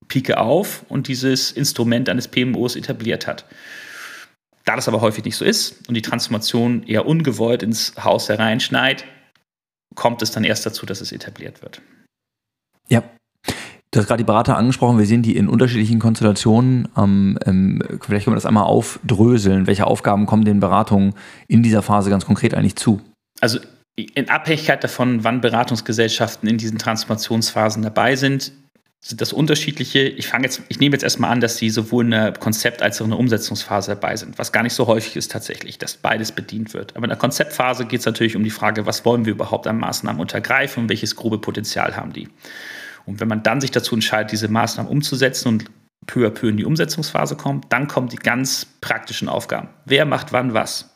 Pike 0.07 0.37
auf 0.37 0.85
und 0.89 1.07
dieses 1.07 1.51
Instrument 1.51 2.07
eines 2.07 2.27
PMOs 2.27 2.75
etabliert 2.75 3.25
hat. 3.25 3.45
Da 4.65 4.75
das 4.75 4.87
aber 4.87 5.01
häufig 5.01 5.25
nicht 5.25 5.37
so 5.37 5.43
ist 5.43 5.87
und 5.87 5.95
die 5.95 6.03
Transformation 6.03 6.83
eher 6.83 7.07
ungewollt 7.07 7.63
ins 7.63 7.95
Haus 8.03 8.29
hereinschneit, 8.29 9.05
kommt 9.95 10.21
es 10.21 10.31
dann 10.31 10.43
erst 10.43 10.65
dazu, 10.65 10.85
dass 10.85 11.01
es 11.01 11.11
etabliert 11.11 11.61
wird. 11.61 11.81
Ja. 12.87 13.03
Du 13.93 13.99
hast 13.99 14.07
gerade 14.07 14.23
die 14.23 14.25
Berater 14.27 14.55
angesprochen, 14.55 14.97
wir 14.99 15.05
sehen 15.05 15.21
die 15.21 15.35
in 15.35 15.49
unterschiedlichen 15.49 15.99
Konstellationen. 15.99 16.87
Ähm, 16.95 17.37
ähm, 17.45 17.83
vielleicht 18.01 18.23
können 18.23 18.33
wir 18.33 18.37
das 18.37 18.45
einmal 18.45 18.63
aufdröseln. 18.63 19.67
Welche 19.67 19.85
Aufgaben 19.85 20.25
kommen 20.25 20.45
den 20.45 20.61
Beratungen 20.61 21.13
in 21.49 21.61
dieser 21.61 21.81
Phase 21.81 22.09
ganz 22.09 22.25
konkret 22.25 22.53
eigentlich 22.53 22.77
zu? 22.77 23.01
Also 23.41 23.59
in 23.97 24.29
Abhängigkeit 24.29 24.81
davon, 24.81 25.25
wann 25.25 25.41
Beratungsgesellschaften 25.41 26.47
in 26.47 26.57
diesen 26.57 26.77
Transformationsphasen 26.77 27.83
dabei 27.83 28.15
sind, 28.15 28.53
sind 29.03 29.19
das 29.19 29.33
unterschiedliche. 29.33 30.01
Ich 30.01 30.27
fange 30.27 30.45
jetzt, 30.45 30.61
ich 30.69 30.79
nehme 30.79 30.93
jetzt 30.93 31.03
erstmal 31.03 31.31
an, 31.31 31.41
dass 31.41 31.57
sie 31.57 31.71
sowohl 31.71 32.05
in 32.05 32.11
der 32.11 32.33
Konzept- 32.33 32.83
als 32.83 33.01
auch 33.01 33.05
in 33.05 33.11
der 33.11 33.19
Umsetzungsphase 33.19 33.91
dabei 33.91 34.15
sind, 34.15 34.37
was 34.37 34.51
gar 34.51 34.61
nicht 34.61 34.73
so 34.73 34.85
häufig 34.85 35.15
ist 35.15 35.31
tatsächlich, 35.31 35.79
dass 35.79 35.97
beides 35.97 36.31
bedient 36.31 36.75
wird. 36.75 36.95
Aber 36.95 37.05
in 37.05 37.09
der 37.09 37.17
Konzeptphase 37.17 37.85
geht 37.85 38.01
es 38.01 38.05
natürlich 38.05 38.35
um 38.35 38.43
die 38.43 38.51
Frage, 38.51 38.85
was 38.85 39.03
wollen 39.03 39.25
wir 39.25 39.33
überhaupt 39.33 39.65
an 39.65 39.79
Maßnahmen 39.79 40.21
untergreifen 40.21 40.83
und 40.83 40.89
welches 40.89 41.15
grobe 41.15 41.39
Potenzial 41.39 41.95
haben 41.95 42.13
die. 42.13 42.29
Und 43.07 43.19
wenn 43.19 43.27
man 43.27 43.41
dann 43.41 43.59
sich 43.59 43.71
dazu 43.71 43.95
entscheidet, 43.95 44.31
diese 44.31 44.47
Maßnahmen 44.47 44.91
umzusetzen 44.91 45.47
und 45.47 45.65
peu 46.05 46.27
à 46.27 46.29
peu 46.29 46.49
in 46.49 46.57
die 46.57 46.65
Umsetzungsphase 46.65 47.35
kommt, 47.35 47.73
dann 47.73 47.87
kommen 47.87 48.07
die 48.07 48.17
ganz 48.17 48.67
praktischen 48.81 49.29
Aufgaben. 49.29 49.69
Wer 49.85 50.05
macht 50.05 50.31
wann 50.31 50.53
was? 50.53 50.95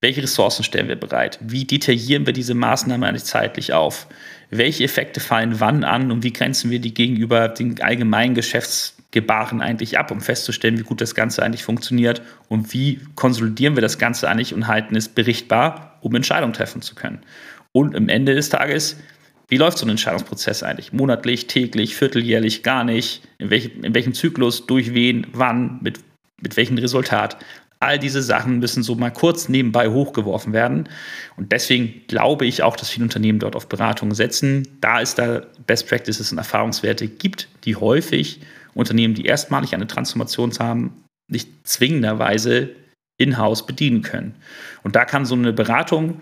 Welche 0.00 0.22
Ressourcen 0.22 0.64
stellen 0.64 0.88
wir 0.88 0.96
bereit? 0.96 1.38
Wie 1.42 1.64
detaillieren 1.64 2.24
wir 2.24 2.32
diese 2.32 2.54
Maßnahme 2.54 3.06
eigentlich 3.06 3.24
zeitlich 3.24 3.72
auf? 3.72 4.06
Welche 4.50 4.84
Effekte 4.84 5.20
fallen 5.20 5.60
wann 5.60 5.84
an 5.84 6.10
und 6.10 6.22
wie 6.22 6.32
grenzen 6.32 6.70
wir 6.70 6.78
die 6.78 6.94
gegenüber 6.94 7.48
den 7.48 7.80
allgemeinen 7.80 8.34
Geschäftsgebaren 8.34 9.60
eigentlich 9.60 9.98
ab, 9.98 10.10
um 10.10 10.20
festzustellen, 10.20 10.78
wie 10.78 10.84
gut 10.84 11.00
das 11.00 11.14
Ganze 11.14 11.42
eigentlich 11.42 11.64
funktioniert 11.64 12.22
und 12.48 12.72
wie 12.72 13.00
konsolidieren 13.14 13.76
wir 13.76 13.82
das 13.82 13.98
Ganze 13.98 14.28
eigentlich 14.28 14.54
und 14.54 14.66
halten 14.66 14.96
es 14.96 15.08
berichtbar, 15.08 15.98
um 16.00 16.14
Entscheidungen 16.14 16.54
treffen 16.54 16.82
zu 16.82 16.94
können. 16.94 17.20
Und 17.72 17.94
am 17.94 18.08
Ende 18.08 18.34
des 18.34 18.48
Tages, 18.48 18.96
wie 19.48 19.56
läuft 19.56 19.78
so 19.78 19.86
ein 19.86 19.90
Entscheidungsprozess 19.90 20.62
eigentlich? 20.62 20.92
Monatlich, 20.92 21.46
täglich, 21.46 21.96
vierteljährlich, 21.96 22.62
gar 22.62 22.84
nicht? 22.84 23.22
In, 23.38 23.50
welch, 23.50 23.70
in 23.82 23.94
welchem 23.94 24.14
Zyklus, 24.14 24.66
durch 24.66 24.94
wen, 24.94 25.26
wann, 25.32 25.78
mit, 25.82 26.00
mit 26.40 26.56
welchem 26.56 26.78
Resultat? 26.78 27.36
All 27.80 27.98
diese 27.98 28.22
Sachen 28.22 28.58
müssen 28.58 28.82
so 28.82 28.94
mal 28.96 29.12
kurz 29.12 29.48
nebenbei 29.48 29.88
hochgeworfen 29.88 30.52
werden. 30.52 30.88
Und 31.36 31.52
deswegen 31.52 32.02
glaube 32.08 32.46
ich 32.46 32.62
auch, 32.62 32.76
dass 32.76 32.90
viele 32.90 33.04
Unternehmen 33.04 33.38
dort 33.38 33.54
auf 33.54 33.68
Beratung 33.68 34.14
setzen, 34.14 34.66
da 34.80 35.00
es 35.00 35.14
da 35.14 35.42
Best 35.66 35.88
Practices 35.88 36.32
und 36.32 36.38
Erfahrungswerte 36.38 37.06
gibt, 37.06 37.48
die 37.64 37.76
häufig 37.76 38.40
Unternehmen, 38.74 39.14
die 39.14 39.26
erstmalig 39.26 39.74
eine 39.74 39.86
Transformation 39.86 40.52
haben, 40.58 41.04
nicht 41.30 41.48
zwingenderweise 41.64 42.70
in-house 43.18 43.66
bedienen 43.66 44.02
können. 44.02 44.34
Und 44.82 44.96
da 44.96 45.04
kann 45.04 45.26
so 45.26 45.34
eine 45.34 45.52
Beratung 45.52 46.20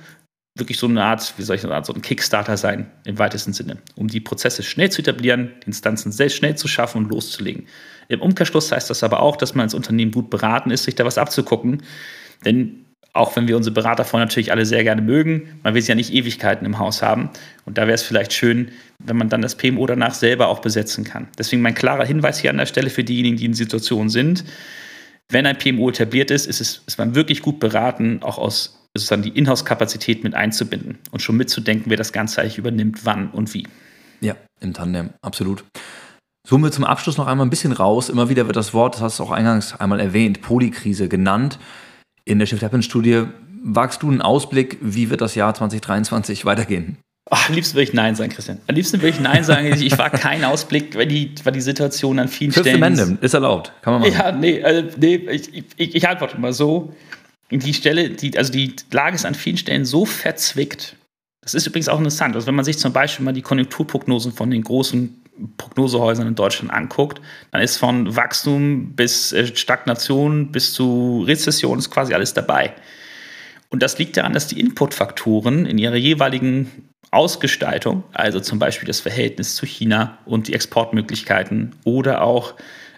wirklich 0.56 0.78
so 0.78 0.86
eine 0.86 1.04
Art, 1.04 1.34
wie 1.36 1.42
soll 1.42 1.56
ich 1.56 1.62
sagen, 1.62 1.84
so 1.84 1.92
ein 1.92 2.02
Kickstarter 2.02 2.56
sein 2.56 2.90
im 3.04 3.18
weitesten 3.18 3.52
Sinne, 3.52 3.78
um 3.94 4.08
die 4.08 4.20
Prozesse 4.20 4.62
schnell 4.62 4.90
zu 4.90 5.02
etablieren, 5.02 5.52
die 5.62 5.68
Instanzen 5.68 6.12
sehr 6.12 6.30
schnell 6.30 6.56
zu 6.56 6.66
schaffen 6.66 7.04
und 7.04 7.10
loszulegen. 7.10 7.66
Im 8.08 8.22
Umkehrschluss 8.22 8.72
heißt 8.72 8.88
das 8.88 9.02
aber 9.02 9.20
auch, 9.20 9.36
dass 9.36 9.54
man 9.54 9.64
als 9.64 9.74
Unternehmen 9.74 10.12
gut 10.12 10.30
beraten 10.30 10.70
ist, 10.70 10.84
sich 10.84 10.94
da 10.94 11.04
was 11.04 11.18
abzugucken. 11.18 11.82
Denn 12.44 12.86
auch 13.12 13.34
wenn 13.34 13.48
wir 13.48 13.56
unsere 13.56 13.74
Berater 13.74 14.04
vorher 14.04 14.26
natürlich 14.26 14.52
alle 14.52 14.66
sehr 14.66 14.84
gerne 14.84 15.02
mögen, 15.02 15.58
man 15.62 15.74
will 15.74 15.82
sie 15.82 15.88
ja 15.88 15.94
nicht 15.94 16.12
Ewigkeiten 16.12 16.66
im 16.66 16.78
Haus 16.78 17.02
haben. 17.02 17.30
Und 17.64 17.78
da 17.78 17.82
wäre 17.82 17.94
es 17.94 18.02
vielleicht 18.02 18.32
schön, 18.32 18.70
wenn 19.02 19.16
man 19.16 19.28
dann 19.28 19.42
das 19.42 19.56
PMO 19.56 19.86
danach 19.86 20.14
selber 20.14 20.48
auch 20.48 20.60
besetzen 20.60 21.04
kann. 21.04 21.28
Deswegen 21.38 21.62
mein 21.62 21.74
klarer 21.74 22.04
Hinweis 22.04 22.38
hier 22.38 22.50
an 22.50 22.58
der 22.58 22.66
Stelle 22.66 22.90
für 22.90 23.04
diejenigen, 23.04 23.36
die 23.36 23.46
in 23.46 23.54
Situationen 23.54 24.10
sind. 24.10 24.44
Wenn 25.28 25.46
ein 25.46 25.58
PMO 25.58 25.88
etabliert 25.90 26.30
ist, 26.30 26.46
ist, 26.46 26.60
es, 26.60 26.82
ist 26.86 26.98
man 26.98 27.14
wirklich 27.14 27.42
gut 27.42 27.58
beraten, 27.58 28.22
auch 28.22 28.38
aus 28.38 28.85
sozusagen 28.98 29.22
die 29.22 29.30
Inhouse-Kapazität 29.30 30.24
mit 30.24 30.34
einzubinden 30.34 30.98
und 31.10 31.20
schon 31.20 31.36
mitzudenken, 31.36 31.90
wer 31.90 31.96
das 31.96 32.12
Ganze 32.12 32.40
eigentlich 32.40 32.58
übernimmt, 32.58 33.04
wann 33.04 33.30
und 33.30 33.52
wie. 33.54 33.66
Ja, 34.20 34.36
im 34.60 34.74
Tandem, 34.74 35.10
absolut. 35.22 35.64
Zoomen 36.46 36.64
wir 36.64 36.72
zum 36.72 36.84
Abschluss 36.84 37.16
noch 37.16 37.26
einmal 37.26 37.46
ein 37.46 37.50
bisschen 37.50 37.72
raus. 37.72 38.08
Immer 38.08 38.28
wieder 38.28 38.46
wird 38.46 38.56
das 38.56 38.72
Wort, 38.72 38.94
das 38.94 39.02
hast 39.02 39.18
du 39.18 39.24
auch 39.24 39.32
eingangs 39.32 39.74
einmal 39.74 39.98
erwähnt, 39.98 40.42
Polykrise 40.42 41.08
genannt. 41.08 41.58
In 42.24 42.38
der 42.38 42.46
Shift 42.46 42.62
Happen 42.62 42.82
Studie 42.82 43.24
wagst 43.62 44.02
du 44.02 44.10
einen 44.10 44.22
Ausblick, 44.22 44.78
wie 44.80 45.10
wird 45.10 45.20
das 45.20 45.34
Jahr 45.34 45.54
2023 45.54 46.44
weitergehen? 46.44 46.98
Ach, 47.28 47.48
am 47.48 47.56
liebsten 47.56 47.74
würde 47.74 47.82
ich 47.82 47.92
Nein 47.92 48.14
sagen, 48.14 48.30
Christian. 48.30 48.60
Am 48.68 48.76
liebsten 48.76 48.98
würde 48.98 49.08
ich 49.08 49.20
Nein 49.20 49.42
sagen. 49.42 49.66
Ich 49.66 49.98
war 49.98 50.10
kein 50.10 50.44
Ausblick, 50.44 50.96
weil 50.96 51.06
die, 51.06 51.34
weil 51.42 51.52
die 51.52 51.60
Situation 51.60 52.20
an 52.20 52.28
vielen 52.28 52.52
Fifth 52.52 52.66
Stellen. 52.66 52.82
Amendment 52.82 53.20
ist 53.20 53.34
erlaubt, 53.34 53.72
kann 53.82 53.94
man 53.94 54.02
machen. 54.02 54.14
Ja, 54.16 54.30
nee, 54.30 54.62
also, 54.62 54.88
nee 54.96 55.16
ich, 55.16 55.52
ich, 55.76 55.94
ich 55.96 56.08
antworte 56.08 56.38
mal 56.40 56.52
so. 56.52 56.94
Die 57.50 57.74
Stelle, 57.74 58.10
die, 58.10 58.36
also 58.36 58.52
die 58.52 58.74
Lage 58.90 59.14
ist 59.14 59.24
an 59.24 59.34
vielen 59.34 59.56
Stellen 59.56 59.84
so 59.84 60.04
verzwickt. 60.04 60.96
Das 61.40 61.54
ist 61.54 61.66
übrigens 61.66 61.88
auch 61.88 61.98
interessant. 61.98 62.34
Also 62.34 62.48
wenn 62.48 62.56
man 62.56 62.64
sich 62.64 62.78
zum 62.78 62.92
Beispiel 62.92 63.24
mal 63.24 63.32
die 63.32 63.42
Konjunkturprognosen 63.42 64.32
von 64.32 64.50
den 64.50 64.62
großen 64.62 65.22
Prognosehäusern 65.58 66.26
in 66.26 66.34
Deutschland 66.34 66.72
anguckt, 66.72 67.20
dann 67.52 67.60
ist 67.60 67.76
von 67.76 68.16
Wachstum 68.16 68.94
bis 68.94 69.32
äh, 69.32 69.54
Stagnation 69.54 70.50
bis 70.50 70.72
zu 70.72 71.22
Rezession 71.26 71.78
ist 71.78 71.90
quasi 71.90 72.14
alles 72.14 72.34
dabei. 72.34 72.72
Und 73.68 73.82
das 73.82 73.98
liegt 73.98 74.16
daran, 74.16 74.32
dass 74.32 74.46
die 74.48 74.58
Inputfaktoren 74.58 75.66
in 75.66 75.78
ihrer 75.78 75.96
jeweiligen 75.96 76.88
Ausgestaltung, 77.10 78.04
also 78.12 78.40
zum 78.40 78.58
Beispiel 78.58 78.86
das 78.86 79.00
Verhältnis 79.00 79.54
zu 79.54 79.66
China 79.66 80.18
und 80.24 80.48
die 80.48 80.54
Exportmöglichkeiten 80.54 81.74
oder 81.84 82.22
auch 82.22 82.54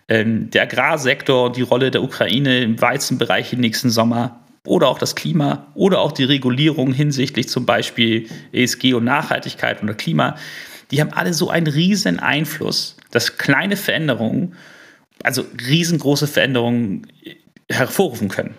ähm, 0.09 0.51
der 0.51 0.63
Agrarsektor 0.63 1.47
und 1.47 1.57
die 1.57 1.63
Rolle 1.63 1.91
der 1.91 2.03
Ukraine 2.03 2.61
im 2.61 2.81
Weizenbereich 2.81 3.53
im 3.53 3.61
nächsten 3.61 3.91
Sommer 3.91 4.41
oder 4.65 4.89
auch 4.89 4.99
das 4.99 5.15
Klima 5.15 5.67
oder 5.75 6.01
auch 6.01 6.13
die 6.13 6.25
Regulierung 6.25 6.93
hinsichtlich 6.93 7.49
zum 7.49 7.67
Beispiel 7.67 8.29
ESG 8.53 8.95
und 8.95 9.05
Nachhaltigkeit 9.05 9.83
oder 9.83 9.95
Klima, 9.95 10.37
die 10.91 11.01
haben 11.01 11.13
alle 11.13 11.35
so 11.35 11.51
einen 11.51 11.67
riesen 11.67 12.19
Einfluss, 12.19 12.97
dass 13.11 13.39
kleine 13.39 13.77
Veränderungen, 13.77 14.55
also 15.23 15.45
riesengroße 15.67 16.27
Veränderungen 16.27 17.07
hervorrufen 17.69 18.29
können 18.29 18.55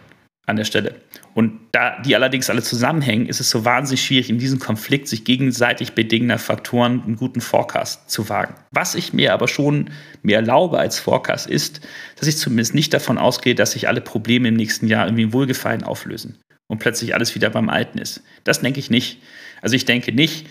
an 0.49 0.55
der 0.55 0.65
Stelle. 0.65 0.95
Und 1.33 1.59
da 1.71 2.01
die 2.01 2.15
allerdings 2.15 2.49
alle 2.49 2.63
zusammenhängen, 2.63 3.27
ist 3.27 3.39
es 3.39 3.49
so 3.49 3.63
wahnsinnig 3.63 4.03
schwierig, 4.03 4.29
in 4.29 4.39
diesem 4.39 4.59
Konflikt 4.59 5.07
sich 5.07 5.23
gegenseitig 5.23 5.93
bedingender 5.93 6.37
Faktoren 6.37 7.03
einen 7.03 7.15
guten 7.15 7.41
Forecast 7.41 8.09
zu 8.09 8.29
wagen. 8.29 8.55
Was 8.71 8.95
ich 8.95 9.13
mir 9.13 9.33
aber 9.33 9.47
schon 9.47 9.91
mir 10.21 10.37
erlaube 10.37 10.79
als 10.79 10.99
Forecast 10.99 11.47
ist, 11.47 11.81
dass 12.17 12.27
ich 12.27 12.37
zumindest 12.37 12.75
nicht 12.75 12.93
davon 12.93 13.17
ausgehe, 13.17 13.55
dass 13.55 13.71
sich 13.71 13.87
alle 13.87 14.01
Probleme 14.01 14.49
im 14.49 14.55
nächsten 14.55 14.87
Jahr 14.87 15.05
irgendwie 15.05 15.23
im 15.23 15.33
Wohlgefallen 15.33 15.83
auflösen 15.83 16.37
und 16.67 16.79
plötzlich 16.79 17.13
alles 17.13 17.35
wieder 17.35 17.49
beim 17.49 17.69
Alten 17.69 17.99
ist. 17.99 18.23
Das 18.43 18.61
denke 18.61 18.79
ich 18.79 18.89
nicht. 18.89 19.21
Also 19.61 19.75
ich 19.75 19.85
denke 19.85 20.11
nicht, 20.11 20.47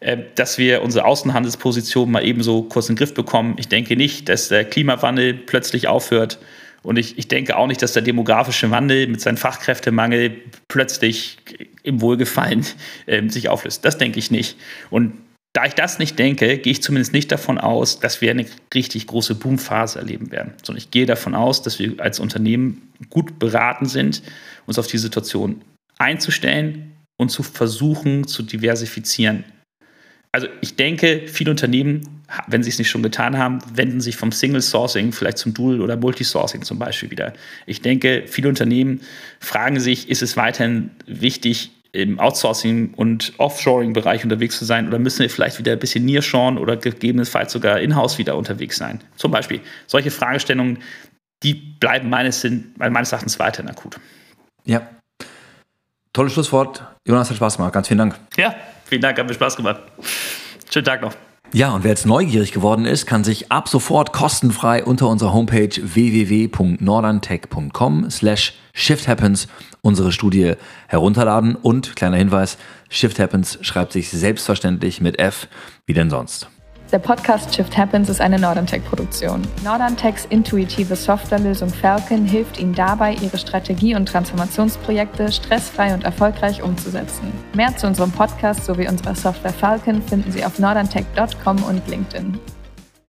äh, 0.00 0.18
dass 0.34 0.58
wir 0.58 0.82
unsere 0.82 1.04
Außenhandelsposition 1.04 2.10
mal 2.10 2.24
ebenso 2.24 2.62
kurz 2.62 2.88
in 2.88 2.94
den 2.94 2.98
Griff 2.98 3.14
bekommen. 3.14 3.56
Ich 3.58 3.68
denke 3.68 3.96
nicht, 3.96 4.28
dass 4.28 4.48
der 4.48 4.64
Klimawandel 4.64 5.34
plötzlich 5.34 5.88
aufhört. 5.88 6.38
Und 6.82 6.98
ich, 6.98 7.18
ich 7.18 7.28
denke 7.28 7.56
auch 7.56 7.66
nicht, 7.66 7.82
dass 7.82 7.92
der 7.92 8.02
demografische 8.02 8.70
Wandel 8.70 9.06
mit 9.08 9.20
seinem 9.20 9.36
Fachkräftemangel 9.36 10.36
plötzlich 10.68 11.38
im 11.82 12.00
Wohlgefallen 12.00 12.64
äh, 13.06 13.28
sich 13.28 13.48
auflöst. 13.48 13.84
Das 13.84 13.98
denke 13.98 14.18
ich 14.18 14.30
nicht. 14.30 14.56
Und 14.90 15.14
da 15.52 15.64
ich 15.64 15.74
das 15.74 15.98
nicht 15.98 16.18
denke, 16.18 16.58
gehe 16.58 16.72
ich 16.72 16.82
zumindest 16.82 17.12
nicht 17.12 17.32
davon 17.32 17.58
aus, 17.58 17.98
dass 17.98 18.20
wir 18.20 18.30
eine 18.30 18.44
richtig 18.74 19.06
große 19.06 19.34
Boomphase 19.34 19.98
erleben 19.98 20.30
werden, 20.30 20.52
sondern 20.62 20.82
ich 20.82 20.90
gehe 20.90 21.06
davon 21.06 21.34
aus, 21.34 21.62
dass 21.62 21.78
wir 21.78 21.98
als 21.98 22.20
Unternehmen 22.20 22.92
gut 23.08 23.38
beraten 23.38 23.86
sind, 23.86 24.22
uns 24.66 24.78
auf 24.78 24.86
die 24.86 24.98
Situation 24.98 25.62
einzustellen, 25.98 26.92
und 27.16 27.30
zu 27.30 27.42
versuchen 27.42 28.26
zu 28.26 28.42
diversifizieren. 28.42 29.44
Also 30.36 30.48
ich 30.60 30.76
denke, 30.76 31.22
viele 31.28 31.50
Unternehmen, 31.50 32.22
wenn 32.46 32.62
sie 32.62 32.68
es 32.68 32.76
nicht 32.76 32.90
schon 32.90 33.02
getan 33.02 33.38
haben, 33.38 33.60
wenden 33.72 34.02
sich 34.02 34.18
vom 34.18 34.32
Single 34.32 34.60
Sourcing 34.60 35.12
vielleicht 35.12 35.38
zum 35.38 35.54
Dual- 35.54 35.80
oder 35.80 35.96
Multisourcing 35.96 36.60
zum 36.60 36.78
Beispiel 36.78 37.10
wieder. 37.10 37.32
Ich 37.64 37.80
denke, 37.80 38.24
viele 38.26 38.50
Unternehmen 38.50 39.00
fragen 39.40 39.80
sich, 39.80 40.10
ist 40.10 40.20
es 40.20 40.36
weiterhin 40.36 40.90
wichtig, 41.06 41.70
im 41.92 42.20
Outsourcing- 42.20 42.92
und 42.96 43.32
Offshoring-Bereich 43.38 44.24
unterwegs 44.24 44.58
zu 44.58 44.66
sein 44.66 44.86
oder 44.88 44.98
müssen 44.98 45.20
wir 45.20 45.30
vielleicht 45.30 45.58
wieder 45.58 45.72
ein 45.72 45.78
bisschen 45.78 46.04
nearshoren 46.04 46.58
oder 46.58 46.76
gegebenenfalls 46.76 47.50
sogar 47.50 47.80
in-house 47.80 48.18
wieder 48.18 48.36
unterwegs 48.36 48.76
sein? 48.76 49.00
Zum 49.16 49.30
Beispiel. 49.30 49.62
Solche 49.86 50.10
Fragestellungen, 50.10 50.80
die 51.42 51.54
bleiben 51.54 52.10
meines, 52.10 52.46
meines 52.76 53.10
Erachtens 53.10 53.38
weiterhin 53.38 53.70
akut. 53.70 53.98
Ja. 54.66 54.86
Tolles 56.12 56.34
Schlusswort. 56.34 56.84
Jonas 57.08 57.30
hat 57.30 57.38
Spaß 57.38 57.56
gemacht. 57.56 57.72
Ganz 57.72 57.88
vielen 57.88 57.98
Dank. 57.98 58.18
Ja, 58.36 58.54
vielen 58.88 59.02
Dank. 59.02 59.18
Hat 59.18 59.26
mir 59.26 59.34
Spaß 59.34 59.56
gemacht. 59.56 59.80
Schönen 60.70 60.84
Tag 60.84 61.02
noch. 61.02 61.12
Ja, 61.52 61.74
und 61.74 61.84
wer 61.84 61.90
jetzt 61.90 62.06
neugierig 62.06 62.50
geworden 62.52 62.86
ist, 62.86 63.06
kann 63.06 63.22
sich 63.22 63.52
ab 63.52 63.68
sofort 63.68 64.12
kostenfrei 64.12 64.84
unter 64.84 65.08
unserer 65.08 65.32
Homepage 65.32 65.70
www.nordantech.com 65.80 68.10
slash 68.10 68.54
shifthappens 68.72 69.46
unsere 69.80 70.10
Studie 70.10 70.54
herunterladen. 70.88 71.54
Und 71.54 71.94
kleiner 71.94 72.16
Hinweis, 72.16 72.58
Shift 72.88 73.18
Happens 73.18 73.58
schreibt 73.62 73.92
sich 73.92 74.10
selbstverständlich 74.10 75.00
mit 75.00 75.18
F, 75.18 75.48
wie 75.86 75.94
denn 75.94 76.10
sonst. 76.10 76.48
Der 76.92 77.00
Podcast 77.00 77.52
Shift 77.52 77.76
Happens 77.76 78.08
ist 78.08 78.20
eine 78.20 78.38
Norderntech-Produktion. 78.38 79.42
Norderntechs 79.64 80.24
intuitive 80.26 80.94
Softwarelösung 80.94 81.68
Falcon 81.68 82.24
hilft 82.24 82.60
Ihnen 82.60 82.74
dabei, 82.74 83.14
Ihre 83.14 83.38
Strategie- 83.38 83.96
und 83.96 84.06
Transformationsprojekte 84.06 85.32
stressfrei 85.32 85.92
und 85.92 86.04
erfolgreich 86.04 86.62
umzusetzen. 86.62 87.32
Mehr 87.54 87.76
zu 87.76 87.88
unserem 87.88 88.12
Podcast 88.12 88.64
sowie 88.64 88.86
unserer 88.86 89.16
Software 89.16 89.52
Falcon 89.52 90.00
finden 90.00 90.30
Sie 90.30 90.44
auf 90.44 90.60
norderntech.com 90.60 91.64
und 91.64 91.88
LinkedIn. 91.88 92.38